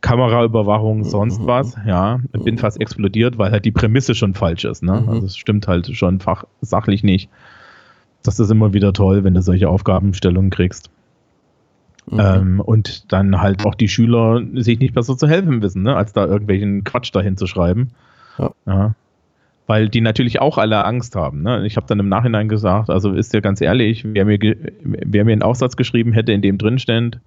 Kameraüberwachung, 0.00 1.04
sonst 1.04 1.42
mhm. 1.42 1.46
was, 1.46 1.76
ja, 1.86 2.18
bin 2.32 2.58
fast 2.58 2.80
explodiert, 2.80 3.38
weil 3.38 3.52
halt 3.52 3.64
die 3.64 3.70
Prämisse 3.70 4.16
schon 4.16 4.34
falsch 4.34 4.64
ist. 4.64 4.82
Ne? 4.82 5.00
Mhm. 5.00 5.08
Also 5.08 5.26
es 5.26 5.36
stimmt 5.36 5.68
halt 5.68 5.94
schon 5.94 6.18
fach, 6.18 6.44
sachlich 6.60 7.04
nicht 7.04 7.30
das 8.22 8.40
ist 8.40 8.50
immer 8.50 8.72
wieder 8.72 8.92
toll, 8.92 9.24
wenn 9.24 9.34
du 9.34 9.42
solche 9.42 9.68
Aufgabenstellungen 9.68 10.50
kriegst. 10.50 10.90
Mhm. 12.10 12.20
Ähm, 12.20 12.60
und 12.60 13.12
dann 13.12 13.40
halt 13.40 13.64
auch 13.64 13.74
die 13.74 13.88
Schüler 13.88 14.42
sich 14.54 14.78
nicht 14.78 14.94
besser 14.94 15.16
zu 15.16 15.28
helfen 15.28 15.62
wissen, 15.62 15.82
ne, 15.82 15.96
als 15.96 16.12
da 16.12 16.26
irgendwelchen 16.26 16.84
Quatsch 16.84 17.14
dahin 17.14 17.36
zu 17.36 17.46
schreiben. 17.46 17.90
Ja. 18.38 18.50
ja. 18.66 18.94
Weil 19.68 19.88
die 19.88 20.00
natürlich 20.00 20.40
auch 20.40 20.58
alle 20.58 20.84
Angst 20.84 21.14
haben. 21.14 21.42
Ne? 21.42 21.64
Ich 21.66 21.76
habe 21.76 21.86
dann 21.86 22.00
im 22.00 22.08
Nachhinein 22.08 22.48
gesagt, 22.48 22.90
also 22.90 23.12
ist 23.12 23.32
ja 23.32 23.40
ganz 23.40 23.60
ehrlich, 23.60 24.04
wer 24.04 24.24
mir, 24.24 24.38
wer 24.82 25.24
mir 25.24 25.32
einen 25.32 25.42
Aufsatz 25.42 25.76
geschrieben 25.76 26.12
hätte, 26.12 26.32
in 26.32 26.42
dem 26.42 26.58
drin 26.58 26.80
stand, 26.80 27.20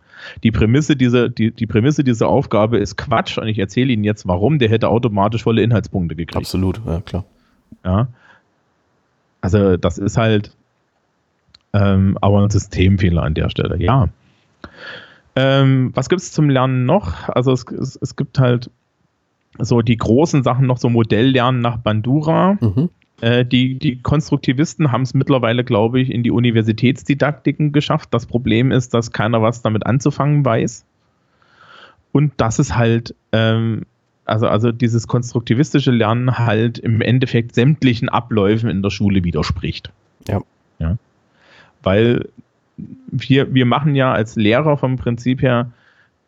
die 0.44 0.52
Prämisse, 0.52 0.98
dieser, 0.98 1.30
die, 1.30 1.52
die 1.52 1.68
Prämisse 1.68 2.04
dieser 2.04 2.28
Aufgabe 2.28 2.78
ist 2.78 2.98
Quatsch 2.98 3.38
und 3.38 3.48
ich 3.48 3.58
erzähle 3.58 3.94
Ihnen 3.94 4.04
jetzt 4.04 4.28
warum, 4.28 4.60
der 4.60 4.70
hätte 4.70 4.90
automatisch 4.90 5.44
volle 5.44 5.62
Inhaltspunkte 5.62 6.16
gekriegt. 6.16 6.36
Absolut, 6.36 6.82
ja 6.86 7.00
klar. 7.00 7.26
Ja. 7.86 8.08
Also 9.40 9.78
das 9.78 9.98
ist 9.98 10.18
halt, 10.18 10.52
ähm, 11.76 12.18
aber 12.22 12.42
ein 12.42 12.50
Systemfehler 12.50 13.24
an 13.24 13.34
der 13.34 13.50
Stelle, 13.50 13.82
ja. 13.82 14.08
Ähm, 15.36 15.92
was 15.94 16.08
gibt 16.08 16.22
es 16.22 16.32
zum 16.32 16.50
Lernen 16.50 16.86
noch? 16.86 17.28
Also 17.28 17.52
es, 17.52 17.66
es, 17.66 18.00
es, 18.02 18.16
gibt 18.16 18.40
halt 18.40 18.70
so 19.60 19.82
die 19.82 19.98
großen 19.98 20.44
Sachen 20.44 20.68
noch, 20.68 20.78
so 20.78 20.90
Modelllernen 20.90 21.60
nach 21.60 21.76
Bandura. 21.78 22.58
Mhm. 22.62 22.90
Äh, 23.20 23.44
die, 23.44 23.78
die 23.78 24.02
Konstruktivisten 24.02 24.94
haben 24.94 25.02
es 25.02 25.14
mittlerweile, 25.14 25.66
glaube 25.66 26.00
ich, 26.00 26.14
in 26.14 26.24
die 26.24 26.32
Universitätsdidaktiken 26.32 27.74
geschafft. 27.74 28.14
Das 28.14 28.26
Problem 28.26 28.72
ist, 28.72 28.94
dass 28.94 29.12
keiner 29.12 29.42
was 29.42 29.62
damit 29.62 29.86
anzufangen 29.86 30.46
weiß. 30.46 30.86
Und 32.14 32.32
das 32.38 32.60
ist 32.60 32.78
halt, 32.78 33.14
ähm, 33.34 33.82
also, 34.24 34.48
also 34.48 34.72
dieses 34.72 35.10
konstruktivistische 35.10 35.92
Lernen 35.92 36.38
halt 36.38 36.78
im 36.78 37.02
Endeffekt 37.02 37.54
sämtlichen 37.54 38.08
Abläufen 38.08 38.70
in 38.70 38.82
der 38.82 38.90
Schule 38.90 39.26
widerspricht. 39.26 39.92
Ja. 40.30 40.40
ja 40.80 40.98
weil 41.86 42.28
wir, 43.08 43.54
wir 43.54 43.66
machen 43.66 43.96
ja 43.96 44.12
als 44.12 44.36
Lehrer 44.36 44.78
vom 44.78 44.98
Prinzip 44.98 45.42
her, 45.42 45.72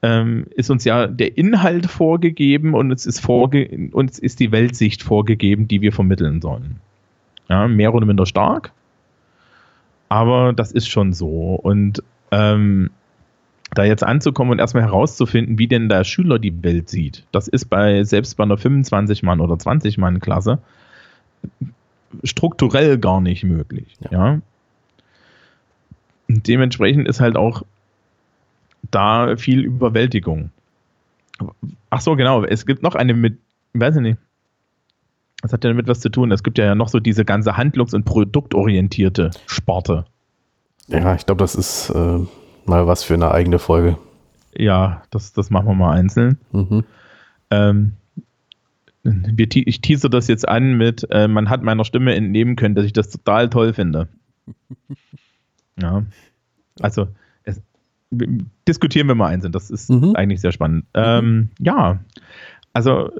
ähm, 0.02 0.46
ist 0.56 0.70
uns 0.70 0.86
ja 0.86 1.08
der 1.08 1.38
Inhalt 1.38 1.88
vorgegeben 1.88 2.74
und 2.74 2.91
es 2.91 3.06
ist 3.06 3.20
vorge 3.20 3.89
uns 3.91 4.20
ist 4.20 4.39
die 4.39 4.52
Weltsicht 4.52 5.04
vorgegeben, 5.04 5.67
die 5.67 5.82
wir 5.82 5.91
vermitteln 5.91 6.41
sollen. 6.41 6.78
Ja, 7.50 7.67
mehr 7.67 7.93
oder 7.93 8.06
minder 8.06 8.26
stark, 8.26 8.72
aber 10.10 10.54
das 10.54 10.72
ist 10.72 10.88
schon 10.88 11.13
so. 11.13 11.56
Und 11.56 12.04
ähm, 12.32 12.91
da 13.74 13.84
jetzt 13.84 14.04
anzukommen 14.04 14.52
und 14.52 14.60
erstmal 14.60 14.84
herauszufinden, 14.84 15.58
wie 15.58 15.67
denn 15.67 15.89
der 15.89 16.04
Schüler 16.04 16.39
die 16.39 16.63
Welt 16.63 16.89
sieht, 16.89 17.26
das 17.32 17.48
ist 17.48 17.65
bei 17.65 18.04
selbst 18.04 18.38
bei 18.38 18.43
einer 18.43 18.56
25-Mann- 18.56 19.42
oder 19.42 19.56
20-Mann-Klasse 19.56 20.60
strukturell 22.23 22.98
gar 22.98 23.19
nicht 23.19 23.44
möglich. 23.44 23.98
Ja. 24.00 24.12
ja? 24.12 24.42
Dementsprechend 26.28 27.08
ist 27.08 27.19
halt 27.19 27.38
auch 27.38 27.63
da 28.92 29.38
viel 29.38 29.62
Überwältigung. 29.62 30.52
Ach 31.90 32.02
so, 32.02 32.15
genau. 32.15 32.44
Es 32.44 32.65
gibt 32.65 32.84
noch 32.84 32.96
eine 32.96 33.13
mit, 33.13 33.38
weiß 33.73 33.98
ich 33.98 34.02
nicht. 34.02 34.19
Das 35.42 35.54
hat 35.54 35.63
ja 35.63 35.69
damit 35.69 35.88
was 35.88 36.00
zu 36.00 36.10
tun. 36.10 36.32
Es 36.32 36.44
gibt 36.44 36.58
ja 36.58 36.73
noch 36.75 36.90
so 36.90 37.00
diese 37.00 37.23
ganze 37.23 37.58
handlungs- 37.58 37.94
und 37.94 38.06
produktorientierte 38.06 39.32
Sparte. 39.46 40.06
Ja, 40.88 41.15
ich 41.15 41.25
glaube, 41.25 41.40
das 41.40 41.56
ist 41.56 41.90
äh, 41.92 42.19
mal 42.65 42.88
was 42.88 43.04
für 43.04 43.13
eine 43.13 43.32
eigene 43.32 43.60
Folge. 43.60 43.98
Ja, 44.56 45.04
das, 45.12 45.34
das 45.34 45.50
machen 45.50 45.67
wir 45.67 45.75
mal 45.75 45.94
einzeln. 45.94 46.40
Mhm. 46.52 46.84
Ähm, 47.52 47.94
wir, 49.04 49.48
ich 49.52 49.82
tease 49.82 50.10
das 50.10 50.28
jetzt 50.28 50.48
an 50.48 50.73
mit, 50.73 51.08
äh, 51.12 51.28
man 51.28 51.50
hat 51.50 51.62
meiner 51.62 51.86
Stimme 51.86 52.15
entnehmen 52.15 52.56
können, 52.56 52.75
dass 52.75 52.86
ich 52.86 52.94
das 52.94 53.10
total 53.10 53.50
toll 53.50 53.73
finde. 53.73 54.08
Ja. 55.82 56.04
Also 56.82 57.08
es, 57.44 57.62
diskutieren 58.67 59.08
wir 59.08 59.15
mal 59.15 59.28
einzeln. 59.28 59.52
Das 59.52 59.69
ist 59.69 59.90
mhm. 59.90 60.15
eigentlich 60.15 60.42
sehr 60.42 60.52
spannend. 60.52 60.86
Mhm. 60.96 61.02
Ähm, 61.04 61.50
ja. 61.60 62.00
also 62.73 63.12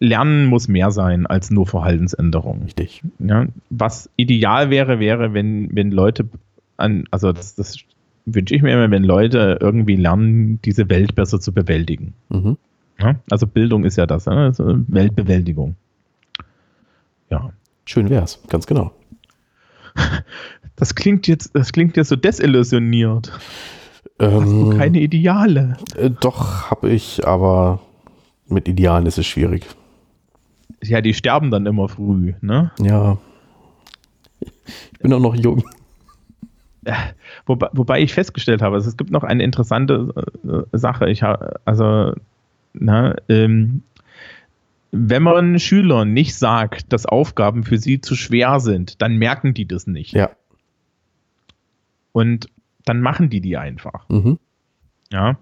Lernen 0.00 0.46
muss 0.46 0.68
mehr 0.68 0.90
sein 0.90 1.26
als 1.26 1.50
nur 1.50 1.66
Verhaltensänderung. 1.66 2.64
Richtig. 2.64 3.02
Ja, 3.18 3.46
was 3.70 4.10
ideal 4.16 4.70
wäre, 4.70 5.00
wäre, 5.00 5.34
wenn, 5.34 5.74
wenn 5.74 5.90
Leute 5.90 6.28
an, 6.76 7.04
also 7.10 7.32
das, 7.32 7.54
das 7.54 7.78
wünsche 8.26 8.54
ich 8.54 8.62
mir 8.62 8.72
immer, 8.72 8.90
wenn 8.90 9.04
Leute 9.04 9.58
irgendwie 9.60 9.96
lernen, 9.96 10.60
diese 10.64 10.88
Welt 10.88 11.14
besser 11.14 11.40
zu 11.40 11.52
bewältigen. 11.52 12.14
Mhm. 12.28 12.56
Ja, 12.98 13.16
also 13.30 13.46
Bildung 13.46 13.84
ist 13.84 13.96
ja 13.96 14.06
das, 14.06 14.26
ne? 14.26 14.36
also 14.36 14.78
Weltbewältigung. 14.86 15.74
Ja. 17.28 17.52
Schön 17.86 18.08
wär's, 18.08 18.40
ganz 18.48 18.66
genau. 18.66 18.94
Das 20.76 20.94
klingt 20.94 21.26
jetzt, 21.28 21.54
das 21.54 21.72
klingt 21.72 21.96
jetzt 21.96 22.08
so 22.08 22.16
desillusioniert. 22.16 23.32
Ähm, 24.18 24.40
Hast 24.40 24.52
du 24.52 24.76
keine 24.76 25.00
Ideale? 25.00 25.76
Äh, 25.96 26.10
doch, 26.10 26.70
habe 26.70 26.90
ich, 26.90 27.26
aber 27.26 27.80
mit 28.48 28.68
Idealen 28.68 29.06
ist 29.06 29.18
es 29.18 29.26
schwierig. 29.26 29.66
Ja, 30.82 31.00
die 31.00 31.14
sterben 31.14 31.50
dann 31.50 31.66
immer 31.66 31.88
früh, 31.88 32.34
ne? 32.40 32.70
Ja. 32.80 33.18
Ich 34.40 34.98
bin 34.98 35.12
auch 35.12 35.20
noch 35.20 35.34
jung. 35.34 35.64
Wobei, 37.46 37.68
wobei 37.72 38.02
ich 38.02 38.12
festgestellt 38.12 38.60
habe, 38.60 38.76
also 38.76 38.88
es 38.88 38.96
gibt 38.96 39.10
noch 39.10 39.24
eine 39.24 39.42
interessante 39.42 40.12
äh, 40.46 40.76
Sache. 40.76 41.08
Ich 41.08 41.22
habe, 41.22 41.60
also, 41.64 42.12
na, 42.74 43.16
ähm, 43.28 43.82
wenn 44.90 45.22
man 45.22 45.58
Schülern 45.58 46.12
nicht 46.12 46.36
sagt, 46.36 46.92
dass 46.92 47.06
Aufgaben 47.06 47.64
für 47.64 47.78
sie 47.78 48.00
zu 48.00 48.14
schwer 48.14 48.60
sind, 48.60 49.00
dann 49.02 49.16
merken 49.16 49.54
die 49.54 49.66
das 49.66 49.86
nicht. 49.86 50.12
Ja. 50.12 50.30
Und 52.14 52.48
dann 52.84 53.00
machen 53.00 53.28
die 53.28 53.40
die 53.40 53.56
einfach. 53.56 54.08
Mhm. 54.08 54.38
Ja. 55.12 55.36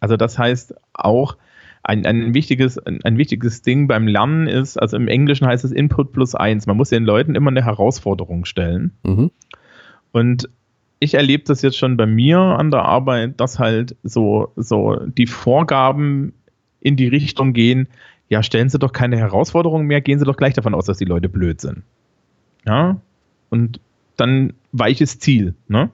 Also 0.00 0.16
das 0.16 0.36
heißt 0.36 0.74
auch, 0.92 1.36
ein, 1.84 2.04
ein, 2.04 2.34
wichtiges, 2.34 2.78
ein, 2.78 2.98
ein, 3.04 3.16
wichtiges 3.16 3.62
Ding 3.62 3.86
beim 3.86 4.08
Lernen 4.08 4.48
ist, 4.48 4.76
also 4.76 4.96
im 4.96 5.06
Englischen 5.06 5.46
heißt 5.46 5.64
es 5.64 5.70
Input 5.70 6.12
plus 6.12 6.34
eins. 6.34 6.66
Man 6.66 6.76
muss 6.76 6.88
den 6.88 7.04
Leuten 7.04 7.36
immer 7.36 7.50
eine 7.50 7.64
Herausforderung 7.64 8.44
stellen. 8.44 8.90
Mhm. 9.04 9.30
Und 10.10 10.48
ich 10.98 11.14
erlebe 11.14 11.44
das 11.44 11.62
jetzt 11.62 11.78
schon 11.78 11.96
bei 11.96 12.06
mir 12.06 12.40
an 12.40 12.72
der 12.72 12.82
Arbeit, 12.82 13.40
dass 13.40 13.60
halt 13.60 13.94
so, 14.02 14.52
so 14.56 14.96
die 14.96 15.28
Vorgaben 15.28 16.32
in 16.80 16.96
die 16.96 17.06
Richtung 17.06 17.52
gehen, 17.52 17.88
ja, 18.28 18.42
stellen 18.42 18.68
Sie 18.68 18.80
doch 18.80 18.92
keine 18.92 19.16
Herausforderungen 19.16 19.86
mehr, 19.86 20.00
gehen 20.00 20.18
Sie 20.18 20.24
doch 20.24 20.36
gleich 20.36 20.54
davon 20.54 20.74
aus, 20.74 20.86
dass 20.86 20.98
die 20.98 21.04
Leute 21.04 21.28
blöd 21.28 21.60
sind. 21.60 21.84
Ja, 22.66 23.00
und 23.48 23.80
dann 24.18 24.52
weiches 24.72 25.18
Ziel, 25.18 25.54
ne? 25.68 25.90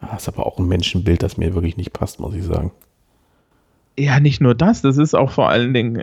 Das 0.00 0.10
ah, 0.10 0.16
ist 0.16 0.28
aber 0.28 0.46
auch 0.46 0.58
ein 0.58 0.66
Menschenbild, 0.66 1.22
das 1.22 1.36
mir 1.36 1.54
wirklich 1.54 1.76
nicht 1.76 1.92
passt, 1.92 2.20
muss 2.20 2.34
ich 2.34 2.44
sagen. 2.44 2.72
Ja, 3.98 4.18
nicht 4.18 4.40
nur 4.40 4.54
das, 4.54 4.80
das 4.80 4.96
ist 4.96 5.14
auch 5.14 5.30
vor 5.30 5.50
allen 5.50 5.74
Dingen, 5.74 6.02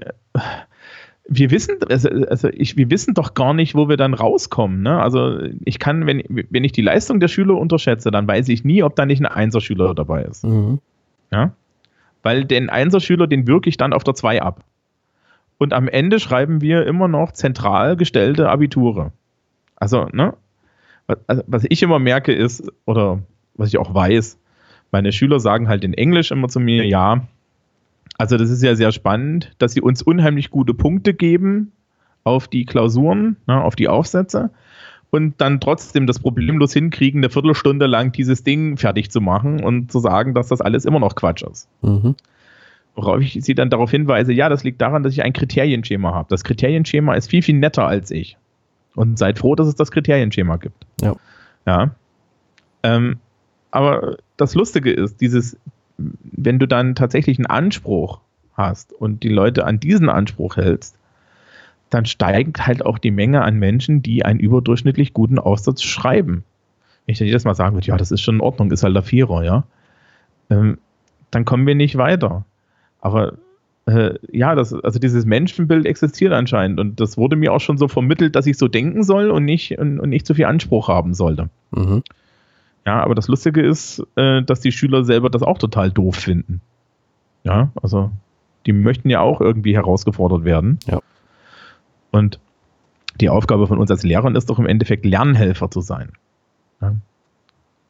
wir 1.27 1.51
wissen, 1.51 1.77
also, 1.89 2.09
also 2.09 2.49
ich, 2.49 2.77
wir 2.77 2.89
wissen 2.89 3.13
doch 3.13 3.33
gar 3.33 3.53
nicht, 3.53 3.75
wo 3.75 3.89
wir 3.89 3.97
dann 3.97 4.13
rauskommen. 4.13 4.81
Ne? 4.81 5.01
Also 5.01 5.39
ich 5.65 5.79
kann, 5.79 6.05
wenn, 6.05 6.23
wenn 6.27 6.63
ich 6.63 6.71
die 6.71 6.81
Leistung 6.81 7.19
der 7.19 7.27
Schüler 7.27 7.55
unterschätze, 7.57 8.11
dann 8.11 8.27
weiß 8.27 8.49
ich 8.49 8.63
nie, 8.63 8.83
ob 8.83 8.95
da 8.95 9.05
nicht 9.05 9.21
ein 9.21 9.25
Einserschüler 9.25 9.93
dabei 9.93 10.23
ist. 10.23 10.45
Mhm. 10.45 10.79
Ja? 11.31 11.51
Weil 12.23 12.45
den 12.45 12.69
Einserschüler, 12.69 13.27
den 13.27 13.47
wirke 13.47 13.69
ich 13.69 13.77
dann 13.77 13.93
auf 13.93 14.03
der 14.03 14.15
2 14.15 14.41
ab. 14.41 14.63
Und 15.57 15.73
am 15.73 15.87
Ende 15.87 16.19
schreiben 16.19 16.61
wir 16.61 16.85
immer 16.85 17.07
noch 17.07 17.31
zentral 17.31 17.97
gestellte 17.97 18.49
Abiture. 18.49 19.11
Also, 19.75 20.07
ne? 20.13 20.33
Was, 21.07 21.17
also, 21.27 21.43
was 21.47 21.65
ich 21.69 21.81
immer 21.83 21.99
merke 21.99 22.33
ist, 22.33 22.71
oder 22.85 23.23
was 23.55 23.69
ich 23.69 23.77
auch 23.77 23.93
weiß, 23.93 24.37
meine 24.91 25.11
Schüler 25.11 25.39
sagen 25.39 25.67
halt 25.67 25.83
in 25.83 25.93
Englisch 25.93 26.31
immer 26.31 26.47
zu 26.47 26.59
mir, 26.59 26.85
ja, 26.85 27.27
also 28.17 28.37
das 28.37 28.49
ist 28.49 28.63
ja 28.63 28.75
sehr 28.75 28.91
spannend, 28.91 29.53
dass 29.57 29.73
sie 29.73 29.81
uns 29.81 30.01
unheimlich 30.01 30.49
gute 30.49 30.73
Punkte 30.73 31.13
geben 31.13 31.71
auf 32.23 32.47
die 32.47 32.65
Klausuren, 32.65 33.37
ne, 33.47 33.61
auf 33.61 33.75
die 33.75 33.87
Aufsätze 33.87 34.51
und 35.09 35.39
dann 35.39 35.59
trotzdem 35.59 36.07
das 36.07 36.19
problemlos 36.19 36.73
hinkriegen, 36.73 37.19
eine 37.21 37.29
Viertelstunde 37.29 37.85
lang 37.85 38.11
dieses 38.11 38.43
Ding 38.43 38.77
fertig 38.77 39.11
zu 39.11 39.21
machen 39.21 39.63
und 39.63 39.91
zu 39.91 39.99
sagen, 39.99 40.33
dass 40.33 40.47
das 40.47 40.61
alles 40.61 40.85
immer 40.85 40.99
noch 40.99 41.15
Quatsch 41.15 41.43
ist. 41.43 41.69
Mhm. 41.81 42.15
Worauf 42.95 43.21
ich 43.21 43.37
sie 43.41 43.53
dann 43.53 43.69
darauf 43.69 43.91
hinweise, 43.91 44.33
ja, 44.33 44.49
das 44.49 44.63
liegt 44.63 44.81
daran, 44.81 45.03
dass 45.03 45.13
ich 45.13 45.23
ein 45.23 45.33
Kriterienschema 45.33 46.13
habe. 46.13 46.27
Das 46.29 46.43
Kriterienschema 46.43 47.13
ist 47.13 47.29
viel, 47.29 47.43
viel 47.43 47.55
netter 47.55 47.87
als 47.87 48.11
ich. 48.11 48.37
Und 48.97 49.19
seid 49.19 49.37
froh, 49.37 49.53
dass 49.53 49.67
es 49.67 49.75
das 49.75 49.91
Kriterienschema 49.91 50.57
gibt. 50.57 50.87
Ja. 51.01 51.15
Ja. 51.67 51.91
Ähm, 52.81 53.19
aber 53.69 54.17
das 54.37 54.55
Lustige 54.55 54.91
ist, 54.91 55.21
dieses, 55.21 55.55
wenn 55.97 56.57
du 56.57 56.67
dann 56.67 56.95
tatsächlich 56.95 57.37
einen 57.37 57.45
Anspruch 57.45 58.21
hast 58.55 58.91
und 58.93 59.21
die 59.21 59.29
Leute 59.29 59.65
an 59.65 59.79
diesen 59.79 60.09
Anspruch 60.09 60.57
hältst, 60.57 60.97
dann 61.91 62.07
steigt 62.07 62.65
halt 62.65 62.83
auch 62.83 62.97
die 62.97 63.11
Menge 63.11 63.43
an 63.43 63.57
Menschen, 63.59 64.01
die 64.01 64.25
einen 64.25 64.39
überdurchschnittlich 64.39 65.13
guten 65.13 65.37
Aufsatz 65.37 65.83
schreiben. 65.83 66.43
Wenn 67.05 67.13
ich 67.13 67.19
dann 67.19 67.27
jedes 67.27 67.45
Mal 67.45 67.53
sagen 67.53 67.75
würde, 67.75 67.85
ja, 67.85 67.97
das 67.97 68.11
ist 68.11 68.21
schon 68.21 68.35
in 68.35 68.41
Ordnung, 68.41 68.71
ist 68.71 68.83
halt 68.83 68.95
der 68.95 69.03
Vierer, 69.03 69.43
ja, 69.43 69.63
ähm, 70.49 70.79
dann 71.29 71.45
kommen 71.45 71.67
wir 71.67 71.75
nicht 71.75 71.99
weiter. 71.99 72.45
Aber 72.99 73.33
äh, 73.87 74.15
ja, 74.31 74.53
das, 74.53 74.73
also 74.73 74.99
dieses 74.99 75.25
Menschenbild 75.25 75.85
existiert 75.85 76.33
anscheinend 76.33 76.79
und 76.79 76.99
das 76.99 77.17
wurde 77.17 77.37
mir 77.37 77.53
auch 77.53 77.61
schon 77.61 77.77
so 77.77 77.87
vermittelt, 77.87 78.35
dass 78.35 78.45
ich 78.45 78.57
so 78.57 78.67
denken 78.67 79.03
soll 79.03 79.31
und 79.31 79.45
nicht, 79.45 79.77
und, 79.79 79.99
und 79.99 80.09
nicht 80.09 80.27
zu 80.27 80.33
viel 80.33 80.45
Anspruch 80.45 80.89
haben 80.89 81.13
sollte. 81.13 81.49
Mhm. 81.71 82.03
Ja, 82.85 83.01
aber 83.01 83.15
das 83.15 83.29
Lustige 83.29 83.61
ist, 83.61 84.05
äh, 84.15 84.43
dass 84.43 84.59
die 84.59 84.73
Schüler 84.73 85.05
selber 85.05 85.29
das 85.29 85.41
auch 85.41 85.57
total 85.57 85.89
doof 85.89 86.15
finden. 86.15 86.61
Ja, 87.43 87.71
also 87.81 88.11
die 88.65 88.73
möchten 88.73 89.09
ja 89.09 89.21
auch 89.21 89.39
irgendwie 89.39 89.75
herausgefordert 89.75 90.43
werden. 90.43 90.79
Ja. 90.85 90.99
Und 92.11 92.39
die 93.21 93.29
Aufgabe 93.29 93.67
von 93.67 93.77
uns 93.77 93.89
als 93.89 94.03
Lehrern 94.03 94.35
ist 94.35 94.49
doch 94.49 94.59
im 94.59 94.65
Endeffekt 94.65 95.05
Lernhelfer 95.05 95.71
zu 95.71 95.79
sein. 95.79 96.11
Ja. 96.81 96.93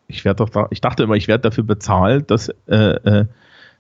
Ich 0.07 0.23
werde 0.25 0.43
doch, 0.43 0.49
da, 0.49 0.67
ich 0.69 0.79
dachte 0.79 1.03
immer, 1.03 1.15
ich 1.15 1.27
werde 1.27 1.41
dafür 1.41 1.63
bezahlt, 1.63 2.29
dass, 2.29 2.49
äh, 2.67 2.75
äh, 2.75 3.25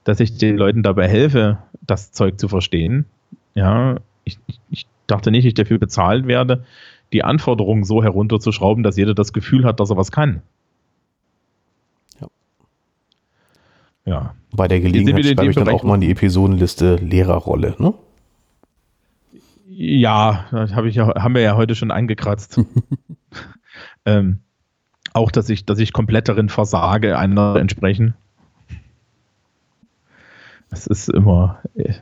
dass 0.07 0.21
ich 0.21 0.37
den 0.37 0.55
Leuten 0.55 0.83
dabei 0.83 1.09
helfe, 1.09 1.57
das 1.81 2.13
Zeug 2.13 2.39
zu 2.39 2.47
verstehen. 2.47 3.05
Ja, 3.55 3.97
ich, 4.23 4.39
ich 4.69 4.87
dachte 5.05 5.31
nicht, 5.31 5.45
ich 5.45 5.53
dafür 5.53 5.79
bezahlt 5.79 6.27
werde, 6.27 6.63
die 7.11 7.25
Anforderungen 7.25 7.83
so 7.83 8.01
herunterzuschrauben, 8.01 8.83
dass 8.83 8.95
jeder 8.95 9.13
das 9.13 9.33
Gefühl 9.33 9.65
hat, 9.65 9.81
dass 9.81 9.89
er 9.89 9.97
was 9.97 10.11
kann. 10.11 10.41
Ja. 14.05 14.33
Bei 14.55 14.69
der 14.69 14.79
Gelegenheit 14.79 15.25
schreibe 15.25 15.49
ich 15.49 15.55
dann 15.57 15.67
auch 15.67 15.83
mal 15.83 15.95
in 15.95 16.01
die 16.01 16.11
Episodenliste 16.11 16.95
Lehrerrolle, 16.95 17.75
ne? 17.77 17.93
Ja, 19.67 20.45
das 20.51 20.73
hab 20.73 20.85
ich 20.85 20.95
ja, 20.95 21.21
haben 21.21 21.35
wir 21.35 21.41
ja 21.41 21.57
heute 21.57 21.75
schon 21.75 21.91
angekratzt. 21.91 22.61
ähm, 24.05 24.39
auch, 25.11 25.31
dass 25.31 25.49
ich, 25.49 25.65
dass 25.65 25.79
ich 25.79 25.91
komplett 25.91 26.29
darin 26.29 26.47
versage, 26.47 27.19
einer 27.19 27.57
entsprechen. 27.57 28.15
Das 30.69 30.87
ist 30.87 31.09
immer, 31.09 31.59
äh, 31.75 31.93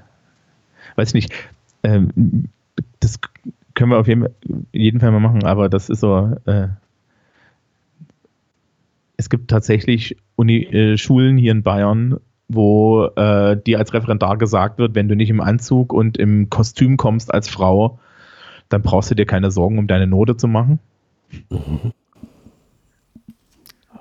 weiß 0.95 1.13
nicht, 1.13 1.33
ähm, 1.83 2.49
das 2.99 3.19
können 3.73 3.91
wir 3.91 3.99
auf 3.99 4.07
jeden, 4.07 4.27
jeden 4.71 4.99
Fall 4.99 5.11
mal 5.11 5.19
machen, 5.19 5.43
aber 5.43 5.69
das 5.69 5.89
ist 5.89 5.99
so, 5.99 6.35
äh, 6.45 6.67
es 9.17 9.29
gibt 9.29 9.49
tatsächlich 9.49 10.17
Uni, 10.35 10.63
äh, 10.63 10.97
Schulen 10.97 11.37
hier 11.37 11.51
in 11.51 11.63
Bayern, 11.63 12.17
wo 12.47 13.05
äh, 13.15 13.57
dir 13.57 13.79
als 13.79 13.93
Referendar 13.93 14.37
gesagt 14.37 14.77
wird, 14.77 14.95
wenn 14.95 15.07
du 15.07 15.15
nicht 15.15 15.29
im 15.29 15.41
Anzug 15.41 15.93
und 15.93 16.17
im 16.17 16.49
Kostüm 16.49 16.97
kommst 16.97 17.33
als 17.33 17.49
Frau, 17.49 17.99
dann 18.69 18.81
brauchst 18.81 19.11
du 19.11 19.15
dir 19.15 19.25
keine 19.25 19.51
Sorgen 19.51 19.77
um 19.77 19.87
deine 19.87 20.07
Note 20.07 20.37
zu 20.37 20.47
machen. 20.47 20.79
Mhm. 21.49 21.93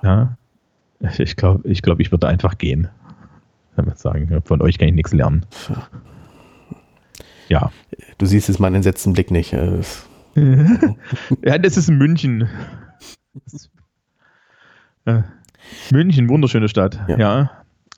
Ja, 0.03 0.37
ich 1.17 1.35
glaube, 1.35 1.67
ich, 1.67 1.81
glaub, 1.81 1.99
ich 1.99 2.11
würde 2.11 2.27
einfach 2.27 2.57
gehen. 2.57 2.89
Damit 3.75 3.99
sagen, 3.99 4.41
von 4.45 4.61
euch 4.61 4.77
kann 4.77 4.87
ich 4.87 4.95
nichts 4.95 5.13
lernen. 5.13 5.45
Ja. 7.49 7.71
Du 8.17 8.25
siehst 8.25 8.47
jetzt 8.47 8.59
meinen 8.59 8.75
entsetzten 8.75 9.13
Blick 9.13 9.31
nicht. 9.31 9.53
Äh, 9.53 9.81
ja, 11.43 11.57
das 11.57 11.77
ist 11.77 11.89
München. 11.89 12.47
Das 13.45 13.69
äh, 15.05 15.21
München, 15.91 16.29
wunderschöne 16.29 16.69
Stadt. 16.69 16.99
Ja. 17.07 17.17
ja. 17.17 17.51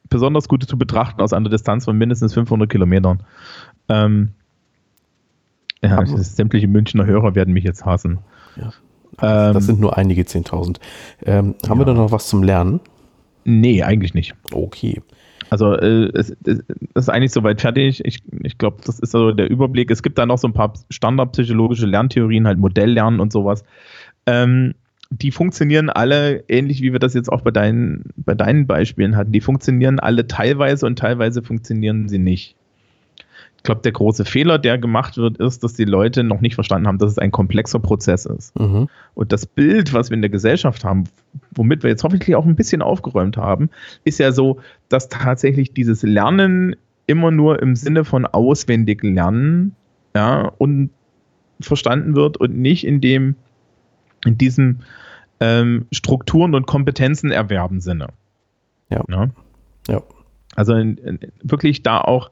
Besonders 0.10 0.48
gut 0.48 0.64
zu 0.64 0.78
betrachten 0.78 1.22
aus 1.22 1.34
einer 1.34 1.50
Distanz 1.50 1.86
von 1.86 1.98
mindestens 1.98 2.34
500 2.34 2.70
Kilometern. 2.70 3.24
Ähm, 3.90 4.30
ja, 5.82 6.06
sämtliche 6.06 6.68
Münchner 6.68 7.06
Hörer 7.06 7.36
werden 7.36 7.54
mich 7.54 7.64
jetzt 7.64 7.86
hassen. 7.86 8.20
Ja. 8.56 8.74
Das, 9.18 9.56
ähm, 9.56 9.62
sind 9.62 9.80
nur 9.80 9.98
einige 9.98 10.24
10.000. 10.24 10.78
Ähm, 11.26 11.56
haben 11.68 11.80
ja. 11.80 11.80
wir 11.80 11.86
da 11.86 11.94
noch 11.94 12.12
was 12.12 12.28
zum 12.28 12.44
Lernen? 12.44 12.80
Nee, 13.44 13.84
eigentlich 13.84 14.14
nicht. 14.14 14.36
Okay. 14.52 15.02
Also 15.50 15.74
äh, 15.74 16.12
es, 16.14 16.36
es, 16.46 16.60
ist 16.94 17.10
eigentlich 17.10 17.32
soweit 17.32 17.62
fertig. 17.62 18.04
Ich, 18.06 18.20
ich 18.44 18.58
glaube, 18.58 18.78
das 18.86 19.00
ist 19.00 19.12
so 19.12 19.32
der 19.32 19.50
Überblick. 19.50 19.90
Es 19.92 20.04
gibt 20.04 20.18
da 20.18 20.26
noch 20.26 20.38
so 20.38 20.48
ein 20.48 20.54
paar 20.54 20.74
standardpsychologische 20.90 21.86
Lerntheorien, 21.86 22.48
halt 22.48 22.60
Modelllernen 22.60 23.20
und 23.20 23.32
sowas. 23.32 23.64
Ähm, 24.26 24.76
die 25.10 25.32
funktionieren 25.32 25.90
alle 25.90 26.44
ähnlich 26.50 26.82
wie 26.82 26.92
wir 26.92 27.00
das 27.00 27.14
jetzt 27.14 27.32
auch 27.32 27.42
bei 27.42 27.52
deinen, 27.52 28.04
bei 28.18 28.36
deinen 28.36 28.68
Beispielen 28.68 29.16
hatten. 29.16 29.32
Die 29.32 29.40
funktionieren 29.42 30.00
alle 30.00 30.28
teilweise 30.28 30.86
und 30.86 31.00
teilweise 31.00 31.42
funktionieren 31.42 32.10
sie 32.10 32.20
nicht. 32.20 32.57
Ich 33.58 33.64
glaube, 33.64 33.82
der 33.82 33.92
große 33.92 34.24
Fehler, 34.24 34.60
der 34.60 34.78
gemacht 34.78 35.18
wird, 35.18 35.38
ist, 35.38 35.64
dass 35.64 35.74
die 35.74 35.86
Leute 35.86 36.24
noch 36.24 36.42
nicht 36.42 36.56
verstanden 36.56 36.88
haben, 36.88 37.00
dass 37.00 37.12
es 37.12 37.18
ein 37.18 37.32
komplexer 37.32 37.80
Prozess 37.80 38.26
ist. 38.26 38.58
Mhm. 38.58 38.88
Und 39.14 39.32
das 39.32 39.46
Bild, 39.46 39.94
was 39.94 40.10
wir 40.10 40.16
in 40.16 40.22
der 40.22 40.30
Gesellschaft 40.30 40.86
haben, 40.86 41.06
womit 41.52 41.84
wir 41.84 41.90
jetzt 41.90 42.04
hoffentlich 42.04 42.36
auch 42.36 42.46
ein 42.46 42.56
bisschen 42.56 42.82
aufgeräumt 42.82 43.36
haben, 43.36 43.70
ist 44.06 44.20
ja 44.20 44.32
so, 44.32 44.60
dass 44.90 45.10
tatsächlich 45.10 45.74
dieses 45.74 46.04
Lernen 46.04 46.76
immer 47.08 47.32
nur 47.32 47.62
im 47.62 47.76
Sinne 47.76 48.06
von 48.06 48.26
auswendig 48.26 49.04
lernen 49.04 49.76
ja, 50.16 50.52
und 50.58 50.92
verstanden 51.60 52.16
wird 52.16 52.38
und 52.38 52.58
nicht 52.58 52.86
in 52.86 53.02
dem, 53.02 53.36
in 54.26 54.38
diesem 54.38 54.80
ähm, 55.40 55.88
Strukturen 55.92 56.56
und 56.56 56.68
Kompetenzen 56.68 57.32
erwerben 57.32 57.82
Sinne. 57.82 58.08
Ja. 58.90 59.04
ja. 59.10 59.30
ja. 59.88 60.02
Also 60.56 60.74
in, 60.74 60.98
in, 60.98 61.20
wirklich 61.44 61.84
da 61.84 62.02
auch 62.02 62.32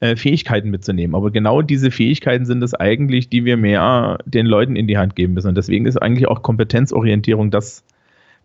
äh, 0.00 0.16
Fähigkeiten 0.16 0.70
mitzunehmen. 0.70 1.14
Aber 1.14 1.30
genau 1.30 1.62
diese 1.62 1.90
Fähigkeiten 1.90 2.46
sind 2.46 2.62
es 2.62 2.74
eigentlich, 2.74 3.28
die 3.28 3.44
wir 3.44 3.56
mehr 3.56 4.18
den 4.24 4.46
Leuten 4.46 4.74
in 4.76 4.86
die 4.86 4.98
Hand 4.98 5.14
geben 5.14 5.34
müssen. 5.34 5.48
Und 5.48 5.56
deswegen 5.56 5.86
ist 5.86 6.00
eigentlich 6.00 6.26
auch 6.26 6.42
Kompetenzorientierung 6.42 7.50
das, 7.50 7.84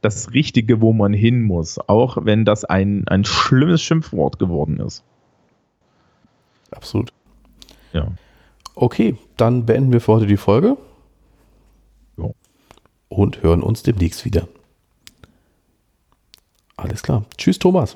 das 0.02 0.34
Richtige, 0.34 0.82
wo 0.82 0.94
man 0.94 1.14
hin 1.14 1.42
muss. 1.42 1.80
Auch 1.88 2.18
wenn 2.26 2.46
das 2.46 2.66
ein, 2.66 3.08
ein 3.08 3.24
schlimmes 3.24 3.82
Schimpfwort 3.82 4.38
geworden 4.38 4.80
ist. 4.80 5.04
Absolut. 6.72 7.14
Ja. 7.94 8.12
Okay, 8.76 9.16
dann 9.38 9.66
beenden 9.66 9.94
wir 9.94 10.02
für 10.02 10.14
heute 10.14 10.28
die 10.28 10.38
Folge. 10.38 10.78
Jo. 12.18 12.36
Und 13.08 13.44
hören 13.44 13.64
uns 13.64 13.84
demnächst 13.84 14.26
wieder. 14.26 14.48
Alles 16.76 17.02
klar. 17.02 17.24
Tschüss, 17.38 17.60
Thomas. 17.60 17.96